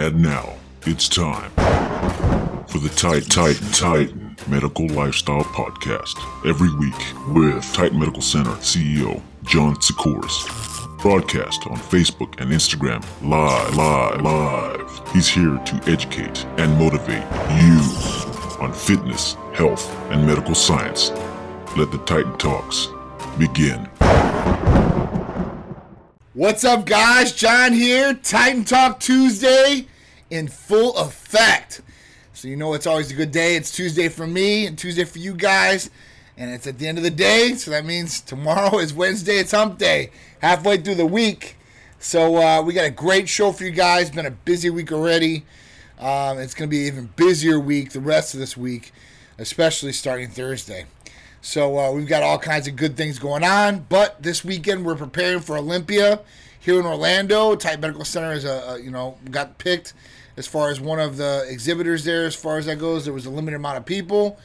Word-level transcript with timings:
And 0.00 0.22
now, 0.22 0.54
it's 0.86 1.08
time 1.08 1.50
for 2.68 2.78
the 2.78 2.88
Tight 2.94 3.28
Titan 3.28 3.66
Titan 3.72 4.36
Medical 4.46 4.86
Lifestyle 4.86 5.42
Podcast. 5.42 6.14
Every 6.48 6.72
week 6.76 6.94
with 7.34 7.64
Titan 7.72 7.98
Medical 7.98 8.22
Center 8.22 8.52
CEO 8.60 9.20
John 9.42 9.74
Sikoris. 9.74 10.46
Broadcast 11.02 11.66
on 11.66 11.78
Facebook 11.78 12.40
and 12.40 12.52
Instagram 12.52 13.04
live, 13.28 13.74
live, 13.74 14.22
live. 14.22 15.12
He's 15.12 15.26
here 15.26 15.58
to 15.58 15.90
educate 15.90 16.44
and 16.58 16.78
motivate 16.78 17.24
you 17.60 17.80
on 18.60 18.72
fitness, 18.72 19.34
health, 19.52 19.92
and 20.12 20.24
medical 20.24 20.54
science. 20.54 21.10
Let 21.76 21.90
the 21.90 22.00
Titan 22.06 22.38
Talks 22.38 22.86
begin. 23.36 23.88
What's 26.38 26.62
up, 26.62 26.86
guys? 26.86 27.32
John 27.32 27.72
here. 27.72 28.14
Titan 28.14 28.64
Talk 28.64 29.00
Tuesday 29.00 29.88
in 30.30 30.46
full 30.46 30.96
effect. 30.96 31.82
So, 32.32 32.46
you 32.46 32.54
know, 32.54 32.74
it's 32.74 32.86
always 32.86 33.10
a 33.10 33.14
good 33.14 33.32
day. 33.32 33.56
It's 33.56 33.72
Tuesday 33.72 34.08
for 34.08 34.24
me 34.24 34.64
and 34.64 34.78
Tuesday 34.78 35.02
for 35.02 35.18
you 35.18 35.34
guys. 35.34 35.90
And 36.36 36.52
it's 36.52 36.68
at 36.68 36.78
the 36.78 36.86
end 36.86 36.96
of 36.96 37.02
the 37.02 37.10
day. 37.10 37.54
So 37.54 37.72
that 37.72 37.84
means 37.84 38.20
tomorrow 38.20 38.78
is 38.78 38.94
Wednesday. 38.94 39.38
It's 39.38 39.50
hump 39.50 39.78
day, 39.78 40.12
halfway 40.40 40.76
through 40.76 40.94
the 40.94 41.06
week. 41.06 41.56
So, 41.98 42.36
uh, 42.36 42.62
we 42.62 42.72
got 42.72 42.84
a 42.84 42.92
great 42.92 43.28
show 43.28 43.50
for 43.50 43.64
you 43.64 43.72
guys. 43.72 44.08
Been 44.08 44.24
a 44.24 44.30
busy 44.30 44.70
week 44.70 44.92
already. 44.92 45.44
Um, 45.98 46.38
it's 46.38 46.54
going 46.54 46.70
to 46.70 46.72
be 46.72 46.82
an 46.82 46.86
even 46.86 47.10
busier 47.16 47.58
week 47.58 47.90
the 47.90 48.00
rest 48.00 48.34
of 48.34 48.38
this 48.38 48.56
week, 48.56 48.92
especially 49.38 49.90
starting 49.90 50.28
Thursday. 50.28 50.86
So 51.40 51.78
uh, 51.78 51.92
we've 51.92 52.08
got 52.08 52.22
all 52.22 52.38
kinds 52.38 52.66
of 52.66 52.76
good 52.76 52.96
things 52.96 53.18
going 53.18 53.44
on. 53.44 53.86
But 53.88 54.22
this 54.22 54.44
weekend 54.44 54.84
we're 54.84 54.96
preparing 54.96 55.40
for 55.40 55.56
Olympia 55.56 56.20
here 56.58 56.80
in 56.80 56.86
Orlando. 56.86 57.54
Titan 57.56 57.80
Medical 57.80 58.04
Center 58.04 58.32
is 58.32 58.44
a, 58.44 58.74
a, 58.74 58.78
you 58.78 58.90
know 58.90 59.18
got 59.30 59.58
picked 59.58 59.94
as 60.36 60.46
far 60.46 60.70
as 60.70 60.80
one 60.80 61.00
of 61.00 61.16
the 61.16 61.46
exhibitors 61.48 62.04
there. 62.04 62.24
As 62.26 62.34
far 62.34 62.58
as 62.58 62.66
that 62.66 62.78
goes, 62.78 63.04
there 63.04 63.14
was 63.14 63.26
a 63.26 63.30
limited 63.30 63.56
amount 63.56 63.78
of 63.78 63.86
people. 63.86 64.38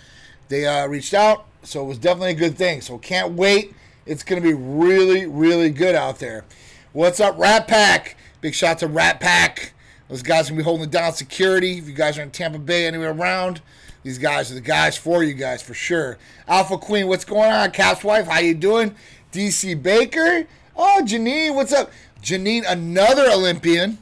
They 0.50 0.66
uh, 0.66 0.88
reached 0.88 1.14
out, 1.14 1.46
so 1.64 1.84
it 1.84 1.88
was 1.88 1.98
definitely 1.98 2.32
a 2.32 2.36
good 2.36 2.58
thing. 2.58 2.82
So 2.82 2.98
can't 2.98 3.34
wait. 3.34 3.74
It's 4.06 4.24
going 4.24 4.42
to 4.42 4.48
be 4.48 4.54
really 4.54 5.26
really 5.26 5.70
good 5.70 5.96
out 5.96 6.20
there. 6.20 6.46
What's 6.92 7.20
up, 7.20 7.38
Rat 7.40 7.68
Pack? 7.68 8.18
Big 8.42 8.54
shout 8.54 8.80
to 8.80 8.88
Rat 8.88 9.20
Pack. 9.20 9.74
Those 10.10 10.22
guys 10.22 10.50
gonna 10.50 10.60
be 10.60 10.64
holding 10.64 10.90
down 10.90 11.14
security. 11.14 11.78
If 11.78 11.88
you 11.88 11.94
guys 11.94 12.20
are 12.20 12.22
in 12.22 12.30
Tampa 12.30 12.60
Bay, 12.60 12.86
anywhere 12.86 13.12
around, 13.12 13.62
these 14.04 14.18
guys 14.18 14.52
are 14.52 14.56
the 14.56 14.62
guys 14.62 14.98
for 14.98 15.24
you 15.24 15.34
guys 15.34 15.62
for 15.62 15.74
sure. 15.74 16.18
Alpha 16.48 16.78
Queen, 16.78 17.08
what's 17.08 17.26
going 17.26 17.52
on? 17.52 17.72
Cap's 17.72 18.04
wife, 18.04 18.28
how 18.28 18.40
you 18.40 18.54
doing? 18.54 18.96
DC 19.32 19.82
Baker, 19.82 20.46
oh 20.76 21.02
Janine, 21.04 21.56
what's 21.56 21.74
up? 21.74 21.92
Janine, 22.22 22.64
another 22.68 23.30
Olympian. 23.32 23.98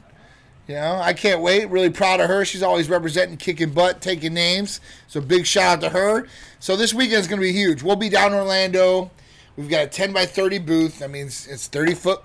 You 0.68 0.76
know, 0.76 1.00
I 1.02 1.12
can't 1.12 1.40
wait. 1.40 1.68
Really 1.70 1.90
proud 1.90 2.20
of 2.20 2.28
her. 2.28 2.44
She's 2.44 2.62
always 2.62 2.88
representing, 2.88 3.36
kicking 3.36 3.70
butt, 3.70 4.00
taking 4.00 4.32
names. 4.32 4.80
So 5.08 5.20
big 5.20 5.44
shout 5.44 5.78
out 5.78 5.80
to 5.82 5.88
her. 5.90 6.28
So 6.60 6.76
this 6.76 6.94
weekend 6.94 7.20
is 7.20 7.26
going 7.26 7.40
to 7.40 7.46
be 7.46 7.52
huge. 7.52 7.82
We'll 7.82 7.96
be 7.96 8.08
down 8.08 8.32
in 8.32 8.38
Orlando. 8.38 9.10
We've 9.56 9.68
got 9.68 9.82
a 9.82 9.86
10 9.88 10.12
by 10.12 10.24
30 10.24 10.58
booth. 10.60 11.00
That 11.00 11.10
means 11.10 11.48
it's 11.48 11.66
30 11.66 11.94
foot 11.94 12.22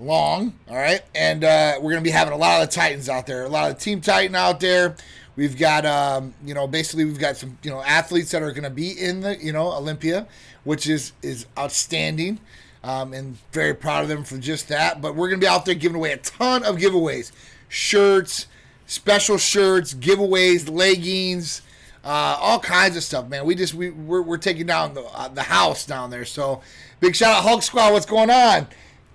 long. 0.00 0.54
All 0.68 0.76
right. 0.76 1.02
And 1.14 1.44
uh, 1.44 1.74
we're 1.76 1.92
going 1.92 2.02
to 2.02 2.08
be 2.08 2.10
having 2.10 2.34
a 2.34 2.36
lot 2.36 2.60
of 2.60 2.68
the 2.68 2.74
Titans 2.74 3.08
out 3.08 3.26
there, 3.26 3.44
a 3.44 3.48
lot 3.48 3.70
of 3.70 3.78
Team 3.78 4.00
Titan 4.00 4.34
out 4.34 4.58
there. 4.58 4.96
We've 5.34 5.56
got, 5.56 5.86
um, 5.86 6.34
you 6.44 6.52
know, 6.52 6.66
basically 6.66 7.04
we've 7.06 7.18
got 7.18 7.36
some, 7.36 7.56
you 7.62 7.70
know, 7.70 7.80
athletes 7.82 8.30
that 8.32 8.42
are 8.42 8.50
going 8.50 8.64
to 8.64 8.70
be 8.70 8.90
in 8.90 9.20
the, 9.20 9.42
you 9.42 9.52
know, 9.52 9.72
Olympia, 9.72 10.26
which 10.64 10.86
is 10.86 11.12
is 11.22 11.46
outstanding, 11.58 12.38
um, 12.84 13.14
and 13.14 13.38
very 13.50 13.72
proud 13.74 14.02
of 14.02 14.08
them 14.08 14.24
for 14.24 14.36
just 14.36 14.68
that. 14.68 15.00
But 15.00 15.14
we're 15.14 15.28
going 15.28 15.40
to 15.40 15.44
be 15.44 15.48
out 15.48 15.64
there 15.64 15.74
giving 15.74 15.96
away 15.96 16.12
a 16.12 16.18
ton 16.18 16.64
of 16.64 16.76
giveaways, 16.76 17.32
shirts, 17.68 18.46
special 18.86 19.38
shirts, 19.38 19.94
giveaways, 19.94 20.70
leggings, 20.70 21.62
uh, 22.04 22.36
all 22.38 22.60
kinds 22.60 22.96
of 22.96 23.02
stuff, 23.02 23.28
man. 23.28 23.46
We 23.46 23.54
just 23.54 23.72
we 23.72 23.90
we're, 23.90 24.22
we're 24.22 24.36
taking 24.36 24.66
down 24.66 24.92
the 24.92 25.02
uh, 25.02 25.28
the 25.28 25.44
house 25.44 25.86
down 25.86 26.10
there. 26.10 26.26
So 26.26 26.60
big 27.00 27.16
shout 27.16 27.36
out 27.36 27.42
Hulk 27.42 27.62
Squad. 27.62 27.92
What's 27.92 28.06
going 28.06 28.30
on? 28.30 28.66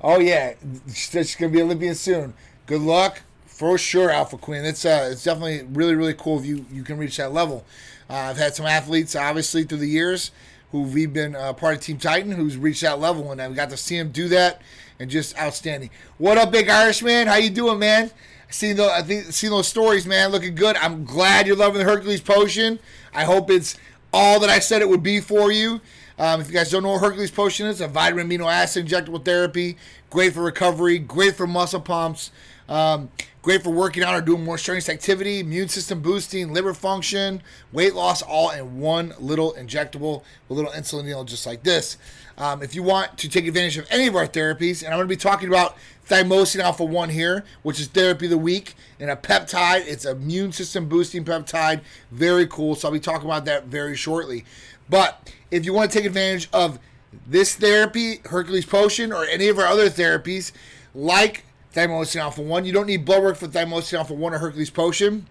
Oh 0.02 0.20
yeah, 0.20 0.54
it's 0.88 1.36
going 1.36 1.52
to 1.52 1.56
be 1.56 1.62
Olympian 1.62 1.96
soon. 1.96 2.34
Good 2.66 2.82
luck 2.82 3.22
for 3.58 3.76
sure, 3.80 4.12
Alpha 4.12 4.38
Queen. 4.38 4.64
It's 4.64 4.86
uh, 4.86 5.10
it's 5.12 5.24
definitely 5.24 5.68
really 5.74 5.96
really 5.96 6.14
cool 6.14 6.40
if 6.40 6.46
you 6.46 6.66
you 6.72 6.84
can 6.84 6.98
reach 6.98 7.18
that 7.18 7.34
level. 7.34 7.66
Uh, 8.08 8.14
I've 8.14 8.38
had 8.38 8.56
some 8.56 8.68
athletes 8.68 9.16
obviously 9.16 9.64
through 9.64 9.80
the 9.80 9.90
years 9.90 10.30
who 10.72 10.84
we've 10.84 11.12
been 11.12 11.36
uh, 11.36 11.54
part 11.54 11.76
of 11.76 11.82
Team 11.82 11.98
Titan 11.98 12.32
who's 12.32 12.56
reached 12.56 12.82
that 12.82 13.00
level, 13.00 13.32
and 13.32 13.42
I've 13.42 13.56
got 13.56 13.72
to 13.72 13.78
see 13.78 13.98
him 13.98 14.12
do 14.12 14.28
that, 14.28 14.62
and 15.00 15.10
just 15.10 15.36
outstanding. 15.40 15.90
What 16.20 16.38
up, 16.38 16.52
Big 16.52 16.70
Irishman? 16.70 17.26
How 17.26 17.38
you 17.38 17.50
doing, 17.50 17.80
man? 17.80 18.12
Seen 18.50 18.76
the 18.76 18.92
I 18.92 19.02
think 19.02 19.26
seen 19.32 19.50
those 19.50 19.68
stories, 19.68 20.06
man. 20.06 20.30
Looking 20.30 20.54
good. 20.54 20.78
I'm 20.78 21.04
glad 21.04 21.48
you're 21.48 21.56
loving 21.56 21.80
the 21.80 21.86
Hercules 21.86 22.22
potion. 22.22 22.78
I 23.12 23.24
hope 23.24 23.50
it's 23.50 23.76
all 24.14 24.40
that 24.40 24.52
I 24.52 24.60
said 24.60 24.84
it 24.84 24.90
would 24.90 25.04
be 25.04 25.20
for 25.20 25.52
you. 25.52 25.82
Um, 26.20 26.42
if 26.42 26.48
you 26.48 26.54
guys 26.54 26.70
don't 26.70 26.84
know 26.84 26.92
what 26.92 27.02
Hercules 27.02 27.32
potion 27.32 27.66
is, 27.66 27.82
a 27.82 27.88
vitamin 27.88 28.30
amino 28.30 28.52
acid 28.52 28.88
injectable 28.88 29.24
therapy, 29.24 29.78
great 30.12 30.34
for 30.34 30.44
recovery, 30.44 31.00
great 31.00 31.36
for 31.36 31.48
muscle 31.48 31.82
pumps. 31.82 32.30
Um, 32.70 33.10
great 33.42 33.64
for 33.64 33.70
working 33.70 34.04
out 34.04 34.14
or 34.14 34.22
doing 34.22 34.44
more 34.44 34.58
strenuous 34.58 34.90
activity, 34.90 35.40
immune 35.40 35.70
system 35.70 36.02
boosting, 36.02 36.52
liver 36.54 36.74
function, 36.74 37.42
weight 37.72 37.96
loss, 37.96 38.22
all 38.22 38.50
in 38.52 38.80
one 38.80 39.14
little 39.20 39.54
injectable, 39.54 40.24
a 40.50 40.54
little 40.54 40.72
insulin 40.72 41.06
needle 41.06 41.24
just 41.24 41.46
like 41.46 41.64
this. 41.64 41.98
Um, 42.38 42.62
if 42.62 42.76
you 42.76 42.84
want 42.84 43.18
to 43.18 43.30
take 43.30 43.48
advantage 43.48 43.78
of 43.78 43.88
any 43.90 44.06
of 44.08 44.16
our 44.16 44.28
therapies, 44.28 44.84
and 44.84 44.94
I'm 44.94 45.00
going 45.00 45.08
to 45.08 45.16
be 45.16 45.18
talking 45.18 45.48
about 45.48 45.76
thymosin 46.08 46.60
alpha 46.60 46.84
1 46.84 47.10
here, 47.10 47.44
which 47.64 47.80
is 47.80 47.88
therapy 47.88 48.26
of 48.26 48.32
the 48.32 48.38
week, 48.38 48.76
and 49.00 49.10
a 49.10 49.16
peptide. 49.16 49.88
It's 49.88 50.06
immune 50.06 50.52
system 50.52 50.88
boosting 50.88 51.24
peptide. 51.24 51.82
Very 52.12 52.46
cool. 52.46 52.76
So 52.76 52.88
I'll 52.88 52.94
be 52.94 53.00
talking 53.00 53.26
about 53.26 53.46
that 53.46 53.66
very 53.66 53.96
shortly. 53.96 54.46
But 54.90 55.34
if 55.52 55.66
you 55.66 55.74
want 55.74 55.92
to 55.92 55.98
take 55.98 56.06
advantage 56.06 56.48
of 56.54 56.80
this 57.26 57.56
therapy, 57.56 58.20
Hercules 58.26 58.66
Potion, 58.66 59.12
or 59.12 59.26
any 59.26 59.48
of 59.48 59.58
our 59.58 59.66
other 59.66 59.90
therapies, 59.90 60.52
like 60.94 61.44
Thymosin 61.78 62.22
Alpha 62.22 62.42
1. 62.42 62.66
You 62.66 62.74
don't 62.74 62.88
need 62.88 63.06
blood 63.06 63.22
work 63.22 63.38
for 63.38 63.48
Thymosin 63.48 64.00
Alpha 64.00 64.16
1 64.16 64.34
or 64.34 64.40
Hercules 64.40 64.72
Potion. 64.72 65.28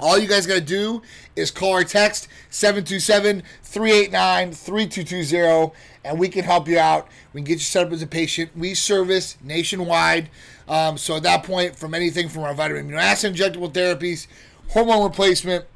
All 0.00 0.16
you 0.16 0.26
guys 0.26 0.46
got 0.46 0.54
to 0.54 0.60
do 0.62 1.02
is 1.36 1.50
call 1.50 1.72
or 1.72 1.84
text 1.84 2.26
727 2.48 3.42
389 3.62 4.52
3220 4.52 5.72
and 6.04 6.18
we 6.18 6.30
can 6.30 6.44
help 6.44 6.68
you 6.68 6.78
out. 6.78 7.06
We 7.34 7.42
can 7.42 7.46
get 7.46 7.54
you 7.54 7.60
set 7.60 7.86
up 7.86 7.92
as 7.92 8.00
a 8.00 8.06
patient. 8.06 8.50
We 8.56 8.72
service 8.72 9.36
nationwide. 9.42 10.30
Um, 10.68 10.96
so 10.96 11.16
at 11.16 11.22
that 11.24 11.44
point, 11.44 11.76
from 11.76 11.92
anything 11.92 12.30
from 12.30 12.44
our 12.44 12.54
vitamin 12.54 12.88
amino 12.88 12.98
acid 12.98 13.34
injectable 13.34 13.70
therapies, 13.70 14.26
hormone 14.68 15.04
replacement, 15.04 15.66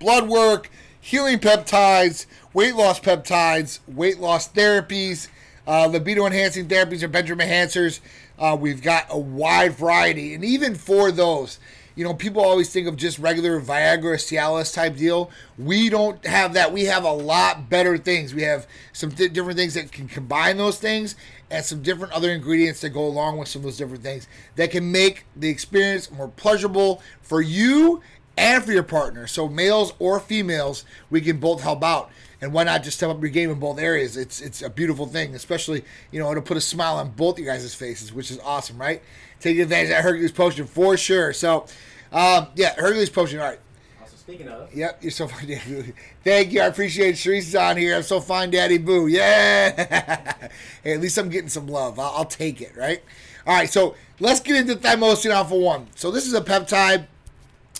blood 0.00 0.28
work, 0.28 0.68
healing 1.00 1.38
peptides, 1.38 2.26
weight 2.52 2.74
loss 2.74 3.00
peptides, 3.00 3.78
weight 3.88 4.18
loss 4.18 4.50
therapies, 4.50 5.28
uh, 5.66 5.86
libido 5.86 6.26
enhancing 6.26 6.66
therapies 6.66 7.02
or 7.02 7.08
bedroom 7.08 7.38
enhancers. 7.40 8.00
Uh, 8.38 8.56
we've 8.58 8.82
got 8.82 9.06
a 9.10 9.18
wide 9.18 9.72
variety, 9.72 10.34
and 10.34 10.44
even 10.44 10.74
for 10.74 11.12
those, 11.12 11.58
you 11.94 12.04
know, 12.04 12.14
people 12.14 12.42
always 12.42 12.72
think 12.72 12.86
of 12.86 12.96
just 12.96 13.18
regular 13.18 13.60
Viagra, 13.60 14.14
Cialis 14.14 14.72
type 14.72 14.96
deal. 14.96 15.30
We 15.58 15.90
don't 15.90 16.24
have 16.24 16.54
that. 16.54 16.72
We 16.72 16.84
have 16.84 17.04
a 17.04 17.12
lot 17.12 17.68
better 17.68 17.98
things. 17.98 18.32
We 18.32 18.42
have 18.42 18.66
some 18.92 19.10
th- 19.10 19.32
different 19.32 19.58
things 19.58 19.74
that 19.74 19.92
can 19.92 20.08
combine 20.08 20.56
those 20.56 20.78
things, 20.78 21.16
and 21.50 21.64
some 21.64 21.82
different 21.82 22.12
other 22.12 22.30
ingredients 22.30 22.80
that 22.80 22.90
go 22.90 23.04
along 23.04 23.36
with 23.36 23.48
some 23.48 23.60
of 23.60 23.64
those 23.64 23.76
different 23.76 24.02
things 24.02 24.28
that 24.56 24.70
can 24.70 24.90
make 24.90 25.24
the 25.36 25.48
experience 25.48 26.10
more 26.10 26.28
pleasurable 26.28 27.02
for 27.20 27.42
you 27.42 28.00
and 28.38 28.64
for 28.64 28.72
your 28.72 28.82
partner. 28.84 29.26
So 29.26 29.48
males 29.48 29.92
or 29.98 30.20
females, 30.20 30.84
we 31.10 31.20
can 31.20 31.38
both 31.38 31.60
help 31.60 31.82
out 31.82 32.10
and 32.40 32.52
why 32.52 32.64
not 32.64 32.82
just 32.82 32.96
step 32.96 33.10
up 33.10 33.20
your 33.20 33.30
game 33.30 33.50
in 33.50 33.58
both 33.58 33.78
areas? 33.78 34.16
It's 34.16 34.40
it's 34.40 34.62
a 34.62 34.70
beautiful 34.70 35.06
thing, 35.06 35.34
especially 35.34 35.84
you 36.10 36.20
know 36.20 36.30
it'll 36.30 36.42
put 36.42 36.56
a 36.56 36.60
smile 36.60 36.96
on 36.96 37.10
both 37.10 37.38
you 37.38 37.44
guys' 37.44 37.74
faces, 37.74 38.12
which 38.12 38.30
is 38.30 38.38
awesome, 38.40 38.78
right? 38.78 39.02
Take 39.40 39.58
advantage 39.58 39.90
of 39.90 39.96
that 39.96 40.02
Hercules 40.02 40.32
potion 40.32 40.66
for 40.66 40.96
sure. 40.96 41.32
So, 41.32 41.66
um, 42.12 42.48
yeah, 42.56 42.74
Hercules 42.74 43.10
potion. 43.10 43.40
All 43.40 43.46
right. 43.46 43.58
Also, 44.00 44.16
speaking 44.16 44.48
of, 44.48 44.74
Yep, 44.74 45.02
you're 45.02 45.10
so 45.10 45.28
fine, 45.28 45.48
Daddy. 45.48 45.92
Thank 46.22 46.52
you. 46.52 46.60
I 46.60 46.66
appreciate 46.66 47.10
it. 47.10 47.16
Sharice's 47.16 47.54
on 47.54 47.76
here. 47.78 47.96
I'm 47.96 48.02
so 48.02 48.20
fine, 48.20 48.50
Daddy 48.50 48.76
Boo. 48.76 49.06
Yeah. 49.06 50.34
hey, 50.84 50.94
at 50.94 51.00
least 51.00 51.16
I'm 51.16 51.30
getting 51.30 51.48
some 51.48 51.66
love. 51.68 51.98
I'll, 51.98 52.12
I'll 52.16 52.24
take 52.26 52.60
it, 52.60 52.76
right? 52.76 53.02
All 53.46 53.54
right, 53.54 53.70
so 53.70 53.94
let's 54.20 54.40
get 54.40 54.56
into 54.56 54.76
thymosin 54.76 55.30
alpha 55.30 55.56
1. 55.56 55.88
So, 55.94 56.10
this 56.10 56.26
is 56.26 56.34
a 56.34 56.42
peptide, 56.42 57.06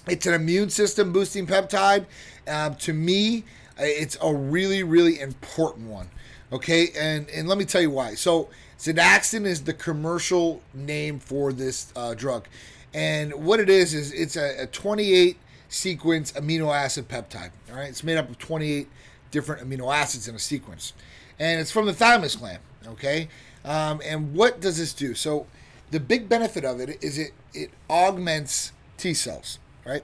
it's 0.09 0.27
an 0.27 0.33
immune 0.33 0.71
system 0.71 1.13
boosting 1.13 1.47
peptide. 1.47 2.07
Um, 2.49 2.75
to 2.77 2.95
me, 2.95 3.45
it's 3.81 4.17
a 4.23 4.35
really, 4.35 4.83
really 4.83 5.21
important 5.21 5.89
one. 5.89 6.09
Okay, 6.53 6.89
and 6.99 7.29
and 7.31 7.49
let 7.49 7.59
me 7.59 7.65
tell 7.65 7.81
you 7.81 7.91
why. 7.91 8.15
So 8.15 8.49
Zadaxin 8.79 9.47
is 9.47 9.63
the 9.63 9.73
commercial 9.73 10.63
name 10.75 11.19
for 11.21 11.53
this 11.53 11.93
uh, 11.95 12.15
drug, 12.15 12.49
and 12.93 13.33
what 13.35 13.61
it 13.61 13.71
is 13.71 13.95
is 13.95 14.13
it's 14.13 14.37
a, 14.37 14.63
a 14.63 14.67
28 14.67 15.37
sequence 15.69 16.33
amino 16.33 16.75
acid 16.75 17.09
peptide. 17.09 17.51
All 17.71 17.77
right, 17.77 17.89
it's 17.89 18.03
made 18.03 18.17
up 18.17 18.29
of 18.29 18.39
28 18.39 18.89
different 19.31 19.69
amino 19.69 19.95
acids 19.95 20.27
in 20.27 20.35
a 20.35 20.41
sequence, 20.41 20.93
and 21.39 21.61
it's 21.61 21.71
from 21.71 21.87
the 21.87 21.93
thymus 21.93 22.37
gland. 22.37 22.59
Okay, 22.87 23.29
um, 23.65 24.01
and 24.05 24.35
what 24.35 24.61
does 24.61 24.79
this 24.79 24.93
do? 24.93 25.15
So 25.15 25.47
the 25.91 26.01
big 26.01 26.29
benefit 26.29 26.65
of 26.65 26.81
it 26.81 27.03
is 27.03 27.19
it 27.19 27.33
it 27.55 27.71
augments 27.89 28.73
T 28.97 29.15
cells, 29.15 29.59
right? 29.85 30.03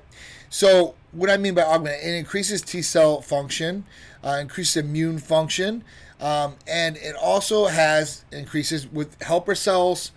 So 0.49 0.95
what 1.17 1.31
I 1.31 1.37
mean 1.37 1.55
by 1.55 1.63
augment, 1.63 2.03
it 2.03 2.15
increases 2.15 2.63
T 2.63 2.83
cell 2.83 3.21
function, 3.21 3.85
uh, 4.23 4.39
increases 4.41 4.77
immune 4.77 5.19
function, 5.19 5.83
um, 6.21 6.57
and 6.67 6.97
it 6.97 7.15
also 7.17 7.67
has 7.67 8.25
increases 8.31 8.87
with 8.87 9.21
helper 9.23 9.55
cells 9.55 10.13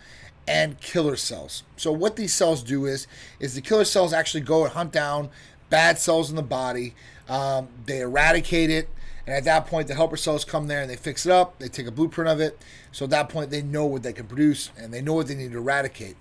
and 0.47 0.79
killer 0.79 1.15
cells. 1.15 1.63
So 1.77 1.91
what 1.91 2.15
these 2.15 2.33
cells 2.33 2.63
do 2.63 2.85
is, 2.85 3.07
is 3.39 3.55
the 3.55 3.61
killer 3.61 3.85
cells 3.85 4.13
actually 4.13 4.41
go 4.41 4.63
and 4.63 4.73
hunt 4.73 4.91
down 4.91 5.29
bad 5.69 5.99
cells 5.99 6.29
in 6.29 6.35
the 6.35 6.41
body. 6.41 6.95
Um, 7.27 7.69
they 7.85 8.01
eradicate 8.01 8.69
it, 8.69 8.89
and 9.27 9.35
at 9.35 9.43
that 9.43 9.67
point, 9.67 9.87
the 9.87 9.93
helper 9.93 10.17
cells 10.17 10.43
come 10.43 10.67
there 10.67 10.81
and 10.81 10.89
they 10.89 10.95
fix 10.95 11.25
it 11.25 11.31
up. 11.31 11.59
They 11.59 11.67
take 11.67 11.85
a 11.85 11.91
blueprint 11.91 12.29
of 12.29 12.41
it. 12.41 12.59
So 12.91 13.05
at 13.05 13.11
that 13.11 13.29
point, 13.29 13.51
they 13.51 13.61
know 13.61 13.85
what 13.85 14.01
they 14.01 14.11
can 14.11 14.25
produce 14.25 14.71
and 14.75 14.91
they 14.91 15.03
know 15.03 15.13
what 15.13 15.27
they 15.27 15.35
need 15.35 15.51
to 15.51 15.59
eradicate. 15.59 16.15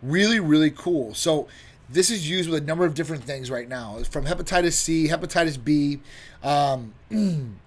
Really, 0.00 0.38
really 0.38 0.70
cool. 0.70 1.12
So 1.12 1.48
this 1.92 2.10
is 2.10 2.28
used 2.28 2.48
with 2.48 2.62
a 2.62 2.66
number 2.66 2.84
of 2.84 2.94
different 2.94 3.24
things 3.24 3.50
right 3.50 3.68
now, 3.68 3.98
from 4.10 4.24
hepatitis 4.24 4.72
C, 4.72 5.08
hepatitis 5.08 5.62
B, 5.62 6.00
um, 6.42 6.94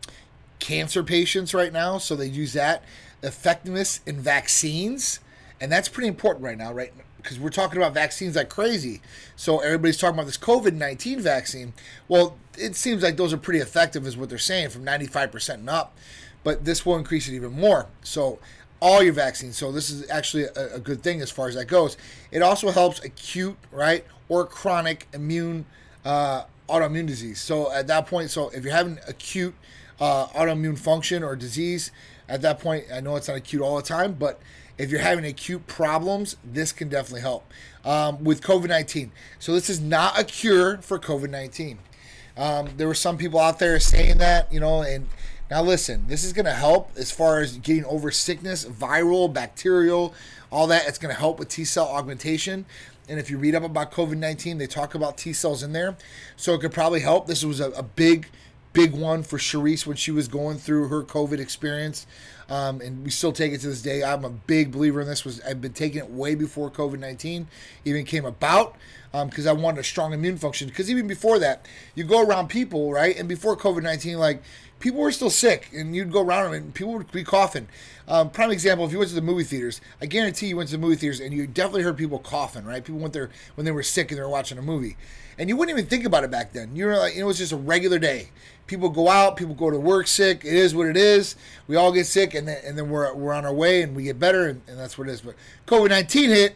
cancer 0.59 1.03
patients 1.03 1.53
right 1.53 1.71
now. 1.71 1.97
So 1.97 2.15
they 2.15 2.25
use 2.25 2.53
that 2.53 2.83
effectiveness 3.21 4.01
in 4.05 4.19
vaccines, 4.19 5.19
and 5.61 5.71
that's 5.71 5.87
pretty 5.87 6.07
important 6.07 6.43
right 6.43 6.57
now, 6.57 6.73
right? 6.73 6.91
Because 7.17 7.39
we're 7.39 7.49
talking 7.49 7.77
about 7.77 7.93
vaccines 7.93 8.35
like 8.35 8.49
crazy. 8.49 9.01
So 9.35 9.59
everybody's 9.59 9.97
talking 9.97 10.15
about 10.15 10.25
this 10.25 10.37
COVID 10.37 10.73
nineteen 10.73 11.19
vaccine. 11.19 11.73
Well, 12.07 12.37
it 12.57 12.75
seems 12.75 13.03
like 13.03 13.17
those 13.17 13.33
are 13.33 13.37
pretty 13.37 13.59
effective, 13.59 14.05
is 14.07 14.17
what 14.17 14.29
they're 14.29 14.37
saying, 14.37 14.69
from 14.69 14.83
ninety 14.83 15.07
five 15.07 15.31
percent 15.31 15.59
and 15.59 15.69
up. 15.69 15.95
But 16.43 16.65
this 16.65 16.85
will 16.85 16.95
increase 16.95 17.27
it 17.27 17.33
even 17.33 17.53
more. 17.53 17.87
So 18.03 18.39
all 18.79 19.01
your 19.01 19.13
vaccines. 19.13 19.57
So 19.57 19.71
this 19.71 19.89
is 19.89 20.09
actually 20.09 20.43
a, 20.43 20.75
a, 20.75 20.79
good 20.79 21.01
thing 21.01 21.21
as 21.21 21.31
far 21.31 21.47
as 21.47 21.55
that 21.55 21.65
goes. 21.65 21.97
It 22.31 22.41
also 22.41 22.69
helps 22.69 23.03
acute, 23.03 23.57
right, 23.71 24.05
or 24.29 24.45
chronic 24.45 25.07
immune 25.13 25.65
uh, 26.03 26.43
autoimmune 26.69 27.07
disease. 27.07 27.39
So 27.39 27.71
at 27.71 27.87
that 27.87 28.07
point, 28.07 28.31
so 28.31 28.49
if 28.49 28.63
you're 28.63 28.73
having 28.73 28.99
acute 29.07 29.53
uh, 29.99 30.27
autoimmune 30.27 30.77
function 30.77 31.23
or 31.23 31.35
disease, 31.35 31.91
at 32.27 32.41
that 32.41 32.59
point, 32.59 32.85
I 32.93 33.01
know 33.01 33.15
it's 33.15 33.27
not 33.27 33.37
acute 33.37 33.61
all 33.61 33.75
the 33.75 33.83
time, 33.83 34.13
but 34.13 34.39
if 34.77 34.89
you're 34.89 35.01
having 35.01 35.25
acute 35.25 35.67
problems, 35.67 36.37
this 36.43 36.71
can 36.71 36.89
definitely 36.89 37.21
help 37.21 37.51
um, 37.85 38.23
with 38.23 38.41
COVID 38.41 38.67
19. 38.67 39.11
So 39.39 39.53
this 39.53 39.69
is 39.69 39.79
not 39.79 40.19
a 40.19 40.23
cure 40.23 40.77
for 40.79 40.99
COVID 40.99 41.29
19. 41.29 41.79
Um, 42.37 42.69
there 42.75 42.87
were 42.87 42.93
some 42.93 43.17
people 43.17 43.39
out 43.39 43.59
there 43.59 43.79
saying 43.79 44.17
that, 44.17 44.51
you 44.51 44.59
know, 44.59 44.81
and 44.81 45.07
now, 45.49 45.61
listen, 45.61 46.05
this 46.07 46.23
is 46.23 46.33
going 46.33 46.45
to 46.45 46.53
help 46.53 46.91
as 46.97 47.11
far 47.11 47.39
as 47.39 47.57
getting 47.57 47.85
over 47.85 48.09
sickness, 48.09 48.65
viral, 48.65 49.31
bacterial, 49.31 50.13
all 50.51 50.65
that. 50.67 50.87
It's 50.87 50.97
going 50.97 51.13
to 51.13 51.19
help 51.19 51.37
with 51.37 51.49
T 51.49 51.65
cell 51.65 51.87
augmentation. 51.87 52.65
And 53.07 53.19
if 53.19 53.29
you 53.29 53.37
read 53.37 53.55
up 53.55 53.63
about 53.63 53.91
COVID 53.91 54.17
19, 54.17 54.57
they 54.57 54.67
talk 54.67 54.95
about 54.95 55.17
T 55.17 55.33
cells 55.33 55.63
in 55.63 55.73
there. 55.73 55.97
So 56.35 56.53
it 56.53 56.61
could 56.61 56.71
probably 56.71 57.01
help. 57.01 57.27
This 57.27 57.43
was 57.43 57.59
a, 57.59 57.69
a 57.71 57.83
big, 57.83 58.27
big 58.73 58.93
one 58.93 59.23
for 59.23 59.37
Sharice 59.37 59.85
when 59.85 59.97
she 59.97 60.11
was 60.11 60.27
going 60.27 60.57
through 60.57 60.87
her 60.87 61.03
COVID 61.03 61.39
experience. 61.39 62.07
Um, 62.49 62.81
and 62.81 63.03
we 63.03 63.09
still 63.09 63.31
take 63.31 63.53
it 63.53 63.61
to 63.61 63.67
this 63.67 63.81
day. 63.81 64.03
I'm 64.03 64.23
a 64.23 64.29
big 64.29 64.71
believer 64.71 65.01
in 65.01 65.07
this. 65.07 65.25
Was 65.25 65.41
I've 65.41 65.61
been 65.61 65.73
taking 65.73 65.99
it 65.99 66.09
way 66.09 66.35
before 66.35 66.69
COVID 66.69 66.99
19 66.99 67.47
even 67.85 68.05
came 68.05 68.25
about 68.25 68.75
because 69.11 69.47
um, 69.47 69.57
I 69.57 69.61
wanted 69.61 69.79
a 69.79 69.83
strong 69.83 70.13
immune 70.13 70.37
function. 70.37 70.67
Because 70.67 70.89
even 70.89 71.07
before 71.07 71.39
that, 71.39 71.65
you 71.95 72.03
go 72.03 72.21
around 72.21 72.49
people, 72.49 72.91
right? 72.91 73.17
And 73.17 73.29
before 73.29 73.55
COVID 73.55 73.83
19, 73.83 74.17
like 74.17 74.41
people 74.79 74.99
were 74.99 75.11
still 75.11 75.29
sick, 75.29 75.69
and 75.73 75.95
you'd 75.95 76.11
go 76.11 76.21
around 76.21 76.51
them, 76.51 76.53
and 76.53 76.73
people 76.73 76.93
would 76.93 77.11
be 77.11 77.23
coughing. 77.23 77.67
Um, 78.07 78.29
prime 78.29 78.51
example: 78.51 78.85
if 78.85 78.91
you 78.91 78.99
went 78.99 79.09
to 79.09 79.15
the 79.15 79.21
movie 79.21 79.43
theaters, 79.43 79.81
I 80.01 80.05
guarantee 80.05 80.47
you 80.47 80.57
went 80.57 80.69
to 80.69 80.75
the 80.77 80.81
movie 80.81 80.95
theaters, 80.95 81.19
and 81.19 81.33
you 81.33 81.47
definitely 81.47 81.83
heard 81.83 81.97
people 81.97 82.19
coughing. 82.19 82.65
Right? 82.65 82.83
People 82.83 83.01
went 83.01 83.13
there 83.13 83.29
when 83.55 83.65
they 83.65 83.71
were 83.71 83.83
sick 83.83 84.11
and 84.11 84.17
they 84.17 84.21
were 84.21 84.29
watching 84.29 84.57
a 84.57 84.61
movie, 84.61 84.97
and 85.37 85.49
you 85.49 85.57
wouldn't 85.57 85.77
even 85.77 85.89
think 85.89 86.05
about 86.05 86.23
it 86.23 86.31
back 86.31 86.53
then. 86.53 86.75
You 86.75 86.85
were 86.85 86.97
like, 86.97 87.15
it 87.15 87.23
was 87.23 87.37
just 87.37 87.51
a 87.51 87.57
regular 87.57 87.99
day. 87.99 88.29
People 88.67 88.89
go 88.89 89.09
out, 89.09 89.37
people 89.37 89.53
go 89.53 89.69
to 89.69 89.79
work 89.79 90.07
sick. 90.07 90.43
It 90.43 90.53
is 90.53 90.73
what 90.73 90.87
it 90.87 90.97
is. 90.97 91.35
We 91.67 91.75
all 91.75 91.91
get 91.91 92.07
sick, 92.07 92.33
and 92.33 92.47
then 92.47 92.61
and 92.65 92.77
then 92.77 92.89
we're 92.89 93.13
we're 93.13 93.33
on 93.33 93.45
our 93.45 93.53
way, 93.53 93.81
and 93.81 93.95
we 93.95 94.03
get 94.03 94.19
better, 94.19 94.47
and, 94.47 94.61
and 94.67 94.79
that's 94.79 94.97
what 94.97 95.07
it 95.07 95.11
is. 95.11 95.21
But 95.21 95.35
COVID 95.67 95.89
nineteen 95.89 96.29
hit. 96.29 96.55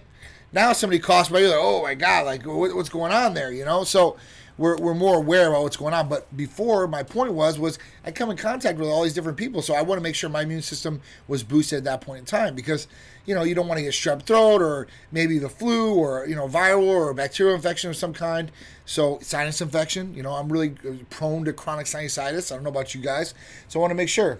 Now 0.51 0.73
somebody 0.73 0.99
coughs, 0.99 1.29
but 1.29 1.41
you're 1.41 1.49
like, 1.49 1.59
oh 1.59 1.83
my 1.83 1.95
god, 1.95 2.25
like 2.25 2.45
what, 2.45 2.75
what's 2.75 2.89
going 2.89 3.11
on 3.11 3.33
there? 3.33 3.51
You 3.51 3.65
know, 3.65 3.83
so 3.83 4.17
we're, 4.59 4.75
we're 4.75 4.93
more 4.93 5.15
aware 5.15 5.47
about 5.47 5.63
what's 5.63 5.77
going 5.77 5.93
on. 5.93 6.09
But 6.09 6.35
before, 6.35 6.85
my 6.87 7.01
point 7.01 7.33
was 7.33 7.57
was 7.57 7.79
I 8.05 8.11
come 8.11 8.29
in 8.29 8.37
contact 8.37 8.77
with 8.77 8.89
all 8.89 9.03
these 9.03 9.13
different 9.13 9.37
people, 9.37 9.61
so 9.61 9.73
I 9.73 9.81
want 9.81 9.99
to 9.99 10.03
make 10.03 10.15
sure 10.15 10.29
my 10.29 10.41
immune 10.41 10.61
system 10.61 11.01
was 11.27 11.43
boosted 11.43 11.77
at 11.77 11.83
that 11.85 12.01
point 12.01 12.19
in 12.19 12.25
time 12.25 12.55
because 12.55 12.87
you 13.25 13.33
know 13.33 13.43
you 13.43 13.55
don't 13.55 13.67
want 13.67 13.77
to 13.77 13.83
get 13.83 13.93
strep 13.93 14.23
throat 14.23 14.61
or 14.61 14.87
maybe 15.11 15.39
the 15.39 15.49
flu 15.49 15.95
or 15.95 16.27
you 16.27 16.35
know 16.35 16.47
viral 16.47 16.83
or 16.83 17.13
bacterial 17.13 17.55
infection 17.55 17.89
of 17.89 17.95
some 17.95 18.13
kind. 18.13 18.51
So 18.85 19.19
sinus 19.21 19.61
infection, 19.61 20.13
you 20.13 20.23
know, 20.23 20.33
I'm 20.33 20.51
really 20.51 20.75
uh, 20.85 20.93
prone 21.09 21.45
to 21.45 21.53
chronic 21.53 21.85
sinusitis. 21.85 22.51
I 22.51 22.55
don't 22.55 22.63
know 22.63 22.69
about 22.69 22.93
you 22.93 23.01
guys, 23.01 23.33
so 23.69 23.79
I 23.79 23.81
want 23.81 23.91
to 23.91 23.95
make 23.95 24.09
sure. 24.09 24.39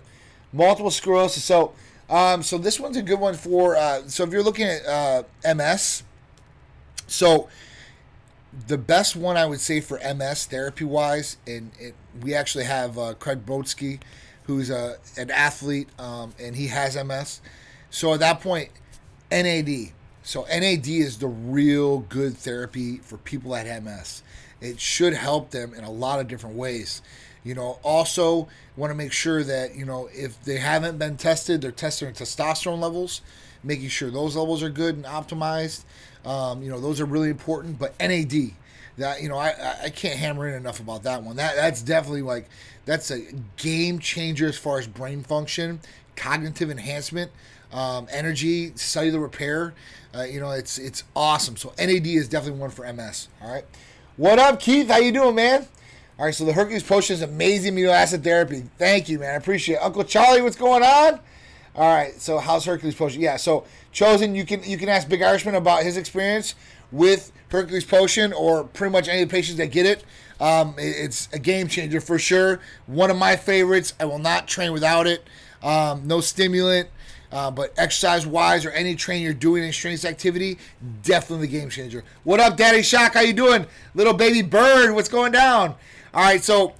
Multiple 0.51 0.89
sclerosis. 0.89 1.44
So 1.44 1.73
um, 2.09 2.44
so 2.44 2.57
this 2.57 2.79
one's 2.79 2.97
a 2.97 3.01
good 3.01 3.19
one 3.19 3.35
for. 3.35 3.75
Uh, 3.75 4.07
so 4.07 4.23
if 4.23 4.31
you're 4.31 4.44
looking 4.44 4.67
at 4.67 4.85
uh, 4.85 5.23
MS, 5.56 6.03
so 7.07 7.50
the 8.67 8.77
best 8.77 9.15
one 9.15 9.38
I 9.38 9.45
would 9.45 9.59
say 9.59 9.79
for 9.79 10.00
MS 10.00 10.45
therapy 10.45 10.85
wise, 10.85 11.38
and 11.45 11.71
it, 11.79 11.95
we 12.21 12.33
actually 12.33 12.65
have 12.65 12.97
uh, 12.97 13.13
Craig 13.13 13.45
Brodsky, 13.45 14.00
who's 14.44 14.69
a, 14.69 14.97
an 15.17 15.29
athlete, 15.29 15.89
um, 16.00 16.33
and 16.39 16.56
he 16.56 16.67
has 16.67 16.95
MS. 16.95 17.41
So 17.91 18.13
at 18.13 18.19
that 18.21 18.41
point, 18.41 18.69
NAD. 19.31 19.91
So 20.23 20.44
NAD 20.44 20.88
is 20.88 21.17
the 21.19 21.27
real 21.27 22.00
good 22.00 22.38
therapy 22.38 22.97
for 22.97 23.17
people 23.17 23.53
have 23.53 23.83
MS. 23.83 24.23
It 24.61 24.79
should 24.79 25.13
help 25.13 25.51
them 25.51 25.73
in 25.73 25.83
a 25.83 25.91
lot 25.91 26.19
of 26.19 26.27
different 26.27 26.56
ways. 26.56 27.01
You 27.44 27.56
know, 27.56 27.80
also 27.83 28.47
want 28.75 28.91
to 28.91 28.95
make 28.95 29.12
sure 29.12 29.44
that 29.44 29.75
you 29.75 29.86
know 29.86 30.09
if 30.13 30.41
they 30.44 30.57
haven't 30.57 30.97
been 30.97 31.18
tested, 31.18 31.62
they're 31.62 31.71
testing 31.71 32.09
testosterone 32.09 32.80
levels, 32.80 33.21
making 33.63 33.89
sure 33.89 34.12
those 34.12 34.36
levels 34.36 34.62
are 34.62 34.69
good 34.69 34.95
and 34.95 35.06
optimized. 35.06 35.83
Um, 36.25 36.62
you 36.62 36.69
know, 36.69 36.80
those 36.80 37.00
are 37.00 37.06
really 37.06 37.30
important. 37.30 37.80
But 37.80 37.97
NAD, 38.00 38.51
that 38.97 39.21
you 39.21 39.30
know, 39.30 39.38
I 39.38 39.75
I 39.86 39.89
can't 39.89 40.18
hammer 40.18 40.47
in 40.47 40.56
enough 40.56 40.80
about 40.80 41.03
that 41.03 41.24
one. 41.24 41.38
That 41.38 41.56
that's 41.56 41.81
definitely 41.81 42.24
like 42.24 42.50
that's 42.86 43.12
a 43.12 43.21
game 43.57 44.00
changer 44.00 44.47
as 44.47 44.57
far 44.57 44.80
as 44.80 44.88
brain 44.88 45.24
function, 45.24 45.80
cognitive 46.15 46.69
enhancement, 46.69 47.31
um, 47.71 48.07
energy, 48.12 48.74
cellular 48.75 49.19
repair. 49.19 49.74
Uh, 50.13 50.24
you 50.24 50.39
know, 50.39 50.51
it's 50.51 50.77
it's 50.77 51.03
awesome. 51.15 51.56
So 51.56 51.74
NAD 51.77 52.07
is 52.07 52.27
definitely 52.27 52.59
one 52.59 52.71
for 52.71 52.92
MS. 52.92 53.30
All 53.42 53.51
right. 53.51 53.65
What 54.18 54.39
up, 54.39 54.59
Keith? 54.59 54.89
How 54.89 54.97
you 54.97 55.12
doing, 55.13 55.35
man? 55.35 55.68
All 56.19 56.26
right, 56.26 56.35
so 56.35 56.44
the 56.44 56.52
Hercules 56.52 56.83
Potion 56.83 57.14
is 57.14 57.21
amazing 57.21 57.76
amino 57.76 57.92
acid 57.92 58.26
therapy. 58.26 58.66
Thank 58.78 59.07
you, 59.07 59.19
man. 59.19 59.30
I 59.31 59.35
appreciate 59.35 59.78
it. 59.78 59.81
Uncle 59.81 60.04
Charlie, 60.04 60.42
what's 60.42 60.57
going 60.57 60.83
on? 60.83 61.21
All 61.73 61.95
right, 61.95 62.19
so 62.19 62.40
how's 62.40 62.66
Hercules 62.66 62.94
Potion? 62.94 63.21
Yeah, 63.21 63.38
so 63.38 63.64
chosen, 63.94 64.35
you 64.35 64.45
can 64.45 64.61
you 64.66 64.78
can 64.78 64.90
ask 64.90 65.07
Big 65.07 65.21
Irishman 65.21 65.56
about 65.56 65.83
his 65.83 65.95
experience 65.95 66.56
with 66.92 67.31
Hercules 67.47 67.85
Potion 67.85 68.33
or 68.33 68.66
pretty 68.66 68.92
much 68.92 69.07
any 69.07 69.21
of 69.21 69.30
the 69.30 69.33
patients 69.33 69.59
that 69.59 69.68
get 69.68 69.85
it. 69.85 70.04
Um, 70.42 70.76
it 70.78 70.94
it's 71.06 71.30
a 71.31 71.40
game 71.40 71.69
changer 71.69 72.02
for 72.02 72.19
sure. 72.19 72.59
One 72.85 73.09
of 73.09 73.16
my 73.16 73.38
favorites. 73.38 73.94
I 73.97 74.04
will 74.04 74.19
not 74.19 74.45
train 74.45 74.73
without 74.73 75.07
it. 75.07 75.23
Um, 75.64 76.06
no 76.06 76.19
stimulant, 76.19 76.90
uh, 77.31 77.49
but 77.49 77.73
exercise 77.78 78.28
wise 78.28 78.66
or 78.66 78.71
any 78.71 78.95
training 78.95 79.23
you're 79.23 79.33
doing 79.33 79.64
in 79.64 79.71
strenuous 79.71 80.04
activity, 80.04 80.57
definitely 81.02 81.47
the 81.47 81.54
game 81.54 81.69
changer. 81.69 82.04
What 82.26 82.42
up, 82.42 82.57
Daddy 82.57 82.81
Shock? 82.81 83.14
How 83.14 83.21
you 83.21 83.31
doing, 83.31 83.66
little 83.95 84.14
baby 84.14 84.42
bird? 84.42 84.94
What's 84.94 85.07
going 85.07 85.31
down? 85.31 85.76
All 86.13 86.23
right, 86.23 86.44
so 86.44 86.73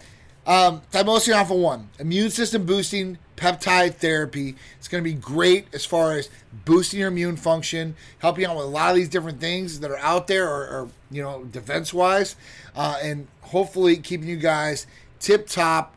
um, 0.48 0.81
Thymosin 0.91 1.33
Alpha 1.33 1.53
1, 1.53 1.89
immune 2.00 2.31
system 2.31 2.65
boosting 2.65 3.19
peptide 3.36 3.95
therapy. 3.95 4.55
It's 4.77 4.88
going 4.88 5.03
to 5.03 5.09
be 5.09 5.15
great 5.15 5.67
as 5.71 5.86
far 5.86 6.13
as 6.13 6.29
boosting 6.65 7.00
your 7.00 7.09
immune 7.09 7.38
function, 7.38 7.95
helping 8.19 8.45
out 8.45 8.55
with 8.55 8.65
a 8.65 8.69
lot 8.69 8.89
of 8.89 8.95
these 8.95 9.09
different 9.09 9.39
things 9.39 9.79
that 9.81 9.91
are 9.91 10.00
out 10.00 10.27
there 10.27 10.50
or, 10.50 10.62
or 10.67 10.89
you 11.12 11.21
know, 11.21 11.43
defense 11.45 11.93
wise, 11.93 12.36
uh, 12.75 12.98
and 13.03 13.27
hopefully 13.41 13.98
keeping 13.98 14.27
you 14.27 14.38
guys 14.38 14.88
tip 15.19 15.48
top 15.48 15.95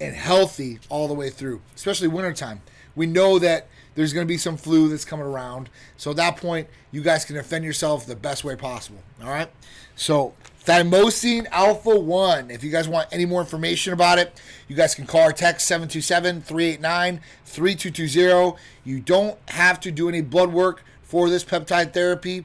and 0.00 0.14
healthy 0.14 0.78
all 0.88 1.06
the 1.06 1.14
way 1.14 1.28
through, 1.28 1.60
especially 1.76 2.08
wintertime. 2.08 2.62
We 2.96 3.06
know 3.06 3.38
that 3.38 3.68
there's 3.94 4.12
going 4.14 4.26
to 4.26 4.28
be 4.28 4.38
some 4.38 4.56
flu 4.56 4.88
that's 4.88 5.04
coming 5.04 5.26
around. 5.26 5.68
So 5.98 6.12
at 6.12 6.16
that 6.16 6.38
point, 6.38 6.68
you 6.90 7.02
guys 7.02 7.26
can 7.26 7.36
defend 7.36 7.64
yourself 7.64 8.06
the 8.06 8.16
best 8.16 8.44
way 8.44 8.56
possible. 8.56 9.02
All 9.22 9.28
right. 9.28 9.50
So 9.96 10.32
Thymosin 10.70 11.48
Alpha 11.50 11.98
1. 11.98 12.48
If 12.48 12.62
you 12.62 12.70
guys 12.70 12.88
want 12.88 13.08
any 13.10 13.26
more 13.26 13.40
information 13.40 13.92
about 13.92 14.20
it, 14.20 14.40
you 14.68 14.76
guys 14.76 14.94
can 14.94 15.04
call 15.04 15.28
or 15.28 15.32
text 15.32 15.66
727 15.66 16.42
389 16.42 17.20
3220. 17.44 18.56
You 18.84 19.00
don't 19.00 19.36
have 19.48 19.80
to 19.80 19.90
do 19.90 20.08
any 20.08 20.20
blood 20.20 20.52
work 20.52 20.84
for 21.02 21.28
this 21.28 21.44
peptide 21.44 21.92
therapy. 21.92 22.44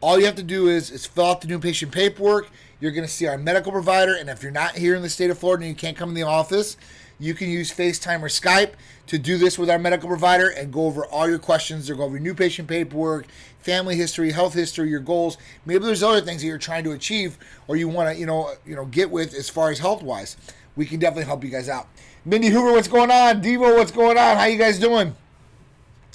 All 0.00 0.20
you 0.20 0.26
have 0.26 0.36
to 0.36 0.44
do 0.44 0.68
is, 0.68 0.92
is 0.92 1.04
fill 1.04 1.26
out 1.26 1.40
the 1.40 1.48
new 1.48 1.58
patient 1.58 1.90
paperwork. 1.90 2.48
You're 2.78 2.92
going 2.92 3.08
to 3.08 3.12
see 3.12 3.26
our 3.26 3.36
medical 3.36 3.72
provider. 3.72 4.14
And 4.14 4.30
if 4.30 4.44
you're 4.44 4.52
not 4.52 4.76
here 4.76 4.94
in 4.94 5.02
the 5.02 5.10
state 5.10 5.30
of 5.30 5.36
Florida 5.36 5.64
and 5.64 5.70
you 5.70 5.76
can't 5.76 5.96
come 5.96 6.10
in 6.10 6.14
the 6.14 6.22
office, 6.22 6.76
you 7.22 7.34
can 7.34 7.48
use 7.48 7.72
FaceTime 7.72 8.20
or 8.20 8.26
Skype 8.26 8.72
to 9.06 9.16
do 9.16 9.38
this 9.38 9.56
with 9.56 9.70
our 9.70 9.78
medical 9.78 10.08
provider 10.08 10.48
and 10.48 10.72
go 10.72 10.86
over 10.86 11.06
all 11.06 11.28
your 11.28 11.38
questions. 11.38 11.86
They'll 11.86 11.96
go 11.96 12.02
over 12.02 12.18
new 12.18 12.34
patient 12.34 12.66
paperwork, 12.66 13.26
family 13.60 13.94
history, 13.94 14.32
health 14.32 14.54
history, 14.54 14.90
your 14.90 14.98
goals. 14.98 15.38
Maybe 15.64 15.84
there's 15.84 16.02
other 16.02 16.20
things 16.20 16.40
that 16.42 16.48
you're 16.48 16.58
trying 16.58 16.82
to 16.82 16.90
achieve 16.90 17.38
or 17.68 17.76
you 17.76 17.88
want 17.88 18.12
to, 18.12 18.18
you 18.18 18.26
know, 18.26 18.52
you 18.66 18.74
know, 18.74 18.86
get 18.86 19.08
with 19.08 19.34
as 19.34 19.48
far 19.48 19.70
as 19.70 19.78
health 19.78 20.02
wise. 20.02 20.36
We 20.74 20.84
can 20.84 20.98
definitely 20.98 21.26
help 21.26 21.44
you 21.44 21.50
guys 21.50 21.68
out. 21.68 21.86
Mindy 22.24 22.48
Hoover, 22.48 22.72
what's 22.72 22.88
going 22.88 23.12
on? 23.12 23.40
Devo, 23.40 23.76
what's 23.76 23.92
going 23.92 24.18
on? 24.18 24.36
How 24.36 24.46
you 24.46 24.58
guys 24.58 24.80
doing? 24.80 25.14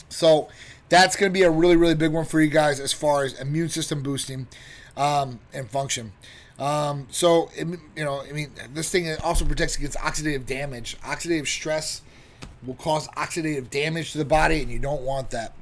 So 0.10 0.50
that's 0.90 1.16
going 1.16 1.32
to 1.32 1.34
be 1.34 1.44
a 1.44 1.52
really, 1.52 1.78
really 1.78 1.96
big 1.96 2.12
one 2.12 2.26
for 2.26 2.42
you 2.42 2.50
guys 2.50 2.82
as 2.82 2.92
far 2.92 3.24
as 3.24 3.40
immune 3.40 3.70
system 3.70 4.04
boosting 4.04 4.48
um, 4.98 5.40
and 5.54 5.70
function. 5.70 6.12
Um, 6.60 7.08
so, 7.12 7.50
you 7.56 8.04
know, 8.04 8.22
I 8.22 8.32
mean, 8.32 8.52
this 8.74 8.90
thing 8.90 9.16
also 9.24 9.46
protects 9.46 9.78
against 9.78 9.98
oxidative 9.98 10.46
damage. 10.46 10.98
Oxidative 11.02 11.48
stress 11.48 12.02
will 12.66 12.74
cause 12.76 13.08
oxidative 13.10 13.70
damage 13.70 14.12
to 14.14 14.18
the 14.18 14.26
body, 14.26 14.62
and 14.62 14.72
you 14.72 14.80
don't 14.80 15.04
want 15.04 15.30
that. 15.32 15.56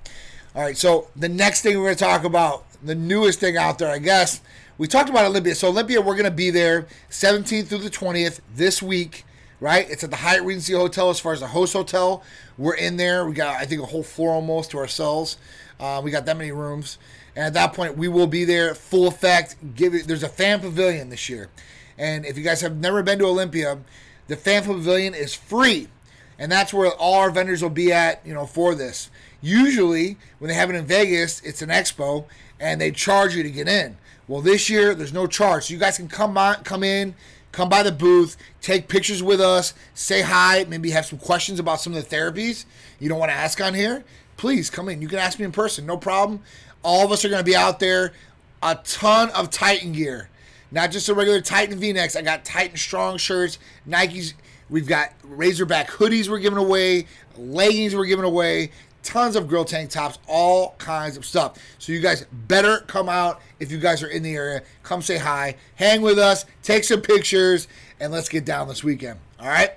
All 0.55 0.61
right, 0.61 0.77
so 0.77 1.09
the 1.15 1.27
next 1.27 1.61
thing 1.61 1.77
we're 1.77 1.85
going 1.85 1.97
to 1.97 2.03
talk 2.03 2.23
about, 2.23 2.65
the 2.81 2.95
newest 2.95 3.41
thing 3.41 3.57
out 3.57 3.77
there, 3.77 3.89
I 3.89 3.99
guess, 3.99 4.41
we 4.77 4.87
talked 4.87 5.09
about 5.09 5.25
Olympia. 5.25 5.55
So, 5.55 5.67
Olympia, 5.67 6.01
we're 6.01 6.15
going 6.15 6.25
to 6.25 6.31
be 6.31 6.49
there 6.49 6.87
17th 7.09 7.67
through 7.67 7.79
the 7.79 7.89
20th 7.89 8.39
this 8.55 8.81
week 8.81 9.25
right? 9.59 9.89
It's 9.89 10.03
at 10.03 10.09
the 10.11 10.17
Hyatt 10.17 10.43
Regency 10.43 10.73
Hotel 10.73 11.09
as 11.09 11.19
far 11.19 11.33
as 11.33 11.39
the 11.39 11.47
host 11.47 11.73
hotel. 11.73 12.23
We're 12.57 12.75
in 12.75 12.97
there. 12.97 13.25
We 13.25 13.33
got, 13.33 13.55
I 13.55 13.65
think, 13.65 13.81
a 13.81 13.85
whole 13.85 14.03
floor 14.03 14.31
almost 14.31 14.71
to 14.71 14.77
ourselves. 14.77 15.37
Uh, 15.79 16.01
we 16.03 16.11
got 16.11 16.25
that 16.25 16.37
many 16.37 16.51
rooms. 16.51 16.97
And 17.35 17.45
at 17.45 17.53
that 17.53 17.73
point, 17.73 17.97
we 17.97 18.07
will 18.07 18.27
be 18.27 18.45
there 18.45 18.73
full 18.73 19.07
effect. 19.07 19.55
Give 19.75 19.93
it, 19.93 20.07
there's 20.07 20.23
a 20.23 20.29
fan 20.29 20.61
pavilion 20.61 21.09
this 21.09 21.29
year. 21.29 21.49
And 21.97 22.25
if 22.25 22.37
you 22.37 22.43
guys 22.43 22.61
have 22.61 22.77
never 22.77 23.03
been 23.03 23.19
to 23.19 23.25
Olympia, 23.25 23.79
the 24.27 24.35
fan 24.35 24.63
pavilion 24.63 25.13
is 25.13 25.33
free. 25.33 25.89
And 26.37 26.51
that's 26.51 26.73
where 26.73 26.91
all 26.91 27.15
our 27.15 27.31
vendors 27.31 27.61
will 27.61 27.69
be 27.69 27.91
at, 27.91 28.25
you 28.25 28.33
know, 28.33 28.45
for 28.45 28.75
this. 28.75 29.09
Usually, 29.41 30.17
when 30.39 30.49
they 30.49 30.55
have 30.55 30.69
it 30.69 30.75
in 30.75 30.85
Vegas, 30.85 31.41
it's 31.41 31.61
an 31.61 31.69
expo 31.69 32.25
and 32.59 32.79
they 32.79 32.91
charge 32.91 33.35
you 33.35 33.43
to 33.43 33.51
get 33.51 33.67
in. 33.67 33.97
Well, 34.27 34.41
this 34.41 34.69
year 34.69 34.95
there's 34.95 35.13
no 35.13 35.27
charge. 35.27 35.65
So 35.65 35.73
you 35.73 35.79
guys 35.79 35.97
can 35.97 36.07
come 36.07 36.37
on, 36.37 36.63
come 36.63 36.83
in, 36.83 37.15
come 37.51 37.69
by 37.69 37.83
the 37.83 37.91
booth, 37.91 38.37
take 38.61 38.87
pictures 38.87 39.21
with 39.21 39.39
us, 39.39 39.73
say 39.93 40.21
hi, 40.21 40.65
maybe 40.67 40.91
have 40.91 41.05
some 41.05 41.19
questions 41.19 41.59
about 41.59 41.79
some 41.79 41.93
of 41.93 42.09
the 42.09 42.15
therapies 42.15 42.65
you 42.99 43.07
don't 43.07 43.19
want 43.19 43.29
to 43.29 43.35
ask 43.35 43.61
on 43.61 43.73
here. 43.73 44.03
Please 44.37 44.69
come 44.69 44.89
in. 44.89 45.01
You 45.01 45.07
can 45.07 45.19
ask 45.19 45.39
me 45.39 45.45
in 45.45 45.51
person, 45.51 45.85
no 45.85 45.95
problem. 45.95 46.41
All 46.85 47.03
of 47.03 47.11
us 47.11 47.25
are 47.25 47.29
going 47.29 47.39
to 47.39 47.43
be 47.43 47.55
out 47.55 47.79
there. 47.79 48.13
A 48.61 48.75
ton 48.75 49.31
of 49.31 49.49
Titan 49.49 49.91
gear, 49.91 50.29
not 50.71 50.91
just 50.91 51.09
a 51.09 51.13
regular 51.13 51.41
Titan 51.41 51.77
V-necks. 51.79 52.15
I 52.15 52.21
got 52.21 52.45
Titan 52.45 52.77
Strong 52.77 53.17
shirts, 53.17 53.59
Nikes. 53.87 54.33
We've 54.69 54.87
got 54.87 55.13
Razorback 55.23 55.89
hoodies 55.89 56.29
we're 56.29 56.39
giving 56.39 56.57
away, 56.57 57.05
leggings 57.37 57.95
we're 57.95 58.05
giving 58.05 58.25
away, 58.25 58.71
tons 59.03 59.35
of 59.35 59.47
grill 59.47 59.65
tank 59.65 59.91
tops, 59.91 60.17
all 60.27 60.73
kinds 60.79 61.17
of 61.17 61.25
stuff. 61.25 61.59
So 61.77 61.91
you 61.91 61.99
guys 61.99 62.25
better 62.31 62.79
come 62.87 63.09
out 63.09 63.41
if 63.59 63.71
you 63.71 63.77
guys 63.77 64.01
are 64.01 64.07
in 64.07 64.23
the 64.23 64.35
area. 64.35 64.63
Come 64.81 65.01
say 65.01 65.17
hi, 65.17 65.57
hang 65.75 66.01
with 66.01 66.17
us, 66.17 66.45
take 66.63 66.83
some 66.83 67.01
pictures, 67.01 67.67
and 67.99 68.11
let's 68.11 68.29
get 68.29 68.45
down 68.45 68.67
this 68.67 68.83
weekend. 68.83 69.19
All 69.39 69.47
right. 69.47 69.71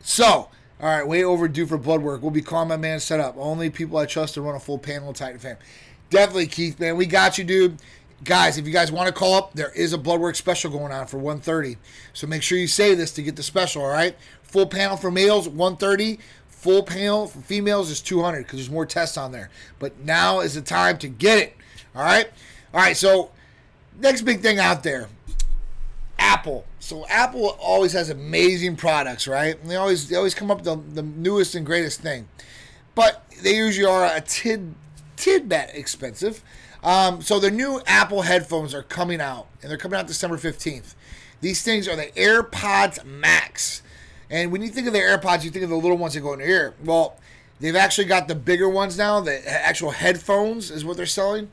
So, 0.00 0.26
all 0.30 0.48
right, 0.80 1.06
way 1.06 1.24
overdue 1.24 1.66
for 1.66 1.76
blood 1.76 2.00
work. 2.00 2.22
We'll 2.22 2.30
be 2.30 2.40
calling 2.40 2.68
my 2.68 2.76
man 2.78 3.00
set 3.00 3.20
up. 3.20 3.36
Only 3.36 3.68
people 3.68 3.98
I 3.98 4.06
trust 4.06 4.34
to 4.34 4.40
run 4.40 4.54
a 4.54 4.60
full 4.60 4.78
panel 4.78 5.10
of 5.10 5.16
Titan 5.16 5.38
fam. 5.38 5.56
Definitely, 6.10 6.46
Keith, 6.46 6.80
man. 6.80 6.96
We 6.96 7.06
got 7.06 7.38
you, 7.38 7.44
dude. 7.44 7.78
Guys, 8.24 8.58
if 8.58 8.66
you 8.66 8.72
guys 8.72 8.90
want 8.90 9.06
to 9.06 9.12
call 9.12 9.34
up, 9.34 9.54
there 9.54 9.70
is 9.70 9.92
a 9.92 9.98
blood 9.98 10.20
work 10.20 10.34
special 10.34 10.70
going 10.70 10.92
on 10.92 11.06
for 11.06 11.18
130. 11.18 11.76
So 12.12 12.26
make 12.26 12.42
sure 12.42 12.58
you 12.58 12.66
say 12.66 12.94
this 12.94 13.12
to 13.12 13.22
get 13.22 13.36
the 13.36 13.42
special, 13.42 13.82
all 13.82 13.90
right? 13.90 14.16
Full 14.42 14.66
panel 14.66 14.96
for 14.96 15.10
males, 15.10 15.48
130 15.48 16.18
Full 16.58 16.82
panel 16.82 17.28
for 17.28 17.38
females 17.38 17.88
is 17.88 18.00
200 18.00 18.38
because 18.38 18.58
there's 18.58 18.70
more 18.70 18.84
tests 18.84 19.16
on 19.16 19.30
there. 19.30 19.48
But 19.78 20.00
now 20.00 20.40
is 20.40 20.54
the 20.56 20.60
time 20.60 20.98
to 20.98 21.08
get 21.08 21.38
it. 21.38 21.56
All 21.94 22.02
right? 22.02 22.28
All 22.74 22.80
right, 22.80 22.96
so 22.96 23.30
next 24.00 24.22
big 24.22 24.40
thing 24.40 24.58
out 24.58 24.82
there 24.82 25.08
Apple. 26.18 26.66
So 26.80 27.06
Apple 27.06 27.56
always 27.60 27.92
has 27.92 28.10
amazing 28.10 28.74
products, 28.74 29.28
right? 29.28 29.56
And 29.60 29.70
they 29.70 29.76
always 29.76 30.08
they 30.08 30.16
always 30.16 30.34
come 30.34 30.50
up 30.50 30.58
with 30.58 30.64
the, 30.64 31.00
the 31.00 31.08
newest 31.08 31.54
and 31.54 31.64
greatest 31.64 32.00
thing. 32.00 32.26
But 32.96 33.24
they 33.40 33.54
usually 33.54 33.86
are 33.86 34.04
a 34.06 34.20
tid 34.20 34.74
tidbit 35.18 35.70
expensive. 35.74 36.42
Um, 36.82 37.20
so 37.20 37.40
the 37.40 37.50
new 37.50 37.80
Apple 37.86 38.22
headphones 38.22 38.74
are 38.74 38.82
coming 38.82 39.20
out, 39.20 39.48
and 39.60 39.70
they're 39.70 39.78
coming 39.78 39.98
out 39.98 40.06
December 40.06 40.36
15th. 40.36 40.94
These 41.40 41.62
things 41.62 41.88
are 41.88 41.96
the 41.96 42.06
AirPods 42.16 43.04
Max. 43.04 43.82
And 44.30 44.52
when 44.52 44.62
you 44.62 44.68
think 44.68 44.86
of 44.86 44.92
the 44.92 45.00
AirPods, 45.00 45.44
you 45.44 45.50
think 45.50 45.64
of 45.64 45.70
the 45.70 45.76
little 45.76 45.96
ones 45.96 46.14
that 46.14 46.20
go 46.20 46.32
in 46.34 46.40
your 46.40 46.48
ear. 46.48 46.74
Well, 46.84 47.18
they've 47.60 47.76
actually 47.76 48.06
got 48.06 48.28
the 48.28 48.34
bigger 48.34 48.68
ones 48.68 48.96
now. 48.96 49.20
The 49.20 49.46
actual 49.48 49.90
headphones 49.90 50.70
is 50.70 50.84
what 50.84 50.96
they're 50.96 51.06
selling, 51.06 51.50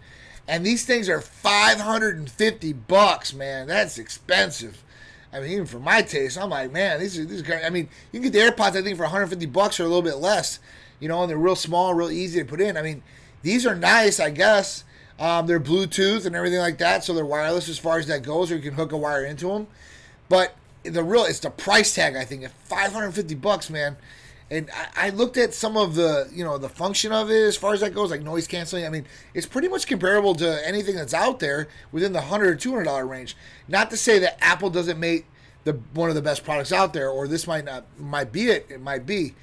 and 0.47 0.65
these 0.65 0.85
things 0.85 1.09
are 1.09 1.21
550 1.21 2.73
bucks, 2.73 3.33
man. 3.33 3.67
That's 3.67 3.97
expensive. 3.97 4.83
I 5.33 5.39
mean, 5.39 5.51
even 5.51 5.65
for 5.65 5.79
my 5.79 6.01
taste, 6.01 6.37
I'm 6.37 6.49
like, 6.49 6.71
man, 6.71 6.99
these 6.99 7.17
are 7.17 7.25
these 7.25 7.47
are. 7.47 7.61
I 7.65 7.69
mean, 7.69 7.89
you 8.11 8.21
can 8.21 8.31
get 8.31 8.33
the 8.33 8.51
AirPods, 8.51 8.75
I 8.75 8.81
think, 8.81 8.97
for 8.97 9.03
150 9.03 9.45
bucks 9.47 9.79
or 9.79 9.83
a 9.83 9.87
little 9.87 10.03
bit 10.03 10.17
less. 10.17 10.59
You 10.99 11.09
know, 11.09 11.21
and 11.21 11.29
they're 11.29 11.37
real 11.37 11.57
small, 11.57 11.93
real 11.93 12.09
easy 12.09 12.39
to 12.39 12.45
put 12.45 12.61
in. 12.61 12.77
I 12.77 12.81
mean, 12.81 13.03
these 13.45 13.63
are 13.67 13.75
nice, 13.75 14.19
I 14.19 14.31
guess. 14.31 14.83
Um, 15.19 15.45
they're 15.45 15.59
Bluetooth 15.59 16.25
and 16.25 16.35
everything 16.35 16.57
like 16.57 16.79
that, 16.79 17.03
so 17.03 17.13
they're 17.13 17.23
wireless 17.23 17.69
as 17.69 17.77
far 17.77 17.99
as 17.99 18.07
that 18.07 18.23
goes, 18.23 18.51
or 18.51 18.55
you 18.55 18.61
can 18.61 18.73
hook 18.73 18.91
a 18.91 18.97
wire 18.97 19.23
into 19.23 19.47
them. 19.49 19.67
But 20.29 20.55
the 20.81 21.03
real 21.03 21.25
it's 21.25 21.39
the 21.39 21.51
price 21.51 21.93
tag 21.93 22.15
I 22.15 22.25
think 22.25 22.43
at 22.43 22.51
550 22.51 23.35
bucks, 23.35 23.69
man. 23.69 23.97
And 24.49 24.69
I, 24.73 25.07
I, 25.07 25.09
looked 25.11 25.37
at 25.37 25.53
some 25.53 25.77
of 25.77 25.93
the 25.93 26.27
you 26.33 26.43
know 26.43 26.57
the 26.57 26.69
function 26.69 27.11
of 27.11 27.29
it 27.29 27.43
as 27.43 27.55
far 27.55 27.73
as 27.73 27.81
that 27.81 27.93
goes, 27.93 28.09
like 28.09 28.23
noise 28.23 28.47
canceling. 28.47 28.83
I 28.83 28.89
mean, 28.89 29.05
it's 29.35 29.45
pretty 29.45 29.67
much 29.67 29.85
comparable 29.85 30.33
to 30.35 30.67
anything 30.67 30.95
that's 30.95 31.13
out 31.13 31.39
there 31.39 31.67
within 31.91 32.13
the 32.13 32.21
hundred 32.21 32.47
or 32.47 32.55
two 32.55 32.71
hundred 32.71 32.85
dollar 32.85 33.05
range. 33.05 33.37
Not 33.67 33.91
to 33.91 33.97
say 33.97 34.17
that 34.19 34.43
Apple 34.43 34.71
doesn't 34.71 34.99
make 34.99 35.27
the 35.65 35.73
one 35.93 36.09
of 36.09 36.15
the 36.15 36.21
best 36.21 36.43
products 36.43 36.71
out 36.71 36.93
there, 36.93 37.09
or 37.09 37.27
this 37.27 37.45
might 37.45 37.65
not 37.65 37.85
might 37.99 38.31
be 38.31 38.47
it. 38.49 38.65
It 38.69 38.81
might 38.81 39.05
be, 39.05 39.35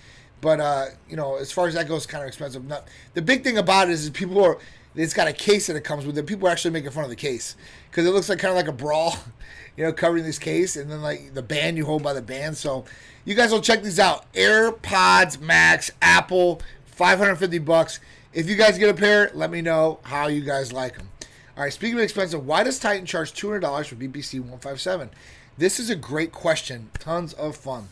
but 0.43 0.61
uh, 0.61 0.87
you 1.09 1.17
know, 1.17 1.37
as 1.37 1.51
far 1.51 1.67
as 1.67 1.75
that 1.75 1.89
goes, 1.89 2.05
kind 2.05 2.23
of 2.23 2.29
expensive. 2.29 2.67
Not, 2.67 2.87
the 3.15 3.23
big 3.23 3.43
thing 3.43 3.57
about 3.57 3.89
it 3.89 3.93
is, 3.93 4.05
is 4.05 4.11
people 4.11 4.45
are 4.45 4.59
it's 4.95 5.15
got 5.15 5.27
a 5.27 5.33
case 5.33 5.69
that 5.69 5.77
it 5.77 5.85
comes 5.85 6.05
with, 6.05 6.19
and 6.19 6.29
people 6.29 6.47
are 6.47 6.51
actually 6.51 6.73
making 6.73 6.91
fun 6.91 7.05
of 7.05 7.11
the 7.11 7.17
case 7.17 7.57
because 7.91 8.05
it 8.05 8.11
looks 8.11 8.29
like 8.29 8.39
kind 8.39 8.51
of 8.51 8.57
like 8.57 8.69
a 8.69 8.77
brawl. 8.77 9.17
you 9.77 9.85
know, 9.85 9.93
covering 9.93 10.25
this 10.25 10.39
case, 10.39 10.77
and 10.77 10.91
then 10.91 11.01
like 11.01 11.33
the 11.33 11.43
band 11.43 11.79
you 11.79 11.87
hold 11.87 12.03
by 12.03 12.13
the 12.13 12.21
band. 12.21 12.57
So 12.59 12.85
you 13.25 13.35
guys 13.35 13.53
will 13.53 13.63
check 13.63 13.83
these 13.83 13.99
out. 13.99 14.31
AirPods 14.35 15.41
Max, 15.41 15.91
Apple, 16.03 16.61
550 16.87 17.59
bucks. 17.61 18.01
If 18.35 18.51
you 18.51 18.57
guys 18.57 18.77
get 18.77 18.91
a 18.91 18.95
pair, 18.95 19.31
let 19.35 19.51
me 19.51 19.63
know 19.63 20.01
how 20.03 20.27
you 20.27 20.43
guys 20.43 20.73
like 20.73 20.99
them. 20.99 21.09
All 21.57 21.63
right, 21.63 21.73
speaking 21.73 21.97
of 21.97 22.03
expensive, 22.03 22.45
why 22.45 22.63
does 22.65 22.79
Titan 22.79 23.07
charge 23.07 23.33
$200 23.33 23.87
for 23.87 23.95
BPC 23.95 24.41
157? 24.41 25.11
This 25.59 25.79
is 25.79 25.91
a 25.91 25.97
great 25.97 26.33
question. 26.33 26.91
Tons 26.99 27.35
of 27.35 27.57
fun. 27.57 27.89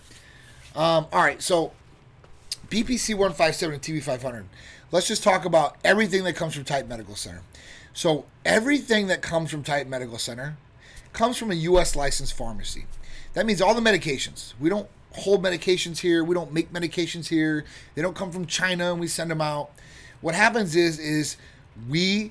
Um, 0.74 1.06
all 1.12 1.22
right, 1.22 1.42
so 1.42 1.72
BPC 2.70 3.10
157 3.14 3.74
and 3.74 3.82
TB 3.82 4.02
500. 4.02 4.46
Let's 4.92 5.08
just 5.08 5.24
talk 5.24 5.44
about 5.44 5.76
everything 5.84 6.24
that 6.24 6.36
comes 6.36 6.54
from 6.54 6.64
Titan 6.64 6.88
Medical 6.88 7.16
Center. 7.16 7.42
So, 7.92 8.24
everything 8.44 9.08
that 9.08 9.22
comes 9.22 9.50
from 9.50 9.64
Titan 9.64 9.90
Medical 9.90 10.18
Center 10.18 10.56
comes 11.12 11.36
from 11.36 11.50
a 11.50 11.54
U.S. 11.54 11.96
licensed 11.96 12.34
pharmacy. 12.34 12.86
That 13.34 13.44
means 13.44 13.60
all 13.60 13.74
the 13.74 13.80
medications. 13.80 14.54
We 14.60 14.68
don't 14.68 14.88
hold 15.12 15.42
medications 15.42 15.98
here. 15.98 16.22
We 16.22 16.34
don't 16.34 16.52
make 16.52 16.72
medications 16.72 17.26
here. 17.26 17.64
They 17.96 18.02
don't 18.02 18.14
come 18.14 18.30
from 18.30 18.46
China 18.46 18.92
and 18.92 19.00
we 19.00 19.08
send 19.08 19.30
them 19.30 19.40
out. 19.40 19.72
What 20.20 20.36
happens 20.36 20.76
is 20.76 20.98
is 20.98 21.36
we 21.88 22.30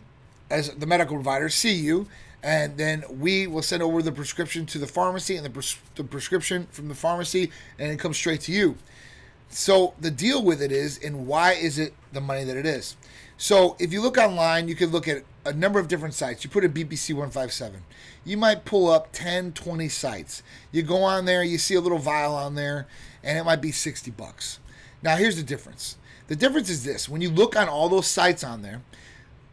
as 0.49 0.69
the 0.69 0.85
medical 0.85 1.15
provider 1.15 1.49
see 1.49 1.73
you 1.73 2.07
and 2.41 2.77
then 2.77 3.03
we 3.09 3.47
will 3.47 3.61
send 3.61 3.83
over 3.83 4.01
the 4.01 4.11
prescription 4.11 4.65
to 4.67 4.77
the 4.77 4.87
pharmacy 4.87 5.35
and 5.35 5.45
the, 5.45 5.49
pres- 5.49 5.77
the 5.95 6.03
prescription 6.03 6.67
from 6.71 6.87
the 6.87 6.95
pharmacy 6.95 7.51
and 7.77 7.91
it 7.91 7.99
comes 7.99 8.15
straight 8.15 8.41
to 8.41 8.51
you. 8.51 8.77
So 9.49 9.95
the 9.99 10.11
deal 10.11 10.43
with 10.43 10.61
it 10.61 10.71
is 10.71 10.99
and 11.03 11.25
why 11.27 11.53
is 11.53 11.79
it 11.79 11.93
the 12.13 12.21
money 12.21 12.43
that 12.43 12.55
it 12.55 12.65
is? 12.65 12.95
So 13.37 13.75
if 13.79 13.91
you 13.91 14.01
look 14.01 14.17
online, 14.17 14.67
you 14.67 14.75
can 14.75 14.89
look 14.89 15.07
at 15.07 15.23
a 15.45 15.53
number 15.53 15.79
of 15.79 15.87
different 15.87 16.13
sites. 16.13 16.43
You 16.43 16.49
put 16.49 16.65
a 16.65 16.69
BPC 16.69 17.13
157. 17.13 17.81
You 18.25 18.37
might 18.37 18.65
pull 18.65 18.89
up 18.89 19.11
10, 19.11 19.53
20 19.53 19.89
sites. 19.89 20.43
You 20.71 20.83
go 20.83 21.01
on 21.03 21.25
there, 21.25 21.43
you 21.43 21.57
see 21.57 21.75
a 21.75 21.81
little 21.81 21.97
vial 21.97 22.35
on 22.35 22.55
there, 22.55 22.87
and 23.23 23.37
it 23.37 23.43
might 23.43 23.61
be 23.61 23.71
60 23.71 24.11
bucks. 24.11 24.59
Now 25.01 25.15
here's 25.15 25.37
the 25.37 25.43
difference. 25.43 25.97
The 26.27 26.35
difference 26.35 26.69
is 26.69 26.83
this. 26.83 27.09
When 27.09 27.21
you 27.21 27.29
look 27.29 27.55
on 27.55 27.67
all 27.67 27.89
those 27.89 28.07
sites 28.07 28.43
on 28.43 28.61
there, 28.61 28.81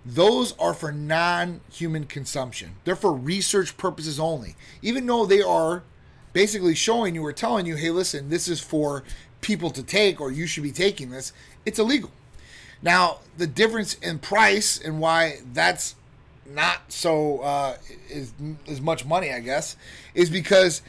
those 0.04 0.52
are 0.58 0.74
for 0.74 0.92
non-human 0.92 2.04
consumption. 2.04 2.76
They're 2.84 2.96
for 2.96 3.12
research 3.12 3.76
purposes 3.76 4.20
only. 4.20 4.56
Even 4.82 5.06
though 5.06 5.26
they 5.26 5.42
are 5.42 5.84
basically 6.32 6.74
showing 6.74 7.14
you 7.14 7.24
or 7.24 7.32
telling 7.32 7.66
you, 7.66 7.76
hey, 7.76 7.90
listen, 7.90 8.28
this 8.28 8.46
is 8.46 8.60
for 8.60 9.04
people 9.40 9.70
to 9.70 9.82
take 9.82 10.20
or 10.20 10.30
you 10.30 10.46
should 10.46 10.62
be 10.62 10.72
taking 10.72 11.10
this, 11.10 11.32
it's 11.64 11.78
illegal. 11.78 12.10
Now, 12.82 13.18
the 13.36 13.46
difference 13.46 13.94
in 13.94 14.18
price 14.18 14.78
and 14.78 15.00
why 15.00 15.38
that's 15.52 15.94
not 16.48 16.92
so 16.92 17.40
uh, 17.40 17.76
is 18.08 18.32
as 18.68 18.80
much 18.80 19.04
money, 19.04 19.32
I 19.32 19.40
guess, 19.40 19.76
is 20.14 20.30
because 20.30 20.82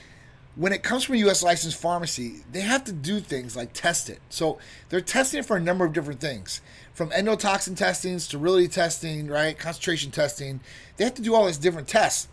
when 0.55 0.73
it 0.73 0.81
comes 0.81 1.03
from 1.03 1.15
a 1.15 1.19
U.S. 1.19 1.43
licensed 1.43 1.79
pharmacy, 1.79 2.37
they 2.51 2.61
have 2.61 2.83
to 2.85 2.91
do 2.91 3.19
things 3.19 3.55
like 3.55 3.73
test 3.73 4.09
it. 4.09 4.19
So 4.29 4.57
they're 4.89 5.01
testing 5.01 5.39
it 5.39 5.45
for 5.45 5.55
a 5.55 5.61
number 5.61 5.85
of 5.85 5.93
different 5.93 6.19
things, 6.19 6.61
from 6.93 7.11
endotoxin 7.11 7.77
testing, 7.77 8.17
sterility 8.17 8.67
testing, 8.67 9.27
right, 9.27 9.57
concentration 9.57 10.09
testing. 10.09 10.59
They 10.97 11.03
have 11.03 11.13
to 11.15 11.21
do 11.21 11.35
all 11.35 11.45
these 11.45 11.59
different 11.59 11.87
tests, 11.87 12.27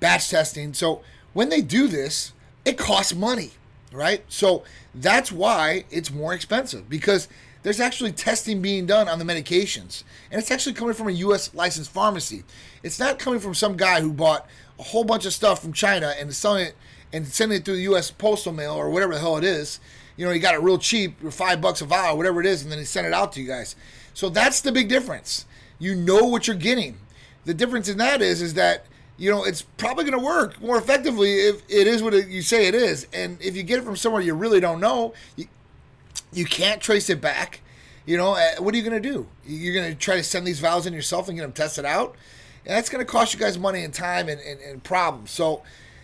batch 0.00 0.30
testing. 0.30 0.72
So 0.72 1.02
when 1.34 1.50
they 1.50 1.60
do 1.60 1.86
this, 1.86 2.32
it 2.64 2.78
costs 2.78 3.14
money, 3.14 3.52
right? 3.96 4.22
So 4.28 4.62
that's 4.94 5.32
why 5.32 5.84
it's 5.90 6.12
more 6.12 6.34
expensive 6.34 6.88
because 6.88 7.28
there's 7.62 7.80
actually 7.80 8.12
testing 8.12 8.62
being 8.62 8.86
done 8.86 9.08
on 9.08 9.18
the 9.18 9.24
medications, 9.24 10.04
and 10.30 10.38
it's 10.40 10.52
actually 10.52 10.74
coming 10.74 10.94
from 10.94 11.08
a 11.08 11.12
U.S. 11.12 11.52
licensed 11.52 11.90
pharmacy. 11.90 12.44
It's 12.84 13.00
not 13.00 13.18
coming 13.18 13.40
from 13.40 13.54
some 13.54 13.76
guy 13.76 14.00
who 14.00 14.12
bought 14.12 14.46
a 14.78 14.84
whole 14.84 15.02
bunch 15.02 15.26
of 15.26 15.32
stuff 15.32 15.62
from 15.62 15.72
China 15.72 16.14
and 16.16 16.32
selling 16.32 16.66
it 16.66 16.76
and 17.12 17.26
sending 17.26 17.58
it 17.58 17.64
through 17.64 17.76
the 17.76 17.82
U.S. 17.82 18.10
postal 18.10 18.52
mail 18.52 18.74
or 18.74 18.90
whatever 18.90 19.14
the 19.14 19.20
hell 19.20 19.36
it 19.36 19.44
is. 19.44 19.80
You 20.16 20.26
know, 20.26 20.32
he 20.32 20.38
got 20.38 20.54
it 20.54 20.60
real 20.60 20.78
cheap, 20.78 21.20
five 21.32 21.60
bucks 21.60 21.80
a 21.80 21.86
vial, 21.86 22.16
whatever 22.16 22.40
it 22.40 22.46
is, 22.46 22.62
and 22.62 22.70
then 22.70 22.78
he 22.78 22.84
sent 22.84 23.06
it 23.06 23.12
out 23.12 23.32
to 23.32 23.40
you 23.40 23.48
guys. 23.48 23.74
So 24.14 24.28
that's 24.28 24.60
the 24.60 24.72
big 24.72 24.88
difference. 24.88 25.44
You 25.78 25.94
know 25.94 26.24
what 26.24 26.46
you're 26.46 26.56
getting. 26.56 26.98
The 27.44 27.54
difference 27.54 27.88
in 27.88 27.98
that 27.98 28.22
is, 28.22 28.42
is 28.42 28.54
that 28.54 28.86
you 29.18 29.30
know 29.30 29.44
it's 29.44 29.62
probably 29.62 30.04
going 30.04 30.18
to 30.18 30.24
work 30.24 30.60
more 30.60 30.76
effectively 30.76 31.32
if 31.32 31.62
it 31.68 31.86
is 31.86 32.02
what 32.02 32.14
it, 32.14 32.28
you 32.28 32.42
say 32.42 32.66
it 32.66 32.74
is. 32.74 33.06
And 33.12 33.40
if 33.40 33.56
you 33.56 33.62
get 33.62 33.78
it 33.78 33.84
from 33.84 33.96
somewhere 33.96 34.22
you 34.22 34.34
really 34.34 34.60
don't 34.60 34.80
know, 34.80 35.14
you, 35.36 35.46
you 36.32 36.44
can't 36.44 36.80
trace 36.80 37.08
it 37.10 37.20
back. 37.20 37.60
You 38.04 38.16
know, 38.16 38.34
uh, 38.34 38.62
what 38.62 38.72
are 38.72 38.76
you 38.76 38.88
going 38.88 39.02
to 39.02 39.08
do? 39.08 39.26
You're 39.44 39.74
going 39.74 39.90
to 39.92 39.98
try 39.98 40.16
to 40.16 40.22
send 40.22 40.46
these 40.46 40.60
vials 40.60 40.86
in 40.86 40.92
yourself 40.92 41.28
and 41.28 41.36
get 41.36 41.42
them 41.42 41.52
tested 41.52 41.84
out? 41.84 42.14
And 42.64 42.74
that's 42.74 42.88
going 42.88 43.04
to 43.04 43.10
cost 43.10 43.34
you 43.34 43.40
guys 43.40 43.58
money 43.58 43.82
and 43.82 43.92
time 43.92 44.28
and, 44.28 44.40
and, 44.40 44.60
and 44.60 44.82
problems. 44.82 45.32
So 45.32 45.62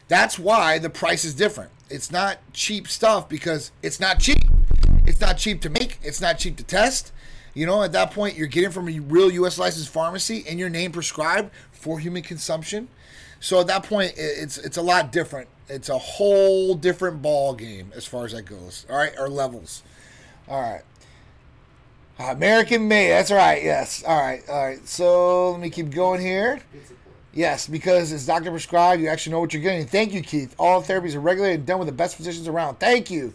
that's 0.08 0.38
why 0.38 0.78
the 0.78 0.90
price 0.90 1.24
is 1.24 1.34
different. 1.34 1.70
It's 1.90 2.10
not 2.10 2.38
cheap 2.52 2.88
stuff 2.88 3.28
because 3.28 3.70
it's 3.82 4.00
not 4.00 4.18
cheap. 4.18 4.38
It's 5.06 5.20
not 5.20 5.38
cheap 5.38 5.60
to 5.62 5.70
make. 5.70 5.98
It's 6.02 6.20
not 6.20 6.38
cheap 6.38 6.56
to 6.56 6.64
test. 6.64 7.12
You 7.54 7.66
know, 7.66 7.82
at 7.82 7.92
that 7.92 8.10
point, 8.12 8.36
you're 8.36 8.46
getting 8.46 8.70
from 8.70 8.88
a 8.88 8.98
real 8.98 9.30
U.S. 9.30 9.58
licensed 9.58 9.90
pharmacy 9.90 10.44
and 10.48 10.58
your 10.58 10.70
name 10.70 10.90
prescribed 10.90 11.50
for 11.70 11.98
human 11.98 12.22
consumption. 12.22 12.88
So 13.42 13.58
at 13.60 13.66
that 13.66 13.82
point, 13.82 14.14
it's 14.16 14.56
it's 14.56 14.76
a 14.76 14.82
lot 14.82 15.10
different. 15.10 15.48
It's 15.68 15.88
a 15.88 15.98
whole 15.98 16.76
different 16.76 17.22
ball 17.22 17.54
game 17.54 17.92
as 17.94 18.06
far 18.06 18.24
as 18.24 18.32
that 18.32 18.42
goes. 18.42 18.86
All 18.88 18.96
right, 18.96 19.12
or 19.18 19.28
levels. 19.28 19.82
All 20.48 20.60
right. 20.60 20.82
American 22.20 22.86
made. 22.86 23.10
That's 23.10 23.32
right. 23.32 23.60
Yes. 23.64 24.04
All 24.06 24.20
right. 24.20 24.42
All 24.48 24.64
right. 24.64 24.86
So 24.86 25.50
let 25.50 25.60
me 25.60 25.70
keep 25.70 25.90
going 25.90 26.20
here. 26.20 26.60
Yes, 27.34 27.66
because 27.66 28.12
it's 28.12 28.26
doctor 28.26 28.50
prescribed. 28.50 29.02
You 29.02 29.08
actually 29.08 29.32
know 29.32 29.40
what 29.40 29.52
you're 29.52 29.62
getting. 29.62 29.86
Thank 29.86 30.12
you, 30.12 30.22
Keith. 30.22 30.54
All 30.56 30.80
therapies 30.80 31.16
are 31.16 31.20
regulated 31.20 31.60
and 31.60 31.66
done 31.66 31.80
with 31.80 31.88
the 31.88 31.92
best 31.92 32.16
physicians 32.16 32.46
around. 32.46 32.76
Thank 32.76 33.10
you. 33.10 33.32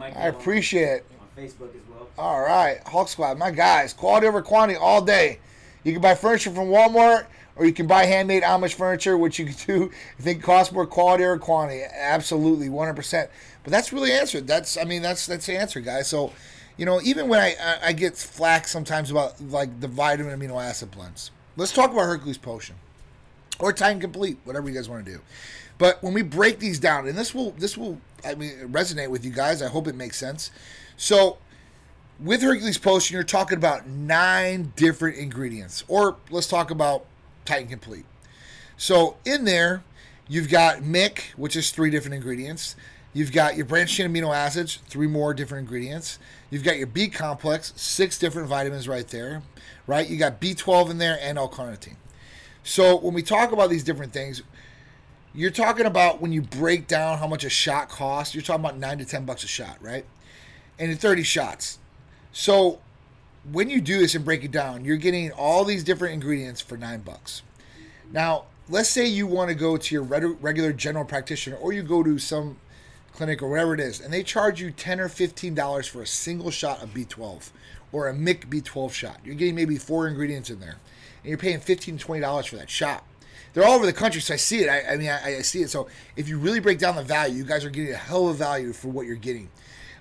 I 0.00 0.28
appreciate 0.28 0.88
it. 0.88 1.06
On 1.20 1.44
Facebook 1.44 1.74
as 1.74 1.82
well. 1.90 2.08
All 2.16 2.40
right, 2.40 2.80
Hulk 2.86 3.08
Squad, 3.08 3.36
my 3.36 3.50
guys, 3.50 3.92
quality 3.92 4.26
over 4.26 4.40
quantity 4.40 4.78
all 4.78 5.02
day. 5.02 5.38
You 5.84 5.92
can 5.92 6.00
buy 6.00 6.14
furniture 6.14 6.50
from 6.50 6.68
Walmart, 6.68 7.26
or 7.60 7.66
you 7.66 7.74
can 7.74 7.86
buy 7.86 8.06
handmade 8.06 8.42
Amish 8.42 8.72
furniture, 8.72 9.18
which 9.18 9.38
you 9.38 9.44
can 9.44 9.54
do. 9.66 9.72
You 9.72 10.24
think 10.24 10.42
costs 10.42 10.72
more 10.72 10.86
quality 10.86 11.24
or 11.24 11.36
quantity? 11.36 11.82
Absolutely, 11.82 12.70
100%. 12.70 13.28
But 13.62 13.70
that's 13.70 13.92
really 13.92 14.12
answered. 14.12 14.46
That's, 14.46 14.78
I 14.78 14.84
mean, 14.84 15.02
that's 15.02 15.26
that's 15.26 15.44
the 15.44 15.58
answer, 15.58 15.80
guys. 15.80 16.08
So, 16.08 16.32
you 16.78 16.86
know, 16.86 17.02
even 17.02 17.28
when 17.28 17.38
I 17.38 17.54
I, 17.62 17.88
I 17.88 17.92
get 17.92 18.16
flack 18.16 18.66
sometimes 18.66 19.10
about 19.10 19.38
like 19.42 19.78
the 19.78 19.88
vitamin 19.88 20.40
amino 20.40 20.62
acid 20.64 20.90
blends. 20.90 21.32
Let's 21.58 21.72
talk 21.72 21.92
about 21.92 22.04
Hercules 22.06 22.38
Potion 22.38 22.76
or 23.58 23.74
Titan 23.74 24.00
Complete, 24.00 24.38
whatever 24.44 24.70
you 24.70 24.74
guys 24.74 24.88
want 24.88 25.04
to 25.04 25.12
do. 25.12 25.20
But 25.76 26.02
when 26.02 26.14
we 26.14 26.22
break 26.22 26.60
these 26.60 26.78
down, 26.78 27.06
and 27.06 27.18
this 27.18 27.34
will 27.34 27.50
this 27.52 27.76
will 27.76 28.00
I 28.24 28.36
mean 28.36 28.52
resonate 28.70 29.10
with 29.10 29.22
you 29.22 29.32
guys. 29.32 29.60
I 29.60 29.68
hope 29.68 29.86
it 29.86 29.94
makes 29.94 30.16
sense. 30.16 30.50
So 30.96 31.36
with 32.18 32.40
Hercules 32.40 32.78
Potion, 32.78 33.12
you're 33.12 33.22
talking 33.22 33.58
about 33.58 33.86
nine 33.86 34.72
different 34.76 35.18
ingredients, 35.18 35.84
or 35.88 36.16
let's 36.30 36.46
talk 36.46 36.70
about 36.70 37.04
Titan 37.44 37.68
Complete. 37.68 38.04
So 38.76 39.16
in 39.24 39.44
there, 39.44 39.82
you've 40.28 40.48
got 40.48 40.82
MIC, 40.82 41.32
which 41.36 41.56
is 41.56 41.70
three 41.70 41.90
different 41.90 42.14
ingredients. 42.14 42.76
You've 43.12 43.32
got 43.32 43.56
your 43.56 43.66
branched 43.66 43.96
chain 43.96 44.12
amino 44.12 44.34
acids, 44.34 44.78
three 44.88 45.08
more 45.08 45.34
different 45.34 45.62
ingredients. 45.62 46.18
You've 46.48 46.62
got 46.62 46.78
your 46.78 46.86
B 46.86 47.08
complex, 47.08 47.72
six 47.76 48.18
different 48.18 48.48
vitamins 48.48 48.86
right 48.86 49.06
there, 49.08 49.42
right? 49.86 50.08
You 50.08 50.16
got 50.16 50.40
B12 50.40 50.90
in 50.90 50.98
there 50.98 51.18
and 51.20 51.36
L-carnitine. 51.36 51.96
So 52.62 52.96
when 52.96 53.14
we 53.14 53.22
talk 53.22 53.52
about 53.52 53.70
these 53.70 53.82
different 53.82 54.12
things, 54.12 54.42
you're 55.34 55.50
talking 55.50 55.86
about 55.86 56.20
when 56.20 56.32
you 56.32 56.42
break 56.42 56.86
down 56.86 57.18
how 57.18 57.26
much 57.26 57.44
a 57.44 57.50
shot 57.50 57.88
costs, 57.88 58.34
you're 58.34 58.42
talking 58.42 58.64
about 58.64 58.78
nine 58.78 58.98
to 58.98 59.04
ten 59.04 59.24
bucks 59.24 59.44
a 59.44 59.48
shot, 59.48 59.76
right? 59.80 60.04
And 60.78 60.90
in 60.90 60.96
30 60.96 61.22
shots. 61.22 61.78
So 62.32 62.80
when 63.50 63.70
you 63.70 63.80
do 63.80 63.98
this 63.98 64.14
and 64.14 64.24
break 64.24 64.44
it 64.44 64.50
down, 64.50 64.84
you're 64.84 64.96
getting 64.96 65.32
all 65.32 65.64
these 65.64 65.84
different 65.84 66.14
ingredients 66.14 66.60
for 66.60 66.76
nine 66.76 67.00
bucks. 67.00 67.42
Now, 68.12 68.44
let's 68.68 68.88
say 68.88 69.06
you 69.06 69.26
want 69.26 69.48
to 69.48 69.54
go 69.54 69.76
to 69.76 69.94
your 69.94 70.02
regular 70.02 70.72
general 70.72 71.04
practitioner 71.04 71.56
or 71.56 71.72
you 71.72 71.82
go 71.82 72.02
to 72.02 72.18
some 72.18 72.58
clinic 73.12 73.42
or 73.42 73.48
whatever 73.48 73.74
it 73.74 73.80
is, 73.80 74.00
and 74.00 74.12
they 74.12 74.22
charge 74.22 74.60
you 74.60 74.70
10 74.70 75.00
or 75.00 75.08
15 75.08 75.54
dollars 75.54 75.86
for 75.86 76.02
a 76.02 76.06
single 76.06 76.50
shot 76.50 76.82
of 76.82 76.94
B12 76.94 77.50
or 77.92 78.08
a 78.08 78.14
MIC 78.14 78.48
B12 78.48 78.92
shot. 78.92 79.18
You're 79.24 79.34
getting 79.34 79.54
maybe 79.54 79.76
four 79.76 80.06
ingredients 80.06 80.50
in 80.50 80.60
there, 80.60 80.78
and 81.22 81.28
you're 81.28 81.38
paying 81.38 81.60
15 81.60 81.98
20 81.98 82.20
dollars 82.20 82.46
for 82.46 82.56
that 82.56 82.70
shot. 82.70 83.04
They're 83.52 83.64
all 83.64 83.74
over 83.74 83.86
the 83.86 83.92
country, 83.92 84.20
so 84.20 84.34
I 84.34 84.36
see 84.36 84.60
it. 84.60 84.68
I, 84.68 84.92
I 84.92 84.96
mean, 84.96 85.08
I, 85.10 85.38
I, 85.38 85.42
see 85.42 85.62
it. 85.62 85.70
So 85.70 85.88
if 86.14 86.28
you 86.28 86.38
really 86.38 86.60
break 86.60 86.78
down 86.78 86.94
the 86.94 87.02
value, 87.02 87.34
you 87.34 87.44
guys 87.44 87.64
are 87.64 87.70
getting 87.70 87.92
a 87.92 87.96
hell 87.96 88.28
of 88.28 88.36
a 88.36 88.38
value 88.38 88.72
for 88.72 88.88
what 88.88 89.06
you're 89.06 89.16
getting. 89.16 89.50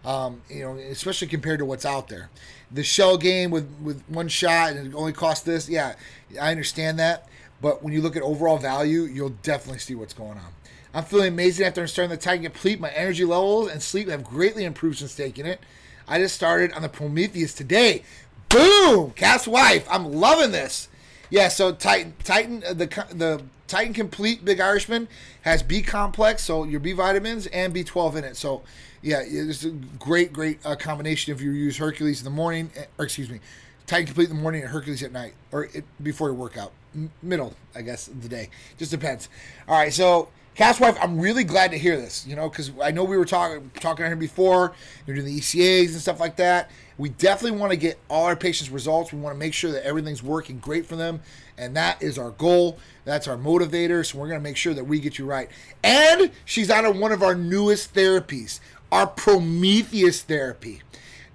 Um, 0.06 0.42
you 0.50 0.62
know, 0.62 0.78
especially 0.78 1.28
compared 1.28 1.60
to 1.60 1.66
what's 1.66 1.86
out 1.86 2.08
there. 2.10 2.30
The 2.72 2.84
shell 2.84 3.18
game 3.18 3.52
with 3.52 3.70
with 3.82 4.04
one 4.08 4.28
shot 4.28 4.74
and 4.74 4.88
it 4.88 4.96
only 4.96 5.14
costs 5.14 5.44
this. 5.44 5.68
Yeah, 5.70 5.96
I 6.40 6.52
understand 6.52 7.00
that. 7.00 7.28
But 7.62 7.84
when 7.84 7.94
you 7.94 8.02
look 8.02 8.16
at 8.16 8.22
overall 8.22 8.58
value, 8.58 9.02
you'll 9.02 9.30
definitely 9.30 9.80
see 9.80 9.96
what's 9.96 10.14
going 10.14 10.38
on. 10.38 10.54
I'm 10.94 11.04
feeling 11.04 11.28
amazing 11.28 11.68
after 11.68 11.86
starting 11.88 12.10
the 12.10 12.18
Titan 12.18 12.44
Complete. 12.44 12.80
My 12.80 12.90
energy 12.90 13.26
levels 13.26 13.70
and 13.70 13.82
sleep 13.82 14.08
have 14.10 14.24
greatly 14.24 14.64
improved 14.64 15.00
since 15.00 15.16
taking 15.16 15.46
it. 15.46 15.60
I 16.08 16.20
just 16.20 16.36
started 16.36 16.74
on 16.74 16.82
the 16.82 16.90
Prometheus 16.90 17.54
today. 17.54 18.04
Boom! 18.50 19.12
Cat's 19.12 19.48
wife. 19.48 19.88
I'm 19.92 20.12
loving 20.12 20.52
this. 20.52 20.90
Yeah, 21.30 21.50
so 21.50 21.72
Titan, 21.74 22.16
Titan, 22.24 22.64
uh, 22.68 22.74
the 22.74 22.88
the 23.14 23.44
Titan 23.70 23.94
Complete 23.94 24.44
Big 24.44 24.60
Irishman 24.60 25.08
has 25.44 25.64
B 25.64 25.82
complex, 25.82 26.44
so 26.44 26.64
your 26.64 26.80
B 26.80 26.92
vitamins 26.92 27.48
and 27.48 27.74
B12 27.74 28.16
in 28.16 28.24
it. 28.26 28.36
So 28.36 28.64
yeah, 29.02 29.22
it's 29.26 29.64
a 29.64 29.70
great, 29.70 30.34
great 30.34 30.60
uh, 30.66 30.76
combination 30.76 31.34
if 31.34 31.40
you 31.40 31.52
use 31.52 31.78
Hercules 31.78 32.20
in 32.20 32.26
the 32.26 32.32
morning, 32.32 32.72
eh, 32.76 32.86
or 32.98 33.06
excuse 33.06 33.30
me, 33.30 33.40
Titan 33.86 34.08
Complete 34.08 34.30
in 34.30 34.36
the 34.36 34.42
morning 34.42 34.64
and 34.64 34.72
Hercules 34.72 35.04
at 35.04 35.12
night, 35.12 35.36
or 35.52 35.66
it, 35.66 35.86
before 36.02 36.30
your 36.30 36.36
workout, 36.36 36.72
M- 36.96 37.12
middle, 37.22 37.54
I 37.76 37.84
guess, 37.84 38.08
of 38.08 38.24
the 38.24 38.28
day. 38.28 38.50
Just 38.78 38.92
depends. 38.92 39.30
All 39.68 39.78
right, 39.78 39.94
so 39.94 40.30
Cat's 40.56 40.80
wife, 40.80 40.98
I'm 41.00 41.20
really 41.20 41.46
glad 41.46 41.72
to 41.72 41.78
hear 41.78 41.96
this, 41.96 42.28
you 42.28 42.36
know, 42.36 42.50
because 42.50 42.72
I 42.84 42.92
know 42.92 43.04
we 43.04 43.18
were 43.18 43.24
talking 43.24 43.72
talking 43.80 44.04
to 44.04 44.10
her 44.10 44.16
before. 44.16 44.74
You're 45.08 45.16
doing 45.16 45.28
the 45.28 45.40
ECAs 45.40 45.92
and 45.92 46.02
stuff 46.02 46.20
like 46.20 46.36
that. 46.36 46.70
We 46.98 47.10
definitely 47.10 47.58
want 47.58 47.72
to 47.72 47.78
get 47.78 47.98
all 48.10 48.26
our 48.26 48.36
patients' 48.36 48.70
results. 48.70 49.14
We 49.14 49.20
want 49.20 49.34
to 49.34 49.40
make 49.40 49.54
sure 49.54 49.72
that 49.72 49.86
everything's 49.86 50.22
working 50.22 50.60
great 50.60 50.86
for 50.86 50.98
them, 50.98 51.22
and 51.60 51.76
that 51.76 52.02
is 52.02 52.18
our 52.18 52.32
goal. 52.32 52.80
That's 53.06 53.28
our 53.28 53.38
motivator. 53.38 54.06
So 54.06 54.18
we're 54.18 54.28
going 54.28 54.40
to 54.40 54.44
make 54.44 54.58
sure 54.58 54.74
that 54.74 54.86
we 54.86 55.00
get 55.00 55.20
you 55.20 55.26
right. 55.26 55.50
And 55.84 56.32
she's 56.46 56.70
out 56.70 56.86
of 56.86 56.98
one 56.98 57.12
of 57.12 57.22
our 57.22 57.36
newest 57.36 57.94
therapies, 57.94 58.60
our 58.92 59.06
Prometheus 59.06 60.22
therapy. 60.22 60.82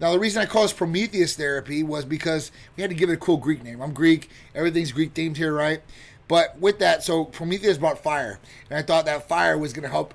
Now, 0.01 0.13
the 0.13 0.19
reason 0.19 0.43
I 0.43 0.47
call 0.47 0.63
this 0.63 0.73
Prometheus 0.73 1.37
therapy 1.37 1.83
was 1.83 2.05
because 2.05 2.51
we 2.77 2.81
had 2.83 2.91
to 2.91 2.97
give 2.97 3.11
it 3.11 3.15
a 3.15 3.19
cool 3.19 3.37
Greek 3.37 3.63
name. 3.63 3.81
I'm 3.81 3.93
Greek. 3.93 4.29
Everything's 4.55 4.93
Greek 4.93 5.15
themed 5.15 5.37
here, 5.37 5.55
right? 5.55 5.83
But 6.27 6.59
with 6.59 6.79
that, 6.79 7.03
so 7.03 7.25
Prometheus 7.25 7.79
brought 7.79 8.03
fire, 8.03 8.41
and 8.71 8.79
I 8.79 8.83
thought 8.83 9.05
that 9.05 9.29
fire 9.29 9.59
was 9.59 9.73
going 9.73 9.83
to 9.83 9.91
help 9.91 10.15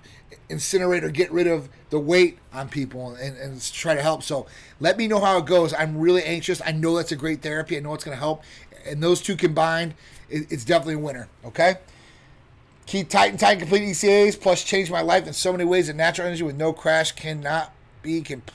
incinerate 0.49 1.03
or 1.03 1.09
get 1.09 1.31
rid 1.31 1.47
of 1.47 1.69
the 1.91 1.99
weight 1.99 2.39
on 2.51 2.69
people 2.69 3.13
and, 3.13 3.37
and 3.37 3.61
try 3.71 3.93
to 3.93 4.01
help. 4.01 4.23
So 4.23 4.47
let 4.79 4.97
me 4.97 5.07
know 5.07 5.19
how 5.19 5.37
it 5.37 5.45
goes. 5.45 5.73
I'm 5.73 5.97
really 5.97 6.23
anxious. 6.23 6.61
I 6.65 6.71
know 6.71 6.97
that's 6.97 7.11
a 7.11 7.15
great 7.15 7.41
therapy. 7.41 7.77
I 7.77 7.79
know 7.79 7.93
it's 7.93 8.03
going 8.03 8.15
to 8.15 8.19
help, 8.19 8.43
and 8.85 9.01
those 9.01 9.21
two 9.21 9.35
combined, 9.35 9.93
it, 10.29 10.51
it's 10.51 10.65
definitely 10.65 10.95
a 10.95 10.99
winner. 10.99 11.29
Okay. 11.45 11.75
Keep 12.85 13.09
Titan 13.09 13.37
Titan 13.37 13.59
Complete 13.59 13.83
ECAs 13.83 14.39
plus 14.39 14.63
changed 14.63 14.91
my 14.91 15.01
life 15.01 15.27
in 15.27 15.33
so 15.33 15.51
many 15.51 15.63
ways. 15.63 15.89
And 15.89 15.97
natural 15.97 16.27
energy 16.27 16.43
with 16.43 16.57
no 16.57 16.73
crash 16.73 17.11
cannot 17.11 17.73
be 18.01 18.21
comp- 18.21 18.51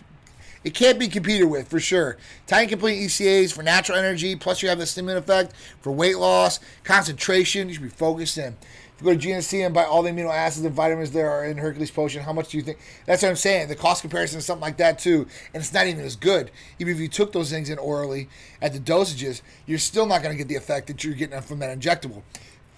it 0.64 0.72
can't 0.74 0.98
be 0.98 1.08
competed 1.08 1.48
with 1.48 1.68
for 1.68 1.78
sure. 1.78 2.16
Titan 2.46 2.68
Complete 2.68 3.06
ECAs 3.06 3.52
for 3.52 3.62
natural 3.62 3.98
energy, 3.98 4.34
plus 4.34 4.62
you 4.62 4.68
have 4.70 4.78
the 4.78 4.86
stimulant 4.86 5.22
effect 5.22 5.54
for 5.80 5.92
weight 5.92 6.18
loss, 6.18 6.58
concentration. 6.82 7.68
You 7.68 7.74
should 7.74 7.82
be 7.82 7.88
focused 7.90 8.38
in. 8.38 8.56
You 9.04 9.12
go 9.12 9.20
to 9.20 9.28
GNC 9.28 9.66
and 9.66 9.74
buy 9.74 9.84
all 9.84 10.02
the 10.02 10.08
amino 10.08 10.32
acids 10.32 10.64
and 10.64 10.74
vitamins 10.74 11.10
there 11.10 11.30
are 11.30 11.44
in 11.44 11.58
Hercules 11.58 11.90
Potion, 11.90 12.22
how 12.22 12.32
much 12.32 12.48
do 12.48 12.56
you 12.56 12.62
think? 12.62 12.78
That's 13.04 13.22
what 13.22 13.28
I'm 13.28 13.36
saying. 13.36 13.68
The 13.68 13.76
cost 13.76 14.00
comparison 14.00 14.38
is 14.38 14.46
something 14.46 14.62
like 14.62 14.78
that 14.78 14.98
too, 14.98 15.26
and 15.52 15.62
it's 15.62 15.74
not 15.74 15.86
even 15.86 16.02
as 16.02 16.16
good. 16.16 16.50
Even 16.78 16.94
if 16.94 17.00
you 17.00 17.08
took 17.08 17.32
those 17.32 17.50
things 17.50 17.68
in 17.68 17.76
orally 17.76 18.30
at 18.62 18.72
the 18.72 18.78
dosages, 18.78 19.42
you're 19.66 19.78
still 19.78 20.06
not 20.06 20.22
going 20.22 20.34
to 20.34 20.38
get 20.38 20.48
the 20.48 20.56
effect 20.56 20.86
that 20.86 21.04
you're 21.04 21.12
getting 21.12 21.38
from 21.42 21.58
that 21.58 21.78
injectable. 21.78 22.22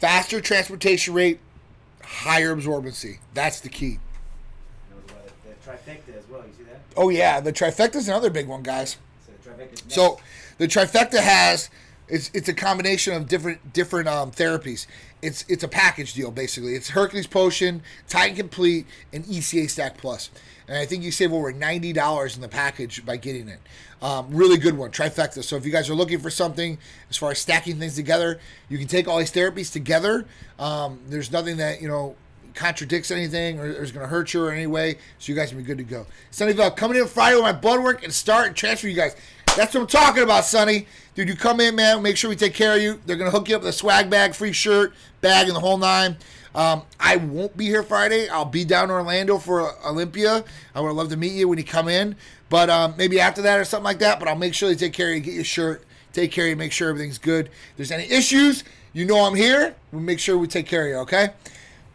Faster 0.00 0.40
transportation 0.40 1.14
rate, 1.14 1.38
higher 2.02 2.56
absorbency. 2.56 3.18
That's 3.32 3.60
the 3.60 3.68
key. 3.68 4.00
trifecta 5.64 6.18
as 6.18 6.28
well. 6.28 6.42
You 6.44 6.52
see 6.56 6.64
that? 6.64 6.80
Oh 6.96 7.08
yeah, 7.08 7.38
the 7.38 7.52
trifecta 7.52 7.94
is 7.94 8.08
another 8.08 8.30
big 8.30 8.48
one, 8.48 8.64
guys. 8.64 8.96
So 9.24 9.32
the 9.32 9.48
trifecta. 9.48 9.92
So 9.92 10.20
the 10.58 10.66
trifecta 10.66 11.20
has 11.20 11.70
it's 12.08 12.30
it's 12.34 12.48
a 12.48 12.54
combination 12.54 13.14
of 13.14 13.28
different 13.28 13.72
different 13.72 14.08
um, 14.08 14.30
therapies. 14.30 14.86
It's 15.22 15.44
it's 15.48 15.64
a 15.64 15.68
package 15.68 16.14
deal 16.14 16.30
basically. 16.30 16.74
It's 16.74 16.90
Hercules 16.90 17.26
Potion, 17.26 17.82
Titan 18.08 18.36
Complete, 18.36 18.86
and 19.12 19.24
ECA 19.24 19.68
Stack 19.68 19.96
Plus. 19.96 20.30
And 20.68 20.76
I 20.76 20.84
think 20.84 21.02
you 21.04 21.10
save 21.10 21.32
over 21.32 21.52
ninety 21.52 21.92
dollars 21.92 22.36
in 22.36 22.42
the 22.42 22.48
package 22.48 23.04
by 23.04 23.16
getting 23.16 23.48
it. 23.48 23.60
Um, 24.02 24.28
really 24.30 24.58
good 24.58 24.76
one, 24.76 24.90
trifecta. 24.90 25.42
So 25.42 25.56
if 25.56 25.64
you 25.64 25.72
guys 25.72 25.88
are 25.88 25.94
looking 25.94 26.18
for 26.18 26.28
something 26.30 26.78
as 27.08 27.16
far 27.16 27.30
as 27.30 27.38
stacking 27.38 27.78
things 27.78 27.96
together, 27.96 28.38
you 28.68 28.76
can 28.76 28.86
take 28.86 29.08
all 29.08 29.18
these 29.18 29.32
therapies 29.32 29.72
together. 29.72 30.26
Um, 30.58 31.00
there's 31.08 31.32
nothing 31.32 31.56
that 31.56 31.80
you 31.80 31.88
know 31.88 32.14
contradicts 32.56 33.10
anything 33.10 33.60
or, 33.60 33.64
or 33.64 33.82
is 33.82 33.92
going 33.92 34.02
to 34.02 34.08
hurt 34.08 34.34
you 34.34 34.48
in 34.48 34.54
any 34.54 34.66
way. 34.66 34.96
So 35.18 35.30
you 35.30 35.38
guys 35.38 35.50
can 35.50 35.58
be 35.58 35.64
good 35.64 35.78
to 35.78 35.84
go. 35.84 36.06
Sunnyvale 36.32 36.76
coming 36.76 36.98
in 36.98 37.06
Friday 37.06 37.36
with 37.36 37.44
my 37.44 37.52
blood 37.52 37.82
work 37.82 38.02
and 38.02 38.12
start 38.12 38.48
and 38.48 38.56
transfer 38.56 38.88
you 38.88 38.96
guys. 38.96 39.14
That's 39.56 39.74
what 39.74 39.80
I'm 39.80 39.86
talking 39.86 40.22
about, 40.22 40.44
Sonny. 40.44 40.86
Dude, 41.14 41.28
you 41.28 41.34
come 41.34 41.60
in, 41.60 41.76
man. 41.76 42.02
Make 42.02 42.18
sure 42.18 42.28
we 42.28 42.36
take 42.36 42.52
care 42.52 42.76
of 42.76 42.82
you. 42.82 43.00
They're 43.06 43.16
gonna 43.16 43.30
hook 43.30 43.48
you 43.48 43.56
up 43.56 43.62
with 43.62 43.70
a 43.70 43.72
swag 43.72 44.10
bag, 44.10 44.34
free 44.34 44.52
shirt, 44.52 44.92
bag, 45.22 45.46
and 45.46 45.56
the 45.56 45.60
whole 45.60 45.78
nine. 45.78 46.18
Um, 46.54 46.82
I 47.00 47.16
won't 47.16 47.56
be 47.56 47.64
here 47.64 47.82
Friday. 47.82 48.28
I'll 48.28 48.44
be 48.44 48.66
down 48.66 48.84
in 48.84 48.90
Orlando 48.90 49.38
for 49.38 49.72
Olympia. 49.86 50.44
I 50.74 50.80
would 50.80 50.92
love 50.92 51.08
to 51.08 51.16
meet 51.16 51.32
you 51.32 51.48
when 51.48 51.56
you 51.56 51.64
come 51.64 51.88
in, 51.88 52.16
but 52.50 52.68
um, 52.68 52.94
maybe 52.98 53.18
after 53.18 53.40
that 53.42 53.58
or 53.58 53.64
something 53.64 53.84
like 53.84 53.98
that. 54.00 54.18
But 54.18 54.28
I'll 54.28 54.36
make 54.36 54.52
sure 54.52 54.68
they 54.68 54.74
take 54.74 54.92
care 54.92 55.08
of 55.08 55.14
you, 55.14 55.20
get 55.20 55.32
your 55.32 55.44
shirt, 55.44 55.84
take 56.12 56.32
care 56.32 56.44
of 56.44 56.50
you, 56.50 56.56
make 56.56 56.72
sure 56.72 56.90
everything's 56.90 57.18
good. 57.18 57.46
If 57.46 57.76
there's 57.78 57.90
any 57.90 58.10
issues, 58.10 58.62
you 58.92 59.06
know 59.06 59.24
I'm 59.24 59.34
here. 59.34 59.74
We'll 59.90 60.02
make 60.02 60.18
sure 60.18 60.36
we 60.36 60.48
take 60.48 60.66
care 60.66 60.84
of 60.84 60.88
you. 60.88 60.96
Okay. 60.96 61.28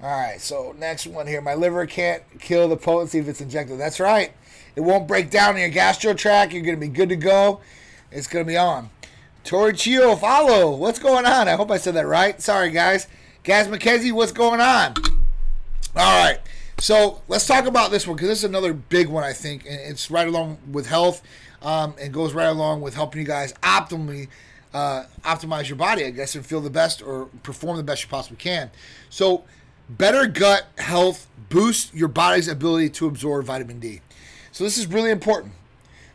All 0.02 0.10
right. 0.10 0.42
So 0.42 0.76
next 0.80 1.06
one 1.06 1.28
here. 1.28 1.42
My 1.42 1.54
liver 1.54 1.86
can't 1.86 2.24
kill 2.40 2.68
the 2.68 2.78
potency 2.78 3.20
if 3.20 3.28
it's 3.28 3.42
injected. 3.42 3.80
That's 3.80 4.00
right. 4.00 4.32
It 4.76 4.82
won't 4.82 5.08
break 5.08 5.30
down 5.30 5.56
in 5.56 5.62
your 5.62 5.70
gastro 5.70 6.14
tract. 6.14 6.54
You're 6.54 6.64
gonna 6.64 6.78
be 6.78 6.88
good 6.88 7.10
to 7.10 7.16
go. 7.16 7.62
It's 8.12 8.28
gonna 8.28 8.46
be 8.46 8.58
on. 8.58 8.90
Torchio 9.44 10.20
follow. 10.20 10.76
What's 10.76 11.00
going 11.00 11.26
on? 11.26 11.48
I 11.48 11.54
hope 11.54 11.72
I 11.72 11.78
said 11.78 11.96
that 11.96 12.08
right. 12.08 12.42
Sorry, 12.42 12.72
guys. 12.72 13.08
Gaz 13.44 13.68
McKenzie, 13.68 14.12
what's 14.12 14.32
going 14.32 14.62
on? 14.62 14.94
All 15.96 16.24
right. 16.24 16.40
So 16.80 17.22
let's 17.28 17.46
talk 17.48 17.66
about 17.66 17.92
this 17.92 18.08
one 18.08 18.16
because 18.16 18.30
this 18.30 18.40
is 18.40 18.44
another 18.44 18.74
big 18.74 19.08
one, 19.08 19.24
I 19.24 19.34
think. 19.34 19.66
And 19.66 19.80
it's 19.80 20.12
right 20.12 20.28
along 20.28 20.58
with 20.72 20.88
health 20.88 21.22
um, 21.62 21.96
and 22.00 22.14
goes 22.14 22.34
right 22.34 22.50
along 22.50 22.82
with 22.82 22.96
helping 22.96 23.22
you 23.22 23.28
guys 23.28 23.54
optimally 23.64 24.28
uh, 24.74 25.04
optimize 25.24 25.68
your 25.68 25.76
body, 25.76 26.06
I 26.06 26.12
guess, 26.12 26.36
and 26.36 26.46
feel 26.46 26.62
the 26.62 26.70
best 26.70 27.02
or 27.02 27.26
perform 27.44 27.78
the 27.78 27.84
best 27.84 28.04
you 28.04 28.10
possibly 28.10 28.38
can. 28.38 28.72
So, 29.10 29.44
better 29.90 30.28
gut 30.28 30.68
health 30.78 31.28
boosts 31.50 31.94
your 31.94 32.08
body's 32.08 32.48
ability 32.48 32.90
to 32.92 33.08
absorb 33.08 33.46
vitamin 33.46 33.80
D. 33.80 34.02
So, 34.52 34.64
this 34.64 34.78
is 34.78 34.88
really 34.88 35.12
important. 35.12 35.54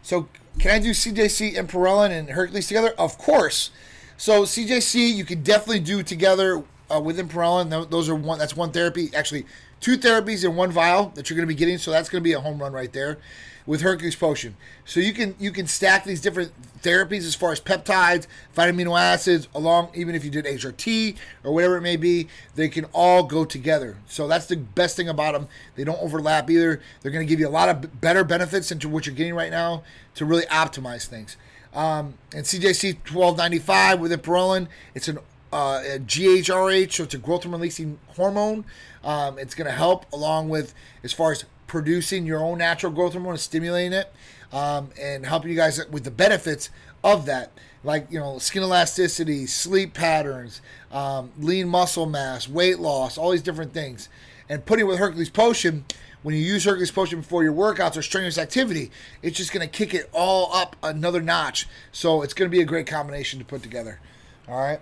So 0.02 0.28
can 0.60 0.70
I 0.70 0.78
do 0.78 0.90
CJC 0.90 1.58
and 1.58 1.68
Perelin 1.68 2.10
and 2.16 2.30
Hercules 2.30 2.68
together? 2.68 2.94
Of 2.96 3.18
course. 3.18 3.70
So 4.16 4.44
CJC 4.44 5.12
you 5.14 5.24
can 5.24 5.42
definitely 5.42 5.80
do 5.80 6.02
together 6.04 6.62
uh, 6.94 7.00
with 7.00 7.18
Ipamorelin. 7.18 7.70
Tho- 7.70 7.84
Those 7.84 8.08
are 8.08 8.14
one. 8.14 8.38
That's 8.38 8.56
one 8.56 8.70
therapy. 8.70 9.10
Actually, 9.14 9.46
two 9.80 9.98
therapies 9.98 10.44
in 10.44 10.54
one 10.54 10.70
vial 10.70 11.10
that 11.16 11.28
you're 11.28 11.36
going 11.36 11.46
to 11.48 11.52
be 11.52 11.58
getting. 11.58 11.76
So 11.78 11.90
that's 11.90 12.08
going 12.08 12.22
to 12.22 12.24
be 12.24 12.34
a 12.34 12.40
home 12.40 12.60
run 12.60 12.72
right 12.72 12.92
there 12.92 13.18
with 13.66 13.80
Hercules 13.80 14.14
Potion. 14.14 14.56
So 14.84 15.00
you 15.00 15.12
can 15.12 15.34
you 15.40 15.50
can 15.50 15.66
stack 15.66 16.04
these 16.04 16.20
different 16.20 16.52
therapies 16.86 17.24
as 17.26 17.34
far 17.34 17.52
as 17.52 17.60
peptides, 17.60 18.26
vitamin 18.54 18.86
amino 18.86 18.98
acids, 18.98 19.48
along 19.54 19.90
even 19.94 20.14
if 20.14 20.24
you 20.24 20.30
did 20.30 20.44
HRT 20.44 21.16
or 21.42 21.52
whatever 21.52 21.76
it 21.76 21.82
may 21.82 21.96
be, 21.96 22.28
they 22.54 22.68
can 22.68 22.84
all 22.92 23.24
go 23.24 23.44
together. 23.44 23.96
So 24.06 24.28
that's 24.28 24.46
the 24.46 24.56
best 24.56 24.96
thing 24.96 25.08
about 25.08 25.32
them. 25.32 25.48
They 25.74 25.84
don't 25.84 26.00
overlap 26.00 26.48
either. 26.48 26.80
They're 27.00 27.12
going 27.12 27.26
to 27.26 27.28
give 27.28 27.40
you 27.40 27.48
a 27.48 27.50
lot 27.50 27.68
of 27.68 28.00
better 28.00 28.22
benefits 28.22 28.70
into 28.70 28.88
what 28.88 29.06
you're 29.06 29.14
getting 29.14 29.34
right 29.34 29.50
now 29.50 29.82
to 30.14 30.24
really 30.24 30.46
optimize 30.46 31.06
things. 31.06 31.36
Um, 31.74 32.14
and 32.34 32.44
CJC 32.46 32.94
1295 33.12 34.00
with 34.00 34.12
Ipamorelin, 34.12 34.68
it's 34.94 35.08
an 35.08 35.18
uh, 35.52 35.80
a 35.86 35.98
GHRH, 35.98 36.92
so 36.92 37.04
it's 37.04 37.14
a 37.14 37.18
growth 37.18 37.46
releasing 37.46 37.98
hormone. 38.08 38.64
Um, 39.04 39.38
it's 39.38 39.54
going 39.54 39.66
to 39.66 39.72
help 39.72 40.04
along 40.12 40.48
with 40.48 40.74
as 41.04 41.12
far 41.12 41.32
as 41.32 41.44
producing 41.66 42.26
your 42.26 42.40
own 42.40 42.58
natural 42.58 42.92
growth 42.92 43.12
hormone 43.12 43.32
and 43.32 43.40
stimulating 43.40 43.92
it 43.92 44.12
um, 44.52 44.90
and 45.00 45.26
helping 45.26 45.50
you 45.50 45.56
guys 45.56 45.80
with 45.90 46.04
the 46.04 46.10
benefits 46.10 46.70
of 47.04 47.26
that 47.26 47.52
like 47.84 48.06
you 48.10 48.18
know 48.18 48.38
skin 48.38 48.62
elasticity 48.62 49.46
sleep 49.46 49.94
patterns 49.94 50.60
um, 50.90 51.30
lean 51.38 51.68
muscle 51.68 52.06
mass 52.06 52.48
weight 52.48 52.78
loss 52.78 53.16
all 53.18 53.30
these 53.30 53.42
different 53.42 53.72
things 53.72 54.08
and 54.48 54.64
putting 54.66 54.84
it 54.84 54.88
with 54.88 54.98
hercules 54.98 55.30
potion 55.30 55.84
when 56.22 56.34
you 56.34 56.40
use 56.40 56.64
hercules 56.64 56.90
potion 56.90 57.20
before 57.20 57.44
your 57.44 57.52
workouts 57.52 57.96
or 57.96 58.02
strenuous 58.02 58.38
activity 58.38 58.90
it's 59.22 59.36
just 59.36 59.52
going 59.52 59.66
to 59.66 59.72
kick 59.72 59.94
it 59.94 60.08
all 60.12 60.52
up 60.54 60.74
another 60.82 61.20
notch 61.20 61.68
so 61.92 62.22
it's 62.22 62.34
going 62.34 62.50
to 62.50 62.54
be 62.54 62.62
a 62.62 62.66
great 62.66 62.86
combination 62.86 63.38
to 63.38 63.44
put 63.44 63.62
together 63.62 64.00
all 64.48 64.58
right 64.58 64.80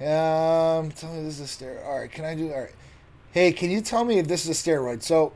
um, 0.00 0.90
tell 0.92 1.12
me 1.12 1.24
this 1.24 1.40
is 1.40 1.40
a 1.40 1.64
steroid. 1.64 1.84
All 1.84 1.98
right, 1.98 2.10
can 2.10 2.24
I 2.24 2.34
do? 2.34 2.50
All 2.52 2.60
right. 2.60 2.72
Hey, 3.32 3.52
can 3.52 3.70
you 3.70 3.82
tell 3.82 4.02
me 4.02 4.18
if 4.18 4.26
this 4.26 4.46
is 4.46 4.66
a 4.66 4.70
steroid? 4.70 5.02
So, 5.02 5.34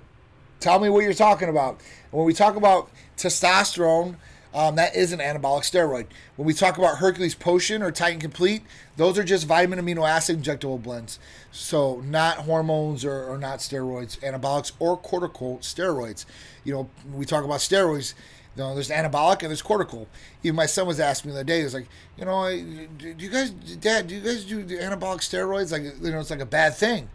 tell 0.65 0.81
me 0.81 0.89
what 0.89 1.05
you're 1.05 1.13
talking 1.13 1.51
about. 1.51 1.79
When 2.11 2.25
we 2.25 2.33
talk 2.33 2.57
about 2.57 2.91
testosterone, 3.19 4.17
um, 4.55 4.77
that 4.77 4.97
is 4.97 5.13
an 5.13 5.19
anabolic 5.19 5.63
steroid. 5.63 6.07
When 6.37 6.47
we 6.47 6.55
talk 6.55 6.79
about 6.79 6.99
Hercules 6.99 7.35
Potion 7.35 7.83
or 7.83 7.93
Titan 7.93 8.19
Complete, 8.19 8.63
those 8.97 9.19
are 9.19 9.25
just 9.25 9.47
vitamin 9.47 9.79
amino 9.79 10.09
acid 10.09 10.43
injectable 10.43 10.83
blends. 10.83 11.19
So, 11.53 12.01
not 12.07 12.39
hormones 12.39 13.05
or, 13.05 13.25
or 13.25 13.37
not 13.37 13.59
steroids, 13.59 14.19
anabolics 14.21 14.73
or 14.79 14.97
cortical 14.97 15.59
steroids. 15.59 16.25
You 16.65 16.73
know, 16.73 16.91
we 17.13 17.27
talk 17.27 17.45
about 17.45 17.59
steroids, 17.59 18.15
you 18.57 18.63
know, 18.63 18.73
there's 18.73 18.91
anabolic 18.91 19.41
and 19.41 19.51
there's 19.51 19.61
cortical. 19.61 20.09
Even 20.43 20.57
my 20.57 20.67
son 20.67 20.87
was 20.87 20.99
asking 20.99 21.31
me 21.31 21.35
the 21.35 21.41
other 21.41 21.47
day, 21.47 21.59
he 21.59 21.65
was 21.65 21.75
like, 21.75 21.89
you 22.17 22.25
know, 22.25 22.49
do 22.97 23.15
you 23.19 23.29
guys, 23.29 23.51
Dad, 23.51 24.07
do 24.07 24.15
you 24.15 24.21
guys 24.23 24.45
do 24.45 24.65
anabolic 24.65 25.19
steroids? 25.19 25.73
Like, 25.73 25.83
you 25.83 26.11
know, 26.11 26.21
it's 26.21 26.31
like 26.31 26.41
a 26.41 26.47
bad 26.47 26.75
thing. 26.75 27.11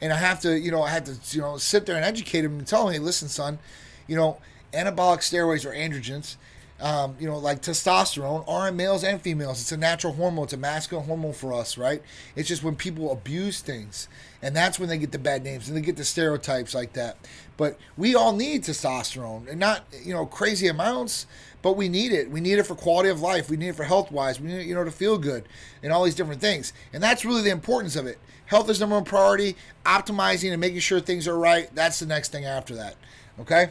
And 0.00 0.12
I 0.12 0.16
have 0.16 0.40
to, 0.40 0.58
you 0.58 0.70
know, 0.70 0.82
I 0.82 0.90
had 0.90 1.06
to, 1.06 1.16
you 1.30 1.40
know, 1.40 1.56
sit 1.56 1.86
there 1.86 1.96
and 1.96 2.04
educate 2.04 2.44
him 2.44 2.58
and 2.58 2.66
tell 2.66 2.88
him, 2.88 2.94
hey, 2.94 2.98
listen, 2.98 3.28
son, 3.28 3.58
you 4.06 4.16
know, 4.16 4.38
anabolic 4.72 5.18
steroids 5.18 5.64
or 5.64 5.72
androgens. 5.74 6.36
Um, 6.78 7.16
you 7.18 7.26
know, 7.26 7.38
like 7.38 7.62
testosterone 7.62 8.46
are 8.46 8.68
in 8.68 8.76
males 8.76 9.02
and 9.02 9.18
females. 9.20 9.62
It's 9.62 9.72
a 9.72 9.78
natural 9.78 10.12
hormone. 10.12 10.44
It's 10.44 10.52
a 10.52 10.58
masculine 10.58 11.06
hormone 11.06 11.32
for 11.32 11.54
us, 11.54 11.78
right? 11.78 12.02
It's 12.34 12.48
just 12.48 12.62
when 12.62 12.76
people 12.76 13.10
abuse 13.10 13.62
things, 13.62 14.08
and 14.42 14.54
that's 14.54 14.78
when 14.78 14.90
they 14.90 14.98
get 14.98 15.10
the 15.10 15.18
bad 15.18 15.42
names 15.42 15.68
and 15.68 15.76
they 15.76 15.80
get 15.80 15.96
the 15.96 16.04
stereotypes 16.04 16.74
like 16.74 16.92
that. 16.92 17.16
But 17.56 17.78
we 17.96 18.14
all 18.14 18.36
need 18.36 18.64
testosterone, 18.64 19.48
and 19.48 19.58
not 19.58 19.86
you 20.04 20.12
know 20.12 20.26
crazy 20.26 20.66
amounts, 20.66 21.26
but 21.66 21.76
we 21.76 21.88
need 21.88 22.12
it. 22.12 22.30
We 22.30 22.40
need 22.40 22.60
it 22.60 22.62
for 22.62 22.76
quality 22.76 23.08
of 23.08 23.20
life. 23.20 23.50
We 23.50 23.56
need 23.56 23.70
it 23.70 23.74
for 23.74 23.82
health 23.82 24.12
wise. 24.12 24.40
We 24.40 24.46
need 24.46 24.60
it, 24.60 24.66
you 24.66 24.74
know, 24.76 24.84
to 24.84 24.92
feel 24.92 25.18
good 25.18 25.48
and 25.82 25.92
all 25.92 26.04
these 26.04 26.14
different 26.14 26.40
things. 26.40 26.72
And 26.92 27.02
that's 27.02 27.24
really 27.24 27.42
the 27.42 27.50
importance 27.50 27.96
of 27.96 28.06
it. 28.06 28.20
Health 28.44 28.70
is 28.70 28.78
number 28.78 28.94
one 28.94 29.04
priority. 29.04 29.56
Optimizing 29.84 30.52
and 30.52 30.60
making 30.60 30.78
sure 30.78 31.00
things 31.00 31.26
are 31.26 31.36
right. 31.36 31.68
That's 31.74 31.98
the 31.98 32.06
next 32.06 32.30
thing 32.30 32.44
after 32.44 32.76
that. 32.76 32.94
Okay. 33.40 33.70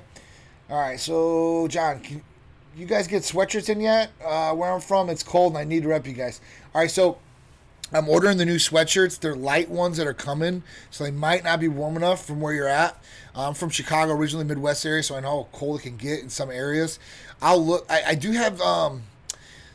All 0.69 0.77
right. 0.77 0.99
So 0.99 1.69
John, 1.69 2.01
can, 2.01 2.21
you 2.75 2.85
guys 2.85 3.07
get 3.07 3.23
sweatshirts 3.23 3.69
in 3.69 3.79
yet? 3.79 4.11
Uh, 4.21 4.53
where 4.53 4.69
I'm 4.69 4.81
from, 4.81 5.09
it's 5.09 5.23
cold 5.23 5.53
and 5.53 5.57
I 5.57 5.63
need 5.63 5.83
to 5.83 5.87
rep 5.87 6.05
you 6.05 6.11
guys. 6.11 6.41
All 6.73 6.81
right, 6.81 6.91
so 6.91 7.17
I'm 7.93 8.09
ordering 8.09 8.37
the 8.37 8.45
new 8.45 8.57
sweatshirts. 8.57 9.19
They're 9.19 9.35
light 9.35 9.69
ones 9.69 9.97
that 9.97 10.07
are 10.07 10.13
coming, 10.13 10.63
so 10.89 11.03
they 11.03 11.11
might 11.11 11.43
not 11.43 11.59
be 11.59 11.67
warm 11.67 11.95
enough 11.95 12.25
from 12.25 12.41
where 12.41 12.51
you're 12.51 12.67
at. 12.67 13.01
I'm 13.35 13.53
from 13.53 13.69
Chicago, 13.69 14.13
originally 14.13 14.45
Midwest 14.45 14.85
area, 14.85 15.03
so 15.03 15.15
I 15.15 15.19
know 15.19 15.43
how 15.43 15.47
cold 15.51 15.79
it 15.79 15.83
can 15.83 15.95
get 15.95 16.19
in 16.21 16.29
some 16.29 16.49
areas. 16.49 16.99
I'll 17.41 17.63
look. 17.63 17.85
I, 17.89 18.03
I 18.09 18.15
do 18.15 18.31
have 18.31 18.59
um, 18.61 19.03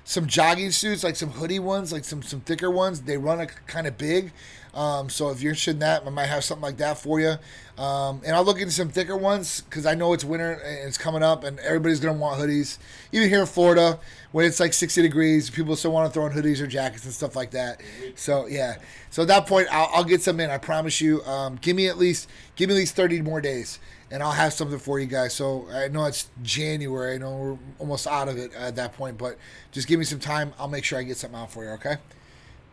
some 0.05 0.27
jogging 0.27 0.71
suits, 0.71 1.05
like 1.05 1.17
some 1.17 1.31
hoodie 1.31 1.59
ones, 1.59 1.93
like 1.93 2.05
some 2.05 2.23
some 2.23 2.41
thicker 2.41 2.71
ones. 2.71 3.03
They 3.03 3.17
run 3.17 3.41
a 3.41 3.47
kind 3.47 3.87
of 3.87 3.97
big. 3.99 4.33
Um, 4.75 5.09
so 5.09 5.31
if 5.31 5.43
you're 5.43 5.51
interested 5.51 5.73
in 5.73 5.79
that, 5.81 6.07
I 6.07 6.11
might 6.11 6.27
have 6.27 6.45
something 6.45 6.63
like 6.63 6.77
that 6.79 6.99
for 6.99 7.21
you. 7.21 7.37
Um, 7.79 8.21
and 8.27 8.37
I'll 8.37 8.45
look 8.45 8.59
into 8.59 8.73
some 8.73 8.91
thicker 8.91 9.17
ones 9.17 9.63
because 9.63 9.87
I 9.87 9.95
know 9.95 10.13
it's 10.13 10.25
winter 10.25 10.53
and 10.53 10.87
it's 10.87 10.99
coming 10.99 11.23
up, 11.23 11.45
and 11.45 11.59
everybody's 11.61 11.99
gonna 11.99 12.19
want 12.19 12.39
hoodies. 12.41 12.79
Even 13.11 13.29
here 13.29 13.41
in 13.41 13.47
Florida, 13.47 13.99
when 14.33 14.45
it's 14.45 14.61
like 14.61 14.73
60 14.75 15.03
degrees, 15.03 15.51
people 15.51 15.75
still 15.77 15.93
want 15.93 16.09
to 16.09 16.13
throw 16.13 16.27
in 16.27 16.33
hoodies 16.33 16.61
or 16.61 16.67
jackets 16.67 17.05
and 17.05 17.15
stuff 17.15 17.35
like 17.35 17.51
that. 17.53 17.81
So 18.17 18.47
yeah. 18.47 18.77
So 19.11 19.23
at 19.23 19.29
that 19.29 19.47
point, 19.47 19.69
I'll, 19.73 19.91
I'll 19.95 20.05
get 20.05 20.23
some 20.23 20.39
in. 20.41 20.51
I 20.51 20.59
promise 20.59 21.01
you. 21.01 21.23
Um, 21.25 21.57
give 21.57 21.75
me 21.75 21.89
at 21.89 21.99
least 21.99 22.29
give 22.55 22.69
me 22.69 22.75
at 22.75 22.79
least 22.79 22.95
30 22.97 23.23
more 23.23 23.41
days, 23.41 23.79
and 24.11 24.23
I'll 24.23 24.31
have 24.33 24.53
something 24.53 24.79
for 24.79 25.01
you 25.01 25.07
guys. 25.07 25.33
So 25.33 25.67
I 25.73 25.89
know 25.89 26.05
it's 26.05 26.29
January. 26.43 27.15
I 27.15 27.19
know 27.19 27.37
we're 27.37 27.59
almost 27.79 28.07
out 28.07 28.29
of 28.29 28.37
it 28.37 28.53
at 28.55 28.77
that 28.77 28.93
point, 28.93 29.17
but 29.17 29.39
just 29.73 29.89
give 29.89 29.99
me 29.99 30.05
some 30.05 30.21
time. 30.21 30.53
I'll 30.59 30.69
make 30.69 30.85
sure 30.85 30.99
I 30.99 31.03
get 31.03 31.17
something 31.17 31.41
out 31.41 31.51
for 31.51 31.65
you. 31.65 31.71
Okay. 31.71 31.97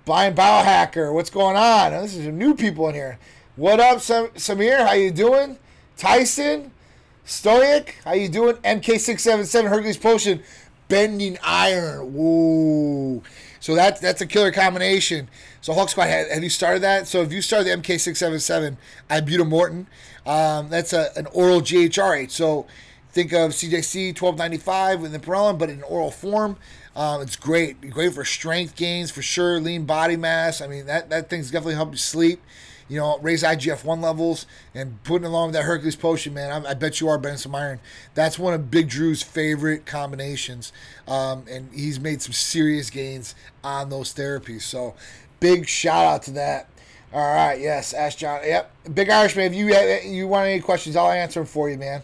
Blind 0.08 0.38
Biohacker, 0.38 1.14
what's 1.14 1.30
going 1.30 1.58
on? 1.58 1.92
This 1.92 2.16
is 2.16 2.28
new 2.28 2.56
people 2.56 2.88
in 2.88 2.96
here. 2.96 3.20
What 3.58 3.82
up, 3.82 4.00
Sam- 4.00 4.30
Samir? 4.36 4.88
How 4.88 4.94
you 4.94 5.12
doing? 5.12 5.58
Tyson, 5.98 6.72
Stoic, 7.26 7.98
how 8.06 8.14
you 8.14 8.30
doing? 8.30 8.56
MK677 8.56 9.68
Hercules 9.68 9.98
Potion, 9.98 10.42
Bending 10.88 11.38
Iron. 11.44 12.14
Woo. 12.14 13.22
So 13.60 13.76
that's 13.76 14.00
that's 14.00 14.22
a 14.22 14.26
killer 14.26 14.54
combination. 14.54 15.28
So 15.60 15.74
Hulk 15.74 15.90
Squad, 15.90 16.06
have, 16.06 16.30
have 16.30 16.42
you 16.42 16.50
started 16.50 16.84
that? 16.84 17.06
So 17.06 17.22
if 17.22 17.34
you 17.34 17.42
started 17.42 17.66
the 17.66 17.72
MK677 17.72 18.78
Ibutamoren, 19.10 19.88
um, 20.26 20.70
that's 20.70 20.94
a, 20.94 21.12
an 21.18 21.26
oral 21.34 21.60
GHRH. 21.60 22.32
So 22.32 22.66
think 23.12 23.34
of 23.34 23.52
CJC 23.52 24.10
1295 24.10 25.02
with 25.02 25.12
the 25.12 25.20
Perelin, 25.20 25.58
but 25.60 25.70
in 25.70 25.84
oral 25.84 26.12
form. 26.12 26.56
Um, 26.98 27.22
it's 27.22 27.38
great, 27.38 27.90
great 27.92 28.14
for 28.14 28.26
strength 28.26 28.76
gains 28.76 29.12
for 29.12 29.22
sure, 29.22 29.62
lean 29.62 29.86
body 29.86 30.18
mass. 30.18 30.60
I 30.60 30.68
mean 30.68 30.88
that 30.88 31.10
that 31.12 31.30
thing's 31.30 31.52
definitely 31.52 31.76
help 31.76 31.92
you 31.92 31.98
sleep 31.98 32.42
you 32.90 32.98
know, 32.98 33.18
raise 33.20 33.44
IGF 33.44 33.84
1 33.84 34.02
levels 34.02 34.46
and 34.74 35.02
putting 35.04 35.26
along 35.26 35.48
with 35.48 35.56
that 35.56 35.64
Hercules 35.64 35.96
potion, 35.96 36.34
man, 36.34 36.66
I, 36.66 36.72
I 36.72 36.74
bet 36.74 37.02
you 37.02 37.10
are 37.10 37.18
burning 37.18 37.38
some 37.38 37.54
iron. 37.54 37.80
That's 38.14 38.40
one 38.40 38.54
of 38.54 38.72
Big 38.72 38.90
Drew's 38.90 39.22
favorite 39.22 39.86
combinations. 39.86 40.72
Um, 41.08 41.46
and 41.50 41.70
he's 41.74 42.00
made 42.00 42.22
some 42.22 42.34
serious 42.34 42.90
gains 42.90 43.36
on 43.64 43.90
those 43.90 44.14
therapies. 44.14 44.62
So 44.62 44.96
big 45.40 45.68
shout 45.68 46.06
out 46.06 46.24
to 46.24 46.32
that. 46.32 46.70
All 47.14 47.22
right, 47.22 47.60
yes, 47.60 47.94
Ask 47.94 48.18
John. 48.18 48.42
Yep, 48.44 48.72
Big 48.94 49.10
Irishman. 49.10 49.46
If 49.46 49.56
you 49.56 49.74
you 50.12 50.28
want 50.28 50.48
any 50.48 50.60
questions, 50.60 50.98
I'll 50.98 51.10
answer 51.10 51.40
them 51.40 51.48
for 51.48 51.70
you, 51.70 51.78
man. 51.78 52.02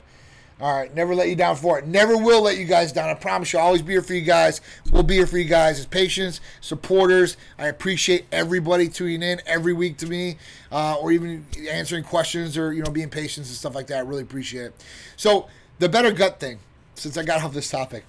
All 0.61 0.73
right, 0.73 0.93
never 0.93 1.15
let 1.15 1.29
you 1.29 1.35
down 1.35 1.55
for 1.55 1.79
it. 1.79 1.87
Never 1.87 2.15
will 2.15 2.41
let 2.41 2.57
you 2.57 2.65
guys 2.65 2.91
down. 2.91 3.09
I 3.09 3.15
promise 3.15 3.51
you. 3.51 3.59
I'll 3.59 3.65
always 3.65 3.81
be 3.81 3.93
here 3.93 4.01
for 4.01 4.13
you 4.13 4.21
guys. 4.21 4.61
We'll 4.91 5.03
be 5.03 5.15
here 5.15 5.27
for 5.27 5.37
you 5.37 5.45
guys 5.45 5.79
as 5.79 5.85
patients, 5.85 6.41
supporters. 6.61 7.37
I 7.57 7.67
appreciate 7.67 8.25
everybody 8.31 8.87
tuning 8.87 9.23
in 9.23 9.41
every 9.45 9.73
week 9.73 9.97
to 9.97 10.07
me, 10.07 10.37
uh, 10.71 10.95
or 10.95 11.11
even 11.11 11.45
answering 11.69 12.03
questions 12.03 12.57
or 12.57 12.71
you 12.71 12.83
know 12.83 12.91
being 12.91 13.09
patient 13.09 13.47
and 13.47 13.55
stuff 13.55 13.75
like 13.75 13.87
that. 13.87 13.97
I 13.97 14.01
really 14.01 14.21
appreciate 14.21 14.65
it. 14.65 14.83
So 15.17 15.47
the 15.79 15.89
better 15.89 16.11
gut 16.11 16.39
thing, 16.39 16.59
since 16.95 17.17
I 17.17 17.23
got 17.23 17.43
off 17.43 17.53
this 17.53 17.69
topic. 17.69 18.05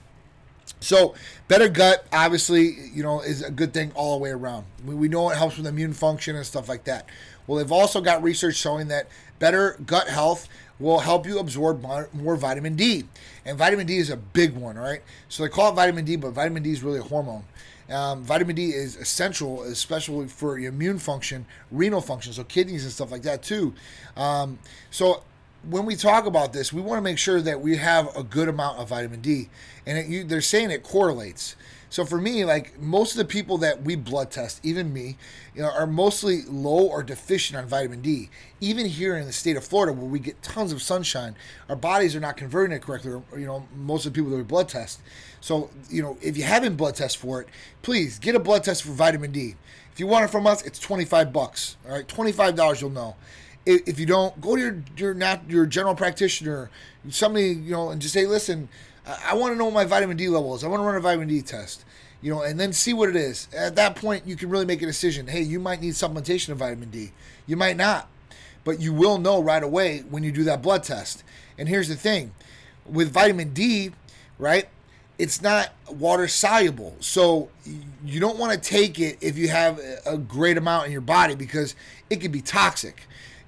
So 0.81 1.15
better 1.49 1.69
gut, 1.69 2.07
obviously, 2.13 2.77
you 2.93 3.03
know, 3.03 3.21
is 3.21 3.43
a 3.43 3.51
good 3.51 3.73
thing 3.73 3.91
all 3.95 4.19
the 4.19 4.23
way 4.23 4.31
around. 4.31 4.67
We, 4.85 4.95
we 4.95 5.09
know 5.09 5.31
it 5.31 5.37
helps 5.37 5.57
with 5.57 5.67
immune 5.67 5.95
function 5.95 6.37
and 6.37 6.45
stuff 6.45 6.69
like 6.69 6.85
that. 6.85 7.09
Well, 7.47 7.59
they've 7.59 7.73
also 7.73 8.01
got 8.01 8.23
research 8.23 8.57
showing 8.57 8.89
that 8.89 9.09
better 9.39 9.79
gut 9.85 10.09
health 10.09 10.49
will 10.79 10.99
help 10.99 11.27
you 11.27 11.39
absorb 11.39 11.83
more 12.13 12.37
vitamin 12.37 12.75
D. 12.75 13.05
And 13.45 13.57
vitamin 13.57 13.87
D 13.87 13.99
is 13.99 14.11
a 14.11 14.17
big 14.17 14.55
one, 14.55 14.77
all 14.77 14.85
right? 14.85 15.03
So 15.29 15.43
they 15.43 15.49
call 15.49 15.71
it 15.73 15.75
vitamin 15.75 16.05
D, 16.05 16.17
but 16.17 16.31
vitamin 16.31 16.63
D 16.63 16.73
is 16.73 16.83
really 16.83 16.99
a 16.99 17.03
hormone. 17.03 17.45
Um, 17.91 18.23
vitamin 18.23 18.57
D 18.57 18.71
is 18.71 18.97
essential, 18.97 19.63
especially 19.65 20.27
for 20.27 20.59
your 20.59 20.73
immune 20.73 20.99
function, 20.99 21.47
renal 21.71 22.01
function, 22.01 22.33
so 22.33 22.43
kidneys 22.45 22.85
and 22.85 22.93
stuff 22.93 23.13
like 23.13 23.23
that 23.23 23.43
too. 23.43 23.75
Um, 24.17 24.59
so 24.91 25.23
when 25.69 25.85
we 25.85 25.95
talk 25.95 26.27
about 26.27 26.53
this, 26.53 26.73
we 26.73 26.81
want 26.81 26.99
to 26.99 27.03
make 27.03 27.19
sure 27.19 27.41
that 27.41 27.61
we 27.61 27.77
have 27.77 28.15
a 28.17 28.23
good 28.23 28.49
amount 28.49 28.79
of 28.79 28.89
vitamin 28.89 29.21
D, 29.21 29.49
and 29.87 29.99
it, 29.99 30.07
you, 30.07 30.25
they're 30.25 30.41
saying 30.41 30.71
it 30.71 30.83
correlates. 30.83 31.57
So 31.95 32.05
for 32.05 32.21
me, 32.21 32.45
like 32.45 32.81
most 32.81 33.13
of 33.13 33.19
the 33.19 33.25
people 33.25 33.57
that 33.59 33.83
we 33.83 33.95
blood 33.95 34.33
test, 34.33 34.59
even 34.65 34.93
me, 34.93 35.17
you 35.55 35.63
know, 35.63 35.71
are 35.71 35.87
mostly 35.87 36.43
low 36.49 36.89
or 36.89 37.05
deficient 37.05 37.57
on 37.57 37.69
vitamin 37.69 38.01
D. 38.01 38.31
Even 38.61 38.85
here 38.87 39.17
in 39.17 39.27
the 39.27 39.33
state 39.33 39.57
of 39.57 39.65
Florida, 39.65 39.93
where 39.93 40.11
we 40.11 40.19
get 40.19 40.43
tons 40.43 40.73
of 40.73 40.83
sunshine, 40.83 41.37
our 41.69 41.77
bodies 41.77 42.17
are 42.17 42.21
not 42.21 42.37
converting 42.37 42.77
it 42.77 42.83
correctly. 42.83 43.13
Or, 43.13 43.23
you 43.39 43.47
know, 43.47 43.69
most 43.77 44.07
of 44.07 44.13
the 44.13 44.19
people 44.19 44.33
that 44.33 44.39
we 44.39 44.43
blood 44.43 44.69
test. 44.69 45.03
So 45.41 45.71
you 45.89 46.03
know, 46.03 46.19
if 46.21 46.37
you 46.37 46.43
haven't 46.43 46.75
blood 46.75 46.97
test 46.97 47.17
for 47.17 47.41
it, 47.41 47.49
please 47.83 48.19
get 48.19 48.35
a 48.35 48.41
blood 48.41 48.65
test 48.65 48.83
for 48.83 48.91
vitamin 48.91 49.31
D. 49.31 49.55
If 49.93 50.01
you 50.01 50.09
want 50.09 50.25
it 50.25 50.31
from 50.33 50.49
us, 50.49 50.63
it's 50.63 50.81
twenty 50.81 51.05
five 51.05 51.33
bucks. 51.33 51.77
All 51.87 51.93
right, 51.93 52.09
twenty 52.09 52.33
five 52.33 52.57
dollars. 52.57 52.81
You'll 52.81 52.91
know. 52.91 53.15
If 53.67 54.01
you 54.01 54.07
don't, 54.07 54.41
go 54.41 54.57
to 54.57 54.61
your 54.61 54.83
your 54.97 55.15
not 55.15 55.49
your 55.49 55.65
general 55.65 55.95
practitioner, 55.95 56.73
somebody 57.09 57.51
you 57.51 57.71
know, 57.71 57.91
and 57.91 58.03
just 58.03 58.15
say, 58.15 58.27
listen. 58.27 58.69
I 59.07 59.35
want 59.35 59.53
to 59.53 59.59
know 59.59 59.67
what 59.67 59.75
my 59.75 59.85
vitamin 59.85 60.17
D 60.17 60.29
level 60.29 60.55
is. 60.55 60.65
I 60.65 60.69
want 60.69 60.81
to 60.81 60.85
run 60.85 60.97
a 60.97 61.01
vitamin 61.01 61.29
D 61.29 61.43
test, 61.43 61.85
you 62.23 62.33
know, 62.33 62.43
and 62.43 62.59
then 62.59 62.73
see 62.73 62.95
what 62.95 63.09
it 63.09 63.17
is. 63.17 63.49
At 63.57 63.77
that 63.77 63.97
point, 63.97 64.27
you 64.27 64.37
can 64.37 64.49
really 64.49 64.65
make 64.65 64.81
a 64.83 64.87
decision. 64.87 65.27
Hey, 65.27 65.43
you 65.43 65.61
might 65.61 65.81
need 65.81 65.95
supplementation 65.95 66.51
of 66.51 66.59
vitamin 66.59 66.91
D. 66.91 67.13
You 67.47 67.57
might 67.57 67.77
not, 67.77 68.09
but 68.65 68.81
you 68.81 68.95
will 68.95 69.19
know 69.19 69.43
right 69.43 69.63
away 69.63 70.01
when 70.09 70.23
you 70.23 70.33
do 70.33 70.45
that 70.45 70.63
blood 70.63 70.85
test. 70.85 71.23
And 71.59 71.69
here's 71.69 71.89
the 71.89 71.97
thing 71.97 72.33
with 72.87 73.13
vitamin 73.13 73.53
D, 73.53 73.93
right? 74.39 74.69
It's 75.19 75.41
not 75.41 75.73
water 75.89 76.27
soluble. 76.27 76.97
So 77.01 77.51
you 78.05 78.21
don't 78.21 78.39
want 78.39 78.53
to 78.53 78.59
take 78.59 78.99
it 78.99 79.19
if 79.21 79.39
you 79.39 79.49
have 79.49 79.81
a 80.05 80.19
great 80.19 80.57
amount 80.57 80.87
in 80.87 80.93
your 80.93 81.01
body 81.01 81.35
because 81.35 81.77
it 82.11 82.21
can 82.21 82.33
be 82.33 82.41
toxic. 82.41 83.03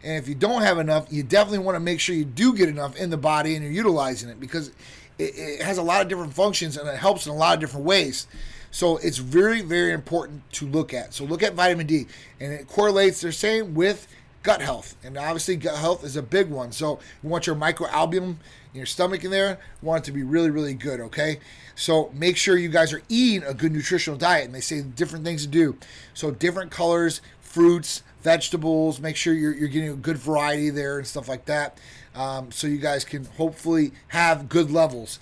And 0.05 0.23
if 0.23 0.29
you 0.29 0.37
don't 0.37 0.62
have 0.62 0.79
enough, 0.79 1.09
you 1.11 1.25
definitely 1.25 1.59
want 1.59 1.75
to 1.75 1.81
make 1.81 1.99
sure 1.99 2.14
you 2.14 2.25
do 2.25 2.55
get 2.55 2.69
enough 2.69 2.95
in 2.97 3.11
the 3.11 3.16
body 3.16 3.57
and 3.57 3.64
you're 3.64 3.73
utilizing 3.73 4.29
it 4.29 4.38
because 4.38 4.71
it, 5.19 5.35
it 5.37 5.63
has 5.63 5.79
a 5.79 5.83
lot 5.83 6.03
of 6.03 6.09
different 6.09 6.35
functions 6.35 6.77
and 6.77 6.89
it 6.89 6.97
helps 6.97 7.27
in 7.27 7.33
a 7.33 7.37
lot 7.37 7.55
of 7.55 7.61
different 7.61 7.87
ways. 7.87 8.27
So 8.71 8.99
it's 8.99 9.19
very, 9.19 9.63
very 9.63 9.93
important 9.93 10.51
to 10.53 10.67
look 10.67 10.93
at. 10.93 11.15
So 11.15 11.25
look 11.25 11.43
at 11.43 11.55
vitamin 11.55 11.87
D, 11.87 12.07
and 12.41 12.53
it 12.53 12.69
correlates. 12.69 13.23
They're 13.23 13.33
saying 13.33 13.75
with 13.75 14.07
gut 14.43 14.61
health, 14.61 14.97
and 15.03 15.17
obviously 15.17 15.57
gut 15.57 15.79
health 15.79 16.05
is 16.05 16.17
a 16.17 16.23
big 16.23 16.51
one. 16.51 16.73
So 16.73 17.01
you 17.23 17.31
want 17.31 17.47
your 17.47 17.57
microbiome 17.57 18.15
in 18.17 18.37
your 18.75 18.85
stomach 18.85 19.25
in 19.25 19.31
there. 19.31 19.59
You 19.81 19.89
want 19.89 20.05
it 20.05 20.07
to 20.07 20.13
be 20.13 20.23
really, 20.23 20.51
really 20.51 20.75
good. 20.75 21.01
Okay. 21.01 21.41
So 21.75 22.11
make 22.15 22.37
sure 22.37 22.59
you 22.59 22.69
guys 22.69 22.93
are 22.93 23.03
eating 23.09 23.49
a 23.49 23.55
good 23.55 23.73
nutritional 23.73 24.19
diet, 24.19 24.45
and 24.45 24.55
they 24.55 24.61
say 24.61 24.83
different 24.83 25.25
things 25.25 25.43
to 25.43 25.49
do. 25.49 25.79
So 26.13 26.31
different 26.31 26.71
colors, 26.71 27.23
fruits, 27.41 28.03
vegetables. 28.23 29.01
Make 29.01 29.17
sure 29.17 29.33
you're, 29.33 29.55
you're 29.55 29.69
getting 29.69 29.91
a 29.91 29.95
good 29.95 30.19
variety 30.19 30.69
there 30.69 30.99
and 30.99 31.07
stuff 31.07 31.29
like 31.29 31.47
that 31.47 31.79
um, 32.17 32.51
so 32.51 32.67
you 32.67 32.79
guys 32.79 33.05
can 33.05 33.27
hopefully 33.27 33.93
have 34.09 34.49
good 34.49 34.71
levels. 34.71 35.21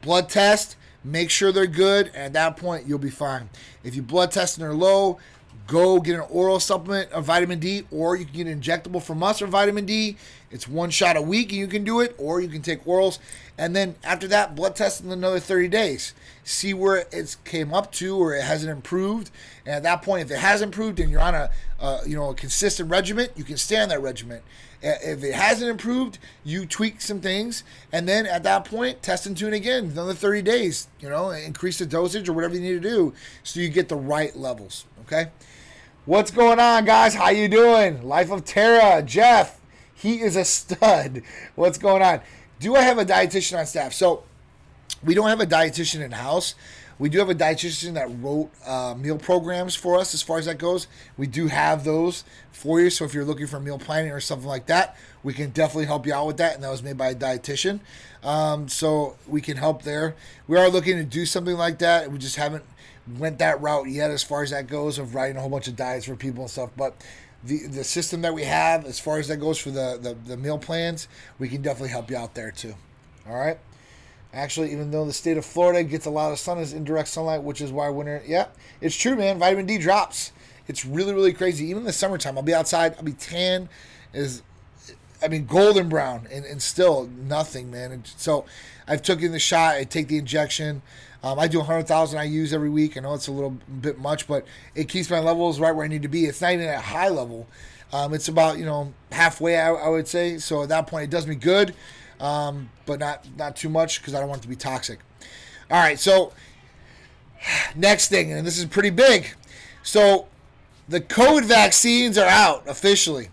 Blood 0.00 0.28
test, 0.28 0.76
make 1.04 1.30
sure 1.30 1.52
they're 1.52 1.66
good, 1.66 2.06
and 2.08 2.16
at 2.16 2.32
that 2.34 2.56
point, 2.56 2.86
you'll 2.86 2.98
be 2.98 3.10
fine. 3.10 3.50
If 3.84 3.94
you 3.94 4.02
blood 4.02 4.30
test 4.30 4.56
and 4.56 4.64
they're 4.64 4.74
low, 4.74 5.18
go 5.66 6.00
get 6.00 6.14
an 6.14 6.26
oral 6.30 6.60
supplement 6.60 7.10
of 7.10 7.24
vitamin 7.24 7.58
D, 7.58 7.84
or 7.90 8.16
you 8.16 8.24
can 8.24 8.34
get 8.34 8.46
an 8.46 8.60
injectable 8.60 9.02
from 9.02 9.22
us 9.22 9.40
for 9.40 9.46
vitamin 9.46 9.84
D. 9.84 10.16
It's 10.50 10.68
one 10.68 10.90
shot 10.90 11.16
a 11.16 11.22
week, 11.22 11.50
and 11.50 11.58
you 11.58 11.66
can 11.66 11.84
do 11.84 12.00
it, 12.00 12.14
or 12.18 12.40
you 12.40 12.48
can 12.48 12.62
take 12.62 12.84
orals. 12.84 13.18
And 13.58 13.74
then 13.74 13.94
after 14.04 14.28
that, 14.28 14.54
blood 14.54 14.76
test 14.76 15.02
in 15.02 15.10
another 15.10 15.40
30 15.40 15.68
days. 15.68 16.12
See 16.44 16.74
where 16.74 17.06
it 17.10 17.36
came 17.44 17.72
up 17.72 17.90
to, 17.92 18.16
or 18.16 18.34
it 18.34 18.42
hasn't 18.42 18.70
improved. 18.70 19.30
And 19.64 19.74
at 19.74 19.82
that 19.84 20.02
point, 20.02 20.22
if 20.22 20.30
it 20.30 20.38
has 20.38 20.60
improved, 20.60 21.00
and 21.00 21.10
you're 21.10 21.20
on 21.20 21.34
a, 21.34 21.50
uh, 21.80 22.00
you 22.06 22.16
know 22.16 22.30
a 22.30 22.34
consistent 22.34 22.90
regimen, 22.90 23.28
you 23.34 23.44
can 23.44 23.56
stay 23.56 23.80
on 23.80 23.88
that 23.88 24.02
regimen. 24.02 24.42
If 24.82 25.24
it 25.24 25.34
hasn't 25.34 25.70
improved, 25.70 26.18
you 26.44 26.66
tweak 26.66 27.00
some 27.00 27.20
things, 27.20 27.64
and 27.90 28.06
then 28.06 28.26
at 28.26 28.42
that 28.42 28.66
point, 28.66 29.02
test 29.02 29.26
and 29.26 29.36
tune 29.36 29.54
again 29.54 29.86
another 29.86 30.12
30 30.12 30.42
days. 30.42 30.88
You 31.00 31.08
know, 31.08 31.30
increase 31.30 31.78
the 31.78 31.86
dosage 31.86 32.28
or 32.28 32.34
whatever 32.34 32.54
you 32.54 32.60
need 32.60 32.82
to 32.82 32.88
do 32.88 33.14
so 33.42 33.60
you 33.60 33.70
get 33.70 33.88
the 33.88 33.96
right 33.96 34.36
levels. 34.36 34.84
Okay. 35.02 35.30
What's 36.04 36.30
going 36.30 36.60
on, 36.60 36.84
guys? 36.84 37.14
How 37.14 37.30
you 37.30 37.48
doing? 37.48 38.06
Life 38.06 38.30
of 38.30 38.44
Terra, 38.44 39.02
Jeff. 39.02 39.60
He 39.92 40.20
is 40.20 40.36
a 40.36 40.44
stud. 40.44 41.22
What's 41.56 41.78
going 41.78 42.02
on? 42.02 42.20
Do 42.58 42.74
I 42.74 42.82
have 42.82 42.98
a 42.98 43.04
dietitian 43.04 43.58
on 43.58 43.66
staff? 43.66 43.92
So 43.92 44.24
we 45.04 45.14
don't 45.14 45.28
have 45.28 45.40
a 45.40 45.46
dietitian 45.46 46.00
in 46.00 46.12
house. 46.12 46.54
We 46.98 47.10
do 47.10 47.18
have 47.18 47.28
a 47.28 47.34
dietitian 47.34 47.94
that 47.94 48.08
wrote 48.22 48.50
uh, 48.66 48.94
meal 48.96 49.18
programs 49.18 49.74
for 49.74 49.98
us 49.98 50.14
as 50.14 50.22
far 50.22 50.38
as 50.38 50.46
that 50.46 50.56
goes. 50.56 50.86
We 51.18 51.26
do 51.26 51.48
have 51.48 51.84
those 51.84 52.24
for 52.52 52.80
you. 52.80 52.88
So 52.88 53.04
if 53.04 53.12
you're 53.12 53.24
looking 53.24 53.46
for 53.46 53.60
meal 53.60 53.78
planning 53.78 54.12
or 54.12 54.20
something 54.20 54.48
like 54.48 54.66
that, 54.66 54.96
we 55.22 55.34
can 55.34 55.50
definitely 55.50 55.84
help 55.84 56.06
you 56.06 56.14
out 56.14 56.26
with 56.26 56.38
that. 56.38 56.54
And 56.54 56.64
that 56.64 56.70
was 56.70 56.82
made 56.82 56.96
by 56.96 57.08
a 57.08 57.14
dietitian. 57.14 57.80
Um, 58.22 58.68
so 58.68 59.16
we 59.28 59.42
can 59.42 59.58
help 59.58 59.82
there. 59.82 60.16
We 60.48 60.56
are 60.56 60.70
looking 60.70 60.96
to 60.96 61.04
do 61.04 61.26
something 61.26 61.56
like 61.56 61.78
that. 61.80 62.10
We 62.10 62.18
just 62.18 62.36
haven't 62.36 62.64
went 63.18 63.38
that 63.38 63.60
route 63.60 63.88
yet 63.88 64.10
as 64.10 64.22
far 64.22 64.42
as 64.42 64.50
that 64.50 64.66
goes 64.66 64.98
of 64.98 65.14
writing 65.14 65.36
a 65.36 65.40
whole 65.40 65.50
bunch 65.50 65.68
of 65.68 65.76
diets 65.76 66.06
for 66.06 66.16
people 66.16 66.44
and 66.44 66.50
stuff. 66.50 66.70
But 66.76 66.94
the 67.46 67.66
the 67.66 67.84
system 67.84 68.22
that 68.22 68.34
we 68.34 68.44
have 68.44 68.84
as 68.84 68.98
far 68.98 69.18
as 69.18 69.28
that 69.28 69.38
goes 69.38 69.58
for 69.58 69.70
the, 69.70 69.98
the, 70.00 70.14
the 70.26 70.36
meal 70.36 70.58
plans, 70.58 71.08
we 71.38 71.48
can 71.48 71.62
definitely 71.62 71.90
help 71.90 72.10
you 72.10 72.16
out 72.16 72.34
there 72.34 72.50
too. 72.50 72.74
All 73.28 73.36
right. 73.36 73.58
Actually, 74.32 74.72
even 74.72 74.90
though 74.90 75.04
the 75.04 75.12
state 75.12 75.38
of 75.38 75.44
Florida 75.44 75.82
gets 75.82 76.04
a 76.04 76.10
lot 76.10 76.30
of 76.30 76.38
sun 76.38 76.58
is 76.58 76.72
indirect 76.72 77.08
sunlight, 77.08 77.42
which 77.42 77.60
is 77.60 77.72
why 77.72 77.88
winter, 77.88 78.22
yeah, 78.26 78.48
it's 78.80 78.96
true, 78.96 79.16
man. 79.16 79.38
Vitamin 79.38 79.64
D 79.64 79.78
drops. 79.78 80.32
It's 80.68 80.84
really, 80.84 81.14
really 81.14 81.32
crazy. 81.32 81.66
Even 81.66 81.78
in 81.78 81.84
the 81.84 81.92
summertime, 81.92 82.36
I'll 82.36 82.42
be 82.42 82.52
outside, 82.52 82.96
I'll 82.96 83.04
be 83.04 83.12
tan, 83.12 83.68
is, 84.12 84.42
I 85.22 85.28
mean, 85.28 85.46
golden 85.46 85.88
brown, 85.88 86.28
and, 86.30 86.44
and 86.44 86.62
still 86.62 87.06
nothing, 87.06 87.70
man. 87.70 87.92
And 87.92 88.06
so 88.16 88.44
I've 88.86 89.02
taken 89.02 89.32
the 89.32 89.38
shot, 89.38 89.76
I 89.76 89.84
take 89.84 90.08
the 90.08 90.18
injection. 90.18 90.82
Um, 91.22 91.38
I 91.38 91.48
do 91.48 91.58
100,000 91.58 92.18
I 92.18 92.24
use 92.24 92.52
every 92.52 92.70
week. 92.70 92.96
I 92.96 93.00
know 93.00 93.14
it's 93.14 93.26
a 93.26 93.32
little 93.32 93.58
bit 93.80 93.98
much, 93.98 94.28
but 94.28 94.44
it 94.74 94.88
keeps 94.88 95.10
my 95.10 95.18
levels 95.18 95.58
right 95.58 95.74
where 95.74 95.84
I 95.84 95.88
need 95.88 96.02
to 96.02 96.08
be. 96.08 96.26
It's 96.26 96.40
not 96.40 96.52
even 96.52 96.66
at 96.66 96.82
high 96.82 97.08
level. 97.08 97.48
Um, 97.92 98.14
it's 98.14 98.28
about, 98.28 98.58
you 98.58 98.64
know, 98.64 98.92
halfway, 99.10 99.58
I, 99.58 99.72
I 99.72 99.88
would 99.88 100.06
say. 100.06 100.38
So 100.38 100.62
at 100.62 100.68
that 100.68 100.86
point, 100.86 101.04
it 101.04 101.10
does 101.10 101.26
me 101.26 101.34
good 101.34 101.74
um, 102.20 102.70
but 102.84 102.98
not 102.98 103.26
not 103.36 103.56
too 103.56 103.68
much 103.68 104.00
because 104.00 104.14
I 104.14 104.20
don't 104.20 104.28
want 104.28 104.40
it 104.40 104.42
to 104.42 104.48
be 104.48 104.56
toxic. 104.56 105.00
All 105.70 105.78
right, 105.78 105.98
so 105.98 106.32
next 107.76 108.08
thing, 108.08 108.32
and 108.32 108.46
this 108.46 108.58
is 108.58 108.64
pretty 108.66 108.90
big. 108.90 109.34
So 109.82 110.28
the 110.88 111.00
COVID 111.00 111.44
vaccines 111.44 112.18
are 112.18 112.28
out 112.28 112.66
officially. 112.68 113.28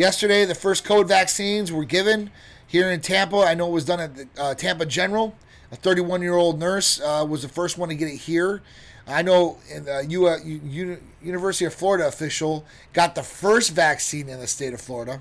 Yesterday, 0.00 0.46
the 0.46 0.54
first 0.54 0.86
COVID 0.86 1.08
vaccines 1.08 1.70
were 1.70 1.84
given 1.84 2.30
here 2.66 2.90
in 2.90 3.02
Tampa. 3.02 3.36
I 3.36 3.52
know 3.52 3.68
it 3.68 3.72
was 3.72 3.84
done 3.84 4.00
at 4.00 4.16
the, 4.16 4.28
uh, 4.38 4.54
Tampa 4.54 4.86
General. 4.86 5.36
A 5.72 5.76
31 5.76 6.22
year 6.22 6.36
old 6.36 6.58
nurse 6.58 6.98
uh, 7.02 7.26
was 7.28 7.42
the 7.42 7.50
first 7.50 7.76
one 7.76 7.90
to 7.90 7.94
get 7.94 8.08
it 8.08 8.16
here. 8.16 8.62
I 9.06 9.20
know 9.20 9.58
in 9.70 9.84
the 9.84 10.06
U, 10.08 10.26
uh, 10.26 10.38
U, 10.42 10.98
University 11.20 11.66
of 11.66 11.74
Florida 11.74 12.08
official 12.08 12.64
got 12.94 13.14
the 13.14 13.22
first 13.22 13.72
vaccine 13.72 14.30
in 14.30 14.40
the 14.40 14.46
state 14.46 14.72
of 14.72 14.80
Florida. 14.80 15.20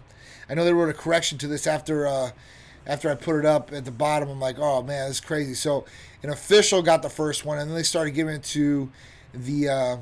I 0.50 0.54
know 0.54 0.64
they 0.64 0.72
wrote 0.72 0.88
a 0.88 0.94
correction 0.94 1.38
to 1.40 1.48
this 1.48 1.68
after 1.68 2.08
uh, 2.08 2.32
after 2.88 3.12
I 3.12 3.16
put 3.16 3.36
it 3.38 3.46
up 3.46 3.74
at 3.74 3.84
the 3.84 3.92
bottom. 3.92 4.30
I'm 4.30 4.40
like, 4.40 4.60
oh 4.60 4.82
man, 4.82 5.10
this 5.10 5.18
is 5.18 5.20
crazy. 5.20 5.56
So 5.56 5.84
an 6.24 6.30
official 6.30 6.82
got 6.82 7.02
the 7.02 7.10
first 7.10 7.44
one, 7.44 7.60
and 7.60 7.70
then 7.70 7.76
they 7.76 7.84
started 7.84 8.12
giving 8.12 8.36
it 8.36 8.44
to 8.44 8.90
the 9.34 9.68
uh, 9.68 9.98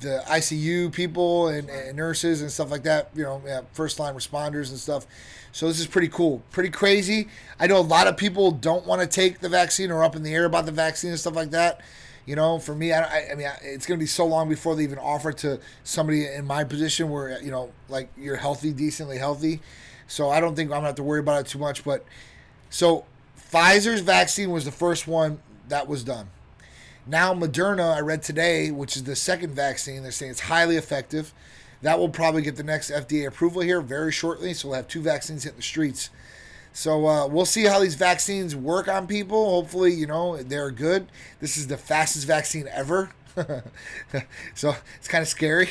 the 0.00 0.22
ICU 0.26 0.92
people 0.92 1.48
and, 1.48 1.68
and, 1.68 1.96
nurses 1.96 2.42
and 2.42 2.50
stuff 2.50 2.70
like 2.70 2.82
that. 2.84 3.10
You 3.14 3.24
know, 3.24 3.42
yeah, 3.44 3.62
first 3.72 3.98
line 3.98 4.14
responders 4.14 4.70
and 4.70 4.78
stuff. 4.78 5.06
So 5.52 5.68
this 5.68 5.80
is 5.80 5.86
pretty 5.86 6.08
cool, 6.08 6.42
pretty 6.50 6.70
crazy. 6.70 7.28
I 7.58 7.66
know 7.66 7.78
a 7.78 7.80
lot 7.80 8.06
of 8.06 8.16
people 8.16 8.50
don't 8.50 8.86
want 8.86 9.00
to 9.00 9.06
take 9.06 9.40
the 9.40 9.48
vaccine 9.48 9.90
or 9.90 10.04
up 10.04 10.14
in 10.14 10.22
the 10.22 10.34
air 10.34 10.44
about 10.44 10.66
the 10.66 10.72
vaccine 10.72 11.10
and 11.10 11.18
stuff 11.18 11.34
like 11.34 11.50
that. 11.52 11.80
You 12.26 12.36
know, 12.36 12.58
for 12.58 12.74
me, 12.74 12.92
I, 12.92 13.30
I 13.30 13.34
mean, 13.34 13.48
it's 13.62 13.86
going 13.86 13.98
to 13.98 14.02
be 14.02 14.08
so 14.08 14.26
long 14.26 14.48
before 14.48 14.74
they 14.74 14.82
even 14.82 14.98
offer 14.98 15.32
to 15.32 15.60
somebody 15.84 16.26
in 16.26 16.44
my 16.44 16.64
position 16.64 17.08
where 17.08 17.40
you 17.40 17.50
know, 17.50 17.72
like 17.88 18.10
you're 18.18 18.36
healthy, 18.36 18.72
decently 18.72 19.18
healthy. 19.18 19.60
So 20.08 20.30
I 20.30 20.40
don't 20.40 20.54
think 20.54 20.70
I'm 20.70 20.78
gonna 20.78 20.86
have 20.88 20.96
to 20.96 21.02
worry 21.02 21.20
about 21.20 21.40
it 21.40 21.46
too 21.46 21.58
much. 21.58 21.84
But 21.84 22.04
so 22.70 23.04
Pfizer's 23.38 24.00
vaccine 24.00 24.50
was 24.50 24.64
the 24.64 24.72
first 24.72 25.06
one 25.06 25.40
that 25.68 25.88
was 25.88 26.04
done. 26.04 26.28
Now, 27.08 27.32
Moderna, 27.34 27.94
I 27.94 28.00
read 28.00 28.22
today, 28.22 28.72
which 28.72 28.96
is 28.96 29.04
the 29.04 29.14
second 29.14 29.54
vaccine, 29.54 30.02
they're 30.02 30.10
saying 30.10 30.32
it's 30.32 30.40
highly 30.40 30.76
effective. 30.76 31.32
That 31.82 32.00
will 32.00 32.08
probably 32.08 32.42
get 32.42 32.56
the 32.56 32.64
next 32.64 32.90
FDA 32.90 33.28
approval 33.28 33.62
here 33.62 33.80
very 33.80 34.10
shortly. 34.10 34.54
So 34.54 34.68
we'll 34.68 34.78
have 34.78 34.88
two 34.88 35.02
vaccines 35.02 35.44
hitting 35.44 35.58
the 35.58 35.62
streets. 35.62 36.10
So 36.72 37.06
uh, 37.06 37.26
we'll 37.28 37.46
see 37.46 37.64
how 37.64 37.78
these 37.78 37.94
vaccines 37.94 38.56
work 38.56 38.88
on 38.88 39.06
people. 39.06 39.50
Hopefully, 39.50 39.92
you 39.92 40.08
know, 40.08 40.42
they're 40.42 40.72
good. 40.72 41.06
This 41.40 41.56
is 41.56 41.68
the 41.68 41.76
fastest 41.76 42.26
vaccine 42.26 42.66
ever. 42.72 43.12
so 44.54 44.74
it's 44.96 45.06
kind 45.06 45.22
of 45.22 45.28
scary. 45.28 45.68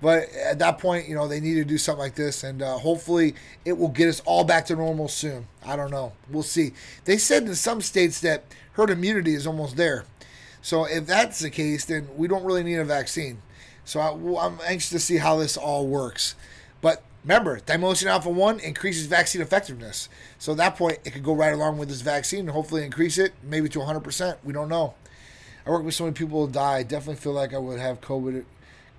But 0.00 0.30
at 0.32 0.58
that 0.60 0.78
point, 0.78 1.06
you 1.06 1.14
know, 1.14 1.28
they 1.28 1.40
need 1.40 1.54
to 1.56 1.64
do 1.64 1.76
something 1.76 2.00
like 2.00 2.14
this. 2.14 2.44
And 2.44 2.62
uh, 2.62 2.78
hopefully 2.78 3.34
it 3.66 3.76
will 3.76 3.88
get 3.88 4.08
us 4.08 4.20
all 4.20 4.42
back 4.42 4.64
to 4.66 4.76
normal 4.76 5.08
soon. 5.08 5.48
I 5.66 5.76
don't 5.76 5.90
know. 5.90 6.12
We'll 6.30 6.42
see. 6.42 6.72
They 7.04 7.18
said 7.18 7.42
in 7.42 7.54
some 7.56 7.82
states 7.82 8.20
that 8.20 8.44
herd 8.72 8.88
immunity 8.88 9.34
is 9.34 9.46
almost 9.46 9.76
there. 9.76 10.06
So 10.68 10.84
if 10.84 11.06
that's 11.06 11.38
the 11.38 11.48
case, 11.48 11.86
then 11.86 12.08
we 12.14 12.28
don't 12.28 12.44
really 12.44 12.62
need 12.62 12.74
a 12.74 12.84
vaccine. 12.84 13.40
So 13.86 14.00
I, 14.00 14.44
am 14.44 14.58
anxious 14.66 14.90
to 14.90 14.98
see 14.98 15.16
how 15.16 15.38
this 15.38 15.56
all 15.56 15.86
works. 15.86 16.34
But 16.82 17.02
remember, 17.24 17.58
thymosin 17.58 18.04
alpha 18.04 18.28
1 18.28 18.60
increases 18.60 19.06
vaccine 19.06 19.40
effectiveness. 19.40 20.10
So 20.38 20.52
at 20.52 20.58
that 20.58 20.76
point, 20.76 20.98
it 21.06 21.14
could 21.14 21.24
go 21.24 21.32
right 21.32 21.54
along 21.54 21.78
with 21.78 21.88
this 21.88 22.02
vaccine 22.02 22.40
and 22.40 22.50
hopefully 22.50 22.84
increase 22.84 23.16
it 23.16 23.32
maybe 23.42 23.70
to 23.70 23.78
100%. 23.78 24.36
We 24.44 24.52
don't 24.52 24.68
know. 24.68 24.92
I 25.64 25.70
work 25.70 25.84
with 25.84 25.94
so 25.94 26.04
many 26.04 26.12
people 26.12 26.44
who 26.44 26.52
die. 26.52 26.76
I 26.76 26.82
definitely 26.82 27.16
feel 27.16 27.32
like 27.32 27.54
I 27.54 27.58
would 27.58 27.80
have 27.80 28.02
COVID 28.02 28.44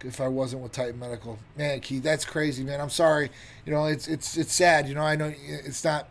if 0.04 0.20
I 0.20 0.28
wasn't 0.28 0.64
with 0.64 0.72
Titan 0.72 1.00
Medical. 1.00 1.38
Man, 1.56 1.82
Keith, 1.82 2.02
that's 2.02 2.26
crazy, 2.26 2.64
man. 2.64 2.82
I'm 2.82 2.90
sorry. 2.90 3.30
You 3.68 3.74
know, 3.74 3.86
it's 3.86 4.08
it's 4.08 4.38
it's 4.38 4.54
sad. 4.56 4.88
You 4.88 4.96
know, 4.96 5.04
I 5.04 5.16
know 5.16 5.32
it's 5.38 5.84
not 5.84 6.10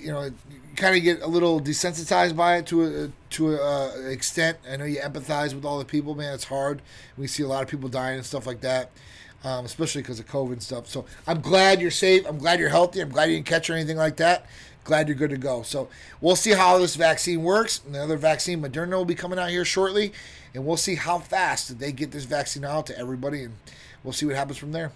you 0.00 0.12
know, 0.12 0.30
kind 0.78 0.96
of 0.96 1.02
get 1.02 1.20
a 1.20 1.26
little 1.26 1.60
desensitized 1.60 2.36
by 2.36 2.56
it 2.56 2.66
to 2.66 2.84
a 3.04 3.10
to 3.30 3.54
a 3.54 3.56
uh, 3.56 4.08
extent. 4.08 4.58
I 4.70 4.76
know 4.76 4.84
you 4.84 5.00
empathize 5.00 5.54
with 5.54 5.64
all 5.64 5.78
the 5.78 5.84
people, 5.84 6.14
man. 6.14 6.32
It's 6.34 6.44
hard. 6.44 6.80
We 7.16 7.26
see 7.26 7.42
a 7.42 7.48
lot 7.48 7.62
of 7.62 7.68
people 7.68 7.88
dying 7.88 8.16
and 8.16 8.24
stuff 8.24 8.46
like 8.46 8.60
that, 8.62 8.90
um, 9.44 9.64
especially 9.64 10.02
because 10.02 10.20
of 10.20 10.26
COVID 10.26 10.52
and 10.52 10.62
stuff. 10.62 10.86
So 10.86 11.04
I'm 11.26 11.40
glad 11.40 11.80
you're 11.80 11.90
safe. 11.90 12.24
I'm 12.26 12.38
glad 12.38 12.60
you're 12.60 12.68
healthy. 12.68 13.00
I'm 13.00 13.10
glad 13.10 13.28
you 13.28 13.36
didn't 13.36 13.46
catch 13.46 13.68
or 13.68 13.74
anything 13.74 13.96
like 13.96 14.16
that. 14.16 14.46
Glad 14.84 15.08
you're 15.08 15.16
good 15.16 15.30
to 15.30 15.36
go. 15.36 15.62
So 15.62 15.88
we'll 16.20 16.36
see 16.36 16.52
how 16.52 16.78
this 16.78 16.96
vaccine 16.96 17.42
works. 17.42 17.82
And 17.84 17.94
the 17.94 18.02
other 18.02 18.16
vaccine, 18.16 18.62
Moderna, 18.62 18.92
will 18.92 19.04
be 19.04 19.14
coming 19.14 19.38
out 19.38 19.50
here 19.50 19.64
shortly, 19.64 20.12
and 20.54 20.64
we'll 20.64 20.78
see 20.78 20.94
how 20.94 21.18
fast 21.18 21.78
they 21.78 21.92
get 21.92 22.10
this 22.10 22.24
vaccine 22.24 22.64
out 22.64 22.86
to 22.86 22.98
everybody, 22.98 23.42
and 23.42 23.54
we'll 24.02 24.14
see 24.14 24.24
what 24.24 24.36
happens 24.36 24.56
from 24.56 24.72
there. 24.72 24.92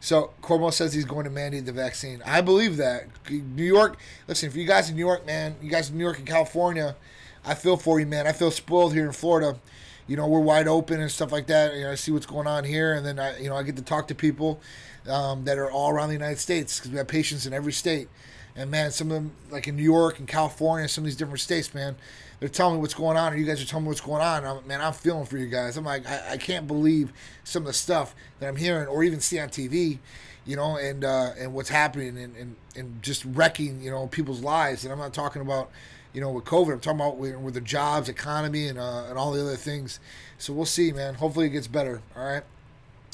So 0.00 0.32
Cuomo 0.42 0.72
says 0.72 0.94
he's 0.94 1.04
going 1.04 1.24
to 1.24 1.30
mandate 1.30 1.66
the 1.66 1.72
vaccine. 1.72 2.22
I 2.24 2.40
believe 2.40 2.78
that. 2.78 3.06
New 3.30 3.64
York, 3.64 3.98
listen, 4.26 4.48
if 4.48 4.56
you 4.56 4.64
guys 4.64 4.88
in 4.88 4.96
New 4.96 5.00
York, 5.00 5.26
man, 5.26 5.56
you 5.62 5.70
guys 5.70 5.90
in 5.90 5.98
New 5.98 6.04
York 6.04 6.18
and 6.18 6.26
California, 6.26 6.96
I 7.44 7.54
feel 7.54 7.76
for 7.76 8.00
you, 8.00 8.06
man. 8.06 8.26
I 8.26 8.32
feel 8.32 8.50
spoiled 8.50 8.94
here 8.94 9.06
in 9.06 9.12
Florida. 9.12 9.58
You 10.06 10.16
know, 10.16 10.26
we're 10.26 10.40
wide 10.40 10.66
open 10.66 11.00
and 11.00 11.10
stuff 11.10 11.30
like 11.30 11.46
that. 11.48 11.74
You 11.74 11.82
know, 11.82 11.92
I 11.92 11.94
see 11.94 12.12
what's 12.12 12.26
going 12.26 12.46
on 12.46 12.64
here, 12.64 12.94
and 12.94 13.06
then 13.06 13.18
I, 13.18 13.38
you 13.38 13.48
know, 13.48 13.56
I 13.56 13.62
get 13.62 13.76
to 13.76 13.82
talk 13.82 14.08
to 14.08 14.14
people 14.14 14.60
um, 15.08 15.44
that 15.44 15.58
are 15.58 15.70
all 15.70 15.90
around 15.90 16.08
the 16.08 16.14
United 16.14 16.38
States 16.38 16.78
because 16.78 16.90
we 16.90 16.96
have 16.96 17.06
patients 17.06 17.46
in 17.46 17.52
every 17.52 17.72
state. 17.72 18.08
And 18.56 18.70
man, 18.70 18.90
some 18.90 19.08
of 19.08 19.14
them, 19.14 19.32
like 19.50 19.68
in 19.68 19.76
New 19.76 19.82
York 19.82 20.18
and 20.18 20.26
California, 20.26 20.88
some 20.88 21.04
of 21.04 21.06
these 21.06 21.16
different 21.16 21.40
states, 21.40 21.72
man, 21.72 21.96
they're 22.40 22.48
telling 22.48 22.76
me 22.76 22.80
what's 22.80 22.94
going 22.94 23.18
on, 23.18 23.34
or 23.34 23.36
you 23.36 23.44
guys 23.44 23.62
are 23.62 23.66
telling 23.66 23.84
me 23.84 23.88
what's 23.88 24.00
going 24.00 24.22
on. 24.22 24.44
I'm, 24.44 24.66
man, 24.66 24.80
I'm 24.80 24.94
feeling 24.94 25.26
for 25.26 25.36
you 25.36 25.46
guys. 25.46 25.76
I'm 25.76 25.84
like, 25.84 26.08
I, 26.08 26.32
I, 26.32 26.36
can't 26.38 26.66
believe 26.66 27.12
some 27.44 27.62
of 27.62 27.66
the 27.66 27.72
stuff 27.74 28.14
that 28.38 28.48
I'm 28.48 28.56
hearing 28.56 28.88
or 28.88 29.04
even 29.04 29.20
see 29.20 29.38
on 29.38 29.50
TV, 29.50 29.98
you 30.46 30.56
know, 30.56 30.76
and 30.78 31.04
uh, 31.04 31.32
and 31.38 31.52
what's 31.52 31.68
happening 31.68 32.16
and, 32.16 32.34
and, 32.34 32.56
and 32.74 33.02
just 33.02 33.26
wrecking, 33.26 33.82
you 33.82 33.90
know, 33.90 34.06
people's 34.06 34.40
lives. 34.40 34.84
And 34.84 34.92
I'm 34.92 34.98
not 34.98 35.12
talking 35.12 35.42
about, 35.42 35.70
you 36.14 36.22
know, 36.22 36.30
with 36.30 36.46
COVID. 36.46 36.72
I'm 36.72 36.80
talking 36.80 37.00
about 37.00 37.18
with, 37.18 37.36
with 37.36 37.54
the 37.54 37.60
jobs, 37.60 38.08
economy, 38.08 38.68
and 38.68 38.78
uh, 38.78 39.04
and 39.08 39.18
all 39.18 39.32
the 39.32 39.42
other 39.42 39.56
things. 39.56 40.00
So 40.38 40.54
we'll 40.54 40.64
see, 40.64 40.92
man. 40.92 41.14
Hopefully 41.16 41.46
it 41.46 41.50
gets 41.50 41.66
better. 41.66 42.00
All 42.16 42.24
right. 42.24 42.42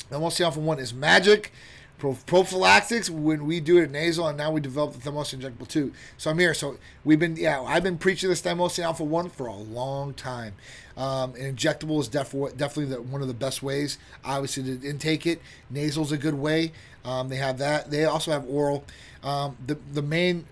And 0.09 0.21
we'll 0.21 0.31
see 0.31 0.45
off 0.45 0.57
one 0.57 0.79
is 0.79 0.95
magic 0.95 1.53
prophylactics 1.99 3.09
when 3.09 3.47
we 3.47 3.61
do 3.61 3.79
it 3.79 3.91
nasal 3.91 4.29
and 4.29 4.37
now 4.37 4.51
we 4.51 4.61
develop 4.61 4.93
the 4.93 5.11
thymosin 5.11 5.41
injectable 5.41 5.67
too. 5.67 5.93
So 6.19 6.31
i'm 6.31 6.39
here. 6.39 6.55
So 6.55 6.77
we've 7.05 7.19
been 7.19 7.37
yeah 7.37 7.61
i've 7.63 7.83
been 7.83 7.99
preaching 7.99 8.29
this 8.29 8.43
thymosin 8.43 8.85
alpha 8.85 9.05
1 9.05 9.31
for 9.31 9.47
a 9.47 9.55
long 9.55 10.15
time. 10.15 10.55
Um, 10.97 11.35
and 11.35 11.57
injectable 11.57 12.01
is 12.01 12.09
def- 12.09 12.33
definitely 12.57 12.87
the, 12.87 13.03
one 13.03 13.23
of 13.23 13.29
the 13.29 13.35
best 13.35 13.63
ways 13.63 13.99
obviously 14.25 14.79
to 14.79 14.89
intake 14.89 15.27
it. 15.27 15.41
Nasal 15.71 16.05
is 16.05 16.13
a 16.13 16.19
good 16.19 16.35
way. 16.35 16.73
Um, 17.05 17.29
they 17.29 17.37
have 17.37 17.59
that. 17.59 17.91
They 17.91 18.05
also 18.05 18.33
have 18.33 18.45
oral. 18.49 18.85
Um, 19.23 19.57
the, 19.65 19.79
the 19.93 20.03
main 20.03 20.45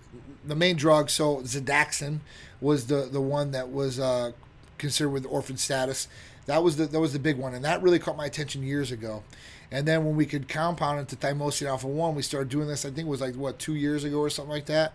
the 0.43 0.55
main 0.55 0.75
drug 0.75 1.09
so 1.09 1.37
Zadaxin 1.37 2.19
was 2.61 2.87
the 2.87 3.07
the 3.11 3.21
one 3.21 3.51
that 3.51 3.69
was 3.69 3.99
uh, 3.99 4.31
considered 4.77 5.09
with 5.09 5.25
orphan 5.25 5.57
status. 5.57 6.07
That 6.45 6.63
was 6.63 6.77
the 6.77 6.85
that 6.87 6.99
was 6.99 7.13
the 7.13 7.19
big 7.19 7.37
one 7.37 7.53
and 7.53 7.63
that 7.65 7.81
really 7.81 7.99
caught 7.99 8.17
my 8.17 8.25
attention 8.25 8.63
years 8.63 8.91
ago 8.91 9.23
and 9.71 9.87
then 9.87 10.05
when 10.05 10.15
we 10.15 10.25
could 10.25 10.47
compound 10.47 10.99
it 10.99 11.07
to 11.09 11.15
thymosin 11.15 11.67
alpha 11.67 11.87
1, 11.87 12.15
we 12.15 12.21
started 12.21 12.49
doing 12.49 12.67
this, 12.67 12.85
I 12.85 12.89
think 12.89 13.07
it 13.07 13.09
was 13.09 13.21
like, 13.21 13.35
what, 13.35 13.59
two 13.59 13.75
years 13.75 14.03
ago 14.03 14.19
or 14.19 14.29
something 14.29 14.51
like 14.51 14.67
that. 14.67 14.93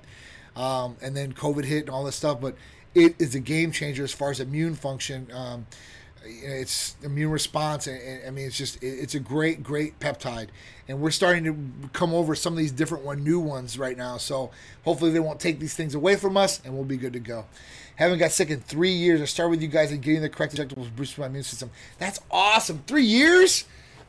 Um, 0.56 0.96
and 1.02 1.16
then 1.16 1.32
COVID 1.32 1.64
hit 1.64 1.82
and 1.82 1.90
all 1.90 2.04
this 2.04 2.16
stuff. 2.16 2.40
But 2.40 2.54
it 2.94 3.14
is 3.18 3.34
a 3.34 3.40
game 3.40 3.72
changer 3.72 4.04
as 4.04 4.12
far 4.12 4.30
as 4.30 4.40
immune 4.40 4.74
function. 4.74 5.28
Um, 5.32 5.66
it's 6.24 6.96
immune 7.02 7.30
response. 7.30 7.86
And, 7.86 8.26
I 8.26 8.30
mean, 8.30 8.46
it's 8.46 8.56
just, 8.56 8.82
it's 8.82 9.14
a 9.14 9.20
great, 9.20 9.62
great 9.62 9.98
peptide. 10.00 10.48
And 10.88 11.00
we're 11.00 11.10
starting 11.10 11.44
to 11.44 11.88
come 11.92 12.12
over 12.12 12.34
some 12.34 12.52
of 12.52 12.58
these 12.58 12.72
different 12.72 13.04
one, 13.04 13.22
new 13.22 13.40
ones 13.40 13.78
right 13.78 13.96
now. 13.96 14.16
So 14.16 14.50
hopefully 14.84 15.10
they 15.10 15.20
won't 15.20 15.40
take 15.40 15.60
these 15.60 15.74
things 15.74 15.94
away 15.94 16.16
from 16.16 16.36
us 16.36 16.60
and 16.64 16.74
we'll 16.74 16.84
be 16.84 16.96
good 16.96 17.12
to 17.12 17.20
go. 17.20 17.46
Haven't 17.96 18.18
got 18.18 18.32
sick 18.32 18.50
in 18.50 18.60
three 18.60 18.92
years. 18.92 19.20
I 19.20 19.26
started 19.26 19.50
with 19.50 19.62
you 19.62 19.68
guys 19.68 19.92
and 19.92 20.00
getting 20.02 20.22
the 20.22 20.28
correct 20.28 20.54
injectables 20.54 20.94
boost 20.94 21.18
my 21.18 21.26
immune 21.26 21.44
system. 21.44 21.70
That's 21.98 22.20
awesome. 22.30 22.82
Three 22.86 23.04
years? 23.04 23.64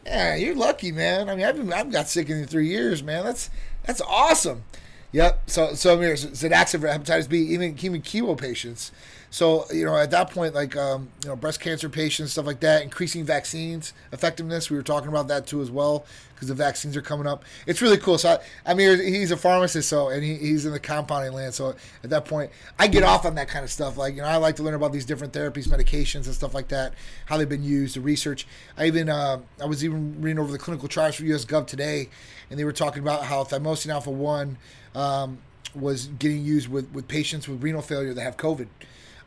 Yeah, 0.05 0.35
you're 0.35 0.55
lucky, 0.55 0.91
man. 0.91 1.29
I 1.29 1.35
mean, 1.35 1.45
I've 1.45 1.55
been, 1.55 1.71
I've 1.71 1.91
got 1.91 2.09
sick 2.09 2.29
in 2.29 2.45
three 2.45 2.67
years, 2.67 3.03
man. 3.03 3.23
That's 3.23 3.49
that's 3.85 4.01
awesome. 4.01 4.63
Yep. 5.11 5.49
So 5.49 5.73
so 5.73 5.93
I 5.93 5.99
mean, 5.99 6.09
Zadaxin 6.11 6.79
for 6.81 6.87
hepatitis 6.87 7.29
B, 7.29 7.37
even 7.39 7.77
even 7.81 8.01
chemo 8.01 8.37
patients. 8.37 8.91
So 9.31 9.65
you 9.71 9.85
know, 9.85 9.95
at 9.95 10.11
that 10.11 10.29
point, 10.29 10.53
like 10.53 10.75
um, 10.75 11.07
you 11.23 11.29
know, 11.29 11.37
breast 11.37 11.61
cancer 11.61 11.87
patients, 11.87 12.33
stuff 12.33 12.45
like 12.45 12.59
that, 12.59 12.83
increasing 12.83 13.23
vaccines 13.23 13.93
effectiveness. 14.11 14.69
We 14.69 14.75
were 14.75 14.83
talking 14.83 15.07
about 15.07 15.29
that 15.29 15.47
too 15.47 15.61
as 15.61 15.71
well 15.71 16.05
because 16.35 16.49
the 16.49 16.53
vaccines 16.53 16.97
are 16.97 17.01
coming 17.01 17.25
up. 17.25 17.45
It's 17.65 17.81
really 17.81 17.97
cool. 17.97 18.17
So 18.17 18.31
I, 18.65 18.71
I 18.71 18.73
mean, 18.73 18.99
he's 18.99 19.31
a 19.31 19.37
pharmacist, 19.37 19.87
so 19.87 20.09
and 20.09 20.21
he, 20.21 20.35
he's 20.35 20.65
in 20.65 20.73
the 20.73 20.81
compounding 20.81 21.31
land. 21.31 21.53
So 21.53 21.75
at 22.03 22.09
that 22.09 22.25
point, 22.25 22.51
I 22.77 22.87
get 22.87 23.03
off 23.03 23.25
on 23.25 23.35
that 23.35 23.47
kind 23.47 23.63
of 23.63 23.71
stuff. 23.71 23.95
Like 23.95 24.15
you 24.15 24.21
know, 24.21 24.27
I 24.27 24.35
like 24.35 24.57
to 24.57 24.63
learn 24.63 24.73
about 24.73 24.91
these 24.91 25.05
different 25.05 25.31
therapies, 25.31 25.69
medications, 25.69 26.25
and 26.25 26.35
stuff 26.35 26.53
like 26.53 26.67
that, 26.67 26.93
how 27.25 27.37
they've 27.37 27.47
been 27.47 27.63
used, 27.63 27.95
the 27.95 28.01
research. 28.01 28.45
I 28.77 28.87
even 28.87 29.07
uh, 29.07 29.39
I 29.61 29.65
was 29.65 29.85
even 29.85 30.21
reading 30.21 30.39
over 30.39 30.51
the 30.51 30.59
clinical 30.59 30.89
trials 30.89 31.15
for 31.15 31.23
US 31.23 31.45
Gov 31.45 31.67
today, 31.67 32.09
and 32.49 32.59
they 32.59 32.65
were 32.65 32.73
talking 32.73 33.01
about 33.01 33.23
how 33.23 33.45
thymosin 33.45 33.93
alpha 33.93 34.11
one. 34.11 34.57
Um, 34.93 35.37
was 35.73 36.07
getting 36.19 36.43
used 36.43 36.67
with, 36.67 36.91
with 36.91 37.07
patients 37.07 37.47
with 37.47 37.63
renal 37.63 37.81
failure 37.81 38.13
that 38.13 38.21
have 38.21 38.35
COVID. 38.35 38.67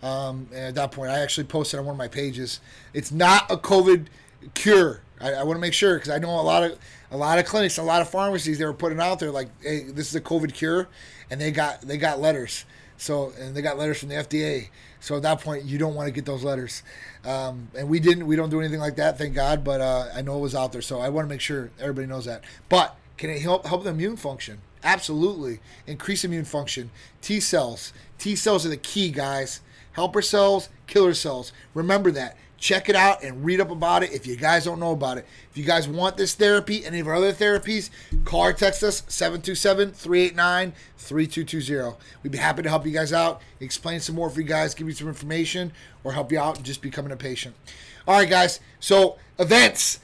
Um, 0.05 0.49
and 0.53 0.67
at 0.67 0.75
that 0.75 0.93
point, 0.93 1.11
I 1.11 1.21
actually 1.21 1.45
posted 1.45 1.81
on 1.81 1.87
one 1.87 1.95
of 1.95 1.99
my 1.99 2.09
pages. 2.09 2.61
It's 2.93 3.11
not 3.11 3.51
a 3.51 3.57
COVID 3.57 4.07
cure. 4.53 5.01
I, 5.19 5.33
I 5.33 5.43
want 5.45 5.57
to 5.57 5.61
make 5.61 5.73
sure 5.73 5.97
because 5.97 6.11
I 6.11 6.19
know 6.19 6.29
a 6.29 6.43
lot 6.43 6.63
of 6.63 6.79
a 7.11 7.17
lot 7.17 7.39
of 7.39 7.47
clinics, 7.47 7.79
a 7.79 7.83
lot 7.83 8.03
of 8.03 8.11
pharmacies 8.11 8.59
they 8.59 8.67
were 8.67 8.75
putting 8.75 9.01
out 9.01 9.19
there 9.19 9.31
like, 9.31 9.49
"Hey, 9.63 9.85
this 9.85 10.09
is 10.09 10.15
a 10.15 10.21
COVID 10.21 10.53
cure," 10.53 10.89
and 11.31 11.41
they 11.41 11.51
got 11.51 11.81
they 11.81 11.97
got 11.97 12.21
letters. 12.21 12.67
So 12.99 13.33
and 13.41 13.57
they 13.57 13.63
got 13.63 13.79
letters 13.79 13.99
from 13.99 14.11
the 14.11 14.17
FDA. 14.17 14.69
So 15.01 15.17
at 15.17 15.23
that 15.23 15.41
point, 15.41 15.65
you 15.65 15.79
don't 15.79 15.95
want 15.95 16.07
to 16.09 16.13
get 16.13 16.27
those 16.27 16.45
letters. 16.45 16.83
Um, 17.25 17.69
and 17.75 17.89
we 17.89 17.99
didn't. 17.99 18.27
We 18.27 18.37
don't 18.37 18.51
do 18.51 18.61
anything 18.61 18.81
like 18.81 18.97
that, 18.97 19.17
thank 19.17 19.35
God. 19.35 19.65
But 19.65 19.81
uh, 19.81 20.09
I 20.15 20.21
know 20.21 20.37
it 20.37 20.41
was 20.41 20.55
out 20.55 20.73
there, 20.73 20.83
so 20.83 21.01
I 21.01 21.09
want 21.09 21.27
to 21.27 21.31
make 21.31 21.41
sure 21.41 21.71
everybody 21.81 22.07
knows 22.07 22.27
that. 22.27 22.45
But 22.69 22.95
can 23.17 23.31
it 23.31 23.41
help 23.41 23.65
help 23.65 23.85
the 23.85 23.91
immune 23.91 24.17
function? 24.17 24.61
Absolutely, 24.83 25.61
increase 25.87 26.25
immune 26.25 26.45
function. 26.45 26.91
T 27.23 27.41
cells. 27.41 27.95
T 28.19 28.37
cells 28.37 28.67
are 28.67 28.71
the 28.71 28.77
key, 28.77 29.11
guys. 29.11 29.61
Helper 29.95 30.23
cells, 30.23 30.69
killer 30.87 31.15
cells. 31.15 31.53
Remember 31.75 32.11
that. 32.13 32.37
check 32.57 32.89
it 32.89 32.97
out 32.97 33.23
and 33.23 33.45
read 33.45 33.61
up 33.61 33.71
about 33.71 34.03
it 34.03 34.11
if 34.13 34.27
you 34.27 34.37
guys 34.37 34.65
don't 34.65 34.81
know 34.81 34.93
about 34.93 35.19
it. 35.19 35.27
If 35.51 35.59
you 35.59 35.65
guys 35.65 35.87
want 35.87 36.17
this 36.17 36.35
therapy, 36.35 36.85
any 36.87 37.01
of 37.01 37.07
our 37.07 37.17
other 37.17 37.33
therapies, 37.33 37.91
call 38.25 38.47
or 38.47 38.53
text 38.55 38.83
us 38.83 39.03
727 39.07 39.93
389 39.93 40.73
3220. 40.97 41.97
We'd 42.23 42.33
be 42.33 42.39
happy 42.39 42.63
to 42.63 42.69
help 42.71 42.87
you 42.87 42.93
guys 42.93 43.13
out, 43.13 43.43
explain 43.61 44.01
some 44.01 44.15
more 44.15 44.31
for 44.31 44.41
you 44.41 44.47
guys, 44.47 44.75
give 44.75 44.87
you 44.87 44.95
some 44.95 45.09
information, 45.09 45.73
or 46.05 46.13
help 46.13 46.33
you 46.33 46.39
out 46.39 46.63
just 46.63 46.81
becoming 46.81 47.13
a 47.13 47.17
patient. 47.17 47.55
All 48.09 48.17
right, 48.17 48.29
guys. 48.29 48.61
So, 48.81 49.19
events 49.39 50.01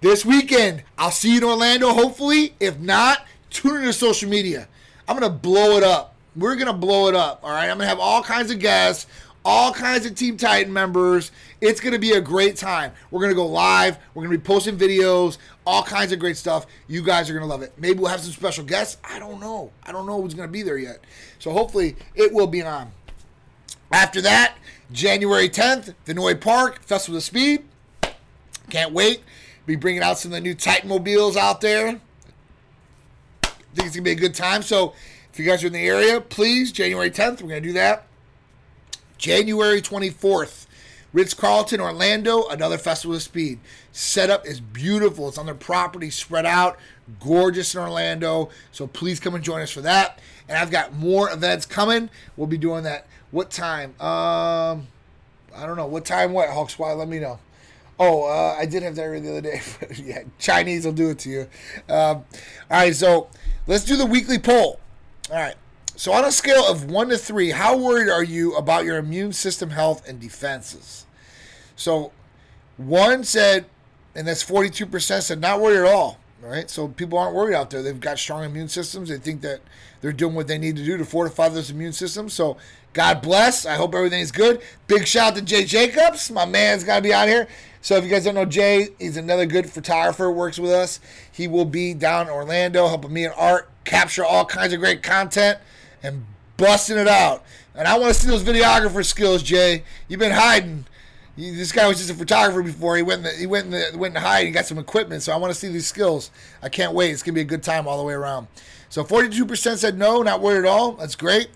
this 0.00 0.24
weekend. 0.24 0.84
I'll 0.96 1.10
see 1.10 1.32
you 1.32 1.38
in 1.38 1.44
Orlando, 1.44 1.92
hopefully. 1.92 2.54
If 2.58 2.78
not, 2.78 3.26
tune 3.50 3.76
into 3.76 3.92
social 3.92 4.30
media. 4.30 4.68
I'm 5.06 5.18
going 5.18 5.30
to 5.30 5.38
blow 5.38 5.76
it 5.76 5.82
up. 5.82 6.14
We're 6.36 6.54
going 6.54 6.68
to 6.68 6.72
blow 6.72 7.08
it 7.08 7.14
up. 7.14 7.40
All 7.42 7.50
right. 7.50 7.68
I'm 7.68 7.78
going 7.78 7.80
to 7.80 7.86
have 7.88 7.98
all 7.98 8.22
kinds 8.22 8.50
of 8.50 8.58
guests, 8.60 9.06
all 9.48 9.72
kinds 9.72 10.04
of 10.04 10.14
Team 10.14 10.36
Titan 10.36 10.70
members. 10.70 11.32
It's 11.62 11.80
going 11.80 11.94
to 11.94 11.98
be 11.98 12.12
a 12.12 12.20
great 12.20 12.54
time. 12.54 12.92
We're 13.10 13.20
going 13.20 13.30
to 13.30 13.34
go 13.34 13.46
live. 13.46 13.96
We're 14.12 14.22
going 14.22 14.32
to 14.32 14.38
be 14.38 14.46
posting 14.46 14.76
videos, 14.76 15.38
all 15.66 15.82
kinds 15.82 16.12
of 16.12 16.18
great 16.18 16.36
stuff. 16.36 16.66
You 16.86 17.02
guys 17.02 17.30
are 17.30 17.32
going 17.32 17.44
to 17.44 17.48
love 17.48 17.62
it. 17.62 17.72
Maybe 17.78 17.98
we'll 17.98 18.10
have 18.10 18.20
some 18.20 18.32
special 18.32 18.62
guests. 18.62 18.98
I 19.02 19.18
don't 19.18 19.40
know. 19.40 19.72
I 19.84 19.92
don't 19.92 20.06
know 20.06 20.20
who's 20.20 20.34
going 20.34 20.46
to 20.46 20.52
be 20.52 20.62
there 20.62 20.76
yet. 20.76 21.02
So 21.38 21.50
hopefully 21.50 21.96
it 22.14 22.30
will 22.30 22.46
be 22.46 22.60
on. 22.60 22.92
After 23.90 24.20
that, 24.20 24.58
January 24.92 25.48
10th, 25.48 25.94
Vinoy 26.04 26.38
Park, 26.38 26.82
Festival 26.82 27.16
of 27.16 27.22
Speed. 27.22 27.64
Can't 28.68 28.92
wait. 28.92 29.22
Be 29.64 29.76
bringing 29.76 30.02
out 30.02 30.18
some 30.18 30.30
of 30.30 30.36
the 30.36 30.42
new 30.42 30.54
Titan 30.54 30.90
mobiles 30.90 31.38
out 31.38 31.62
there. 31.62 32.02
I 33.44 33.46
think 33.46 33.56
it's 33.78 33.78
going 33.78 33.92
to 33.92 34.00
be 34.02 34.10
a 34.10 34.14
good 34.14 34.34
time. 34.34 34.60
So 34.60 34.92
if 35.32 35.38
you 35.38 35.46
guys 35.46 35.64
are 35.64 35.68
in 35.68 35.72
the 35.72 35.86
area, 35.86 36.20
please, 36.20 36.70
January 36.70 37.10
10th, 37.10 37.40
we're 37.40 37.48
going 37.48 37.62
to 37.62 37.68
do 37.68 37.72
that. 37.72 38.07
January 39.18 39.82
24th, 39.82 40.66
Ritz 41.12 41.34
Carlton, 41.34 41.80
Orlando, 41.80 42.46
another 42.48 42.78
Festival 42.78 43.16
of 43.16 43.22
Speed. 43.22 43.58
Setup 43.92 44.46
is 44.46 44.60
beautiful. 44.60 45.28
It's 45.28 45.38
on 45.38 45.46
their 45.46 45.54
property, 45.54 46.10
spread 46.10 46.46
out, 46.46 46.78
gorgeous 47.20 47.74
in 47.74 47.80
Orlando. 47.80 48.50
So 48.72 48.86
please 48.86 49.18
come 49.18 49.34
and 49.34 49.42
join 49.42 49.60
us 49.60 49.70
for 49.70 49.80
that. 49.82 50.20
And 50.48 50.56
I've 50.56 50.70
got 50.70 50.94
more 50.94 51.30
events 51.30 51.66
coming. 51.66 52.10
We'll 52.36 52.46
be 52.46 52.58
doing 52.58 52.84
that. 52.84 53.06
What 53.30 53.50
time? 53.50 53.90
Um, 54.00 54.86
I 55.54 55.66
don't 55.66 55.76
know. 55.76 55.86
What 55.86 56.04
time? 56.04 56.32
What? 56.32 56.48
Hawk 56.50 56.70
Squad? 56.70 56.94
Let 56.94 57.08
me 57.08 57.18
know. 57.18 57.38
Oh, 57.98 58.24
uh, 58.24 58.54
I 58.56 58.64
did 58.64 58.82
have 58.84 58.94
that 58.94 59.22
the 59.22 59.30
other 59.30 59.40
day. 59.40 59.60
yeah, 59.96 60.22
Chinese 60.38 60.84
will 60.84 60.92
do 60.92 61.10
it 61.10 61.18
to 61.20 61.30
you. 61.30 61.40
Um, 61.88 62.18
all 62.18 62.24
right, 62.70 62.94
so 62.94 63.28
let's 63.66 63.84
do 63.84 63.96
the 63.96 64.06
weekly 64.06 64.38
poll. 64.38 64.78
All 65.30 65.36
right. 65.36 65.56
So, 65.98 66.12
on 66.12 66.24
a 66.24 66.30
scale 66.30 66.64
of 66.64 66.88
one 66.88 67.08
to 67.08 67.18
three, 67.18 67.50
how 67.50 67.76
worried 67.76 68.08
are 68.08 68.22
you 68.22 68.54
about 68.54 68.84
your 68.84 68.98
immune 68.98 69.32
system 69.32 69.70
health 69.70 70.08
and 70.08 70.20
defenses? 70.20 71.06
So, 71.74 72.12
one 72.76 73.24
said, 73.24 73.64
and 74.14 74.28
that's 74.28 74.44
42%, 74.44 75.22
said 75.22 75.40
not 75.40 75.60
worried 75.60 75.78
at 75.78 75.92
all. 75.92 76.20
Right. 76.40 76.70
So, 76.70 76.86
people 76.86 77.18
aren't 77.18 77.34
worried 77.34 77.56
out 77.56 77.70
there. 77.70 77.82
They've 77.82 77.98
got 77.98 78.20
strong 78.20 78.44
immune 78.44 78.68
systems. 78.68 79.08
They 79.08 79.18
think 79.18 79.40
that 79.40 79.60
they're 80.00 80.12
doing 80.12 80.36
what 80.36 80.46
they 80.46 80.56
need 80.56 80.76
to 80.76 80.84
do 80.84 80.98
to 80.98 81.04
fortify 81.04 81.48
those 81.48 81.68
immune 81.68 81.92
systems. 81.92 82.32
So, 82.32 82.58
God 82.92 83.20
bless. 83.20 83.66
I 83.66 83.74
hope 83.74 83.92
everything's 83.92 84.30
good. 84.30 84.62
Big 84.86 85.04
shout 85.04 85.32
out 85.32 85.34
to 85.38 85.42
Jay 85.42 85.64
Jacobs. 85.64 86.30
My 86.30 86.44
man's 86.44 86.84
got 86.84 86.96
to 86.96 87.02
be 87.02 87.12
out 87.12 87.26
here. 87.26 87.48
So 87.80 87.96
if 87.96 88.04
you 88.04 88.10
guys 88.10 88.22
don't 88.22 88.36
know 88.36 88.44
Jay, 88.44 88.90
he's 89.00 89.16
another 89.16 89.46
good 89.46 89.68
photographer, 89.68 90.30
works 90.30 90.60
with 90.60 90.70
us. 90.70 91.00
He 91.32 91.48
will 91.48 91.64
be 91.64 91.92
down 91.92 92.28
in 92.28 92.32
Orlando 92.32 92.86
helping 92.86 93.12
me 93.12 93.24
and 93.24 93.34
Art 93.36 93.68
capture 93.84 94.24
all 94.24 94.44
kinds 94.44 94.72
of 94.72 94.78
great 94.78 95.02
content 95.02 95.58
and 96.02 96.24
busting 96.56 96.96
it 96.96 97.08
out. 97.08 97.44
And 97.74 97.86
I 97.86 97.98
want 97.98 98.14
to 98.14 98.20
see 98.20 98.28
those 98.28 98.42
videographer 98.42 99.04
skills, 99.04 99.42
Jay. 99.42 99.84
You've 100.08 100.20
been 100.20 100.32
hiding. 100.32 100.86
This 101.36 101.70
guy 101.70 101.86
was 101.86 101.98
just 101.98 102.10
a 102.10 102.14
photographer 102.14 102.62
before. 102.62 102.96
He 102.96 103.02
went. 103.02 103.18
In 103.18 103.24
the, 103.24 103.30
he 103.30 103.46
went. 103.46 103.66
In 103.66 103.70
the, 103.70 103.92
went 103.96 104.16
and 104.16 104.24
hide. 104.24 104.46
He 104.46 104.50
got 104.50 104.66
some 104.66 104.78
equipment. 104.78 105.22
So 105.22 105.32
I 105.32 105.36
want 105.36 105.52
to 105.52 105.58
see 105.58 105.68
these 105.68 105.86
skills. 105.86 106.30
I 106.62 106.68
can't 106.68 106.92
wait. 106.92 107.12
It's 107.12 107.22
gonna 107.22 107.34
be 107.34 107.40
a 107.40 107.44
good 107.44 107.62
time 107.62 107.86
all 107.86 107.96
the 107.96 108.04
way 108.04 108.14
around. 108.14 108.48
So 108.90 109.04
42% 109.04 109.76
said 109.76 109.98
no, 109.98 110.22
not 110.22 110.40
worried 110.40 110.60
at 110.60 110.64
all. 110.64 110.92
That's 110.92 111.14
great. 111.14 111.50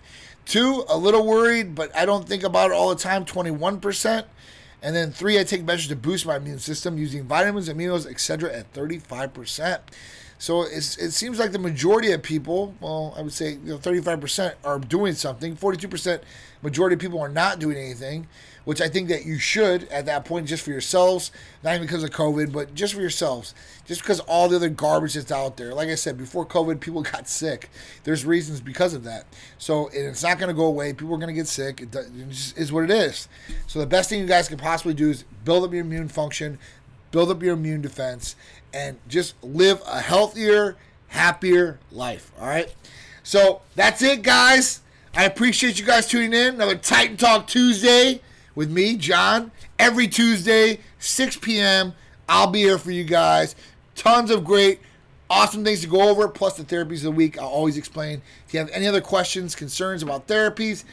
Two, 0.45 0.85
a 0.89 0.97
little 0.97 1.27
worried, 1.27 1.75
but 1.75 1.95
I 1.97 2.05
don't 2.05 2.29
think 2.29 2.43
about 2.43 2.71
it 2.71 2.75
all 2.75 2.91
the 2.91 2.97
time. 2.97 3.25
21%. 3.25 4.25
And 4.83 4.97
then 4.97 5.13
three, 5.13 5.39
I 5.39 5.45
take 5.45 5.65
measures 5.65 5.89
to 5.89 5.97
boost 5.97 6.27
my 6.27 6.37
immune 6.37 6.59
system 6.59 6.99
using 6.99 7.25
vitamins, 7.25 7.69
aminos, 7.69 8.07
etc. 8.07 8.53
at 8.53 8.73
35%. 8.73 9.79
So 10.43 10.63
it 10.63 10.83
seems 10.83 11.39
like 11.39 11.53
the 11.53 11.61
majority 11.61 12.11
of 12.11 12.21
people, 12.21 12.75
well, 12.81 13.15
I 13.17 13.23
would 13.23 13.33
say 13.33 13.53
you 13.53 13.75
know, 13.75 13.79
35% 13.79 14.55
are 14.65 14.81
doing 14.81 15.15
something. 15.15 15.57
42% 15.57 16.21
majority 16.63 16.95
of 16.95 17.01
people 17.01 17.21
are 17.21 17.29
not 17.29 17.61
doing 17.61 17.77
anything 17.77 18.27
which 18.65 18.81
I 18.81 18.89
think 18.89 19.09
that 19.09 19.25
you 19.25 19.39
should 19.39 19.85
at 19.89 20.07
that 20.07 20.25
point 20.25 20.47
just 20.47 20.65
for 20.65 20.71
yourselves, 20.71 21.31
not 21.63 21.75
even 21.75 21.87
because 21.87 22.03
of 22.03 22.11
COVID, 22.11 22.53
but 22.53 22.75
just 22.75 22.95
for 22.95 23.01
yourselves, 23.01 23.55
just 23.87 24.03
because 24.03 24.21
all 24.21 24.49
the 24.49 24.57
other 24.57 24.69
garbage 24.69 25.15
that's 25.15 25.33
out 25.33 25.57
there. 25.57 25.75
Like 25.75 25.89
I 25.89 25.95
said, 25.95 26.17
before 26.17 26.47
COVID, 26.47 26.81
people 26.81 27.03
got 27.13 27.29
sick. 27.29 27.71
There's 28.05 28.25
reasons 28.25 28.61
because 28.61 28.95
of 28.95 29.05
that. 29.05 29.27
So 29.59 29.91
it's 29.93 30.23
not 30.23 30.39
going 30.39 30.49
to 30.49 30.55
go 30.55 30.67
away. 30.67 30.93
People 30.93 31.15
are 31.15 31.19
going 31.19 31.29
to 31.29 31.35
get 31.35 31.49
sick. 31.49 31.81
It, 31.81 31.93
just 32.29 32.57
is 32.57 32.73
what 32.73 32.85
it 32.85 32.91
is. 32.91 33.29
So 33.67 33.79
the 33.79 33.87
best 33.87 34.09
thing 34.09 34.21
you 34.21 34.27
guys 34.27 34.49
can 34.49 34.59
possibly 34.59 34.95
do 34.95 35.11
is 35.11 35.25
build 35.45 35.65
up 35.65 35.73
your 35.73 35.83
immune 35.83 36.09
function, 36.09 36.59
build 37.11 37.31
up 37.31 37.43
your 37.43 37.55
immune 37.55 37.83
defense, 37.83 38.37
and 38.73 38.99
just 39.09 39.43
live 39.43 39.83
a 39.87 40.01
healthier, 40.01 40.77
happier 41.09 41.79
life. 41.91 42.33
All 42.41 42.47
right. 42.47 42.75
So 43.23 43.63
that's 43.75 44.03
it, 44.03 44.23
guys. 44.23 44.81
I 45.15 45.25
appreciate 45.25 45.79
you 45.79 45.85
guys 45.85 46.09
tuning 46.09 46.33
in. 46.33 46.55
Another 46.55 46.77
Titan 46.77 47.17
Talk 47.17 47.47
Tuesday 47.47 48.21
with 48.55 48.71
me, 48.71 48.97
John, 48.97 49.51
every 49.79 50.09
Tuesday, 50.09 50.81
6 50.99 51.37
p.m. 51.37 51.95
I'll 52.29 52.47
be 52.47 52.61
here 52.61 52.79
for 52.79 52.91
you 52.91 53.05
guys. 53.05 53.55
Tons 53.95 54.31
of 54.31 54.45
great, 54.45 54.81
awesome 55.29 55.65
things 55.65 55.83
to 55.83 55.87
go 55.87 56.09
over, 56.09 56.29
plus 56.29 56.57
the 56.57 56.65
therapies 56.65 56.99
of 56.99 57.03
the 57.03 57.11
week. 57.13 57.39
I'll 57.39 57.49
always 57.49 57.77
explain. 57.77 58.23
If 58.47 58.55
you 58.55 58.61
have 58.61 58.71
any 58.71 58.87
other 58.87 59.01
questions, 59.01 59.55
concerns 59.55 60.03
about 60.03 60.27
therapies, 60.27 60.85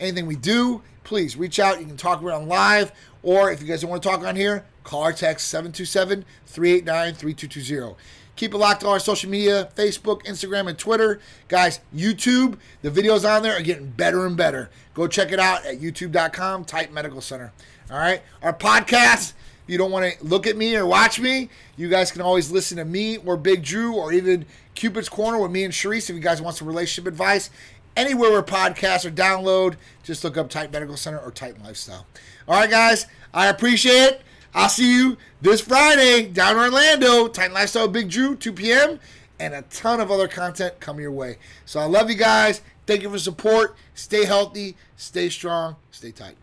anything 0.00 0.26
we 0.26 0.36
do, 0.36 0.82
please 1.04 1.36
reach 1.36 1.58
out. 1.58 1.80
You 1.80 1.86
can 1.86 1.96
talk 1.96 2.20
about 2.20 2.30
it 2.30 2.34
on 2.34 2.48
live, 2.48 2.92
or 3.22 3.50
if 3.50 3.60
you 3.60 3.68
guys 3.68 3.82
don't 3.82 3.90
want 3.90 4.02
to 4.02 4.08
talk 4.08 4.22
on 4.24 4.36
here, 4.36 4.64
call 4.86 5.02
our 5.02 5.12
text 5.12 5.48
727 5.48 6.24
389 6.46 7.14
3220. 7.14 7.96
Keep 8.36 8.54
it 8.54 8.58
locked 8.58 8.84
on 8.84 8.90
our 8.90 9.00
social 9.00 9.30
media 9.30 9.68
Facebook, 9.74 10.22
Instagram, 10.24 10.68
and 10.68 10.78
Twitter. 10.78 11.20
Guys, 11.48 11.80
YouTube, 11.94 12.58
the 12.82 12.90
videos 12.90 13.28
on 13.28 13.42
there 13.42 13.58
are 13.58 13.62
getting 13.62 13.90
better 13.90 14.26
and 14.26 14.36
better. 14.36 14.70
Go 14.94 15.08
check 15.08 15.32
it 15.32 15.40
out 15.40 15.64
at 15.64 15.80
youtube.com, 15.80 16.64
Titan 16.66 16.94
Medical 16.94 17.20
Center. 17.20 17.52
All 17.90 17.98
right. 17.98 18.22
Our 18.42 18.52
podcast, 18.52 19.32
if 19.64 19.68
you 19.68 19.78
don't 19.78 19.90
want 19.90 20.12
to 20.12 20.24
look 20.24 20.46
at 20.46 20.56
me 20.56 20.76
or 20.76 20.86
watch 20.86 21.18
me, 21.18 21.48
you 21.76 21.88
guys 21.88 22.12
can 22.12 22.20
always 22.20 22.50
listen 22.50 22.76
to 22.76 22.84
me 22.84 23.16
or 23.18 23.36
Big 23.38 23.62
Drew 23.62 23.94
or 23.94 24.12
even 24.12 24.44
Cupid's 24.74 25.08
Corner 25.08 25.40
with 25.40 25.50
me 25.50 25.64
and 25.64 25.72
Sharice 25.72 26.10
if 26.10 26.14
you 26.16 26.22
guys 26.22 26.42
want 26.42 26.56
some 26.56 26.68
relationship 26.68 27.08
advice. 27.10 27.48
Anywhere 27.96 28.30
where 28.30 28.42
podcasts 28.42 29.06
are 29.06 29.10
download, 29.10 29.76
just 30.02 30.22
look 30.22 30.36
up 30.36 30.50
Titan 30.50 30.70
Medical 30.70 30.98
Center 30.98 31.18
or 31.18 31.30
Titan 31.30 31.64
Lifestyle. 31.64 32.06
All 32.46 32.60
right, 32.60 32.68
guys, 32.68 33.06
I 33.32 33.46
appreciate 33.46 33.94
it. 33.94 34.22
I'll 34.56 34.70
see 34.70 34.96
you 34.96 35.18
this 35.42 35.60
Friday 35.60 36.28
down 36.28 36.56
in 36.56 36.62
Orlando. 36.62 37.28
Titan 37.28 37.52
Lifestyle 37.52 37.88
Big 37.88 38.08
Drew, 38.08 38.34
2 38.34 38.54
p.m. 38.54 38.98
And 39.38 39.52
a 39.52 39.60
ton 39.62 40.00
of 40.00 40.10
other 40.10 40.28
content 40.28 40.80
coming 40.80 41.02
your 41.02 41.12
way. 41.12 41.36
So 41.66 41.78
I 41.78 41.84
love 41.84 42.08
you 42.08 42.16
guys. 42.16 42.62
Thank 42.86 43.02
you 43.02 43.10
for 43.10 43.18
support. 43.18 43.76
Stay 43.94 44.24
healthy, 44.24 44.74
stay 44.96 45.28
strong, 45.28 45.76
stay 45.90 46.10
tight. 46.10 46.36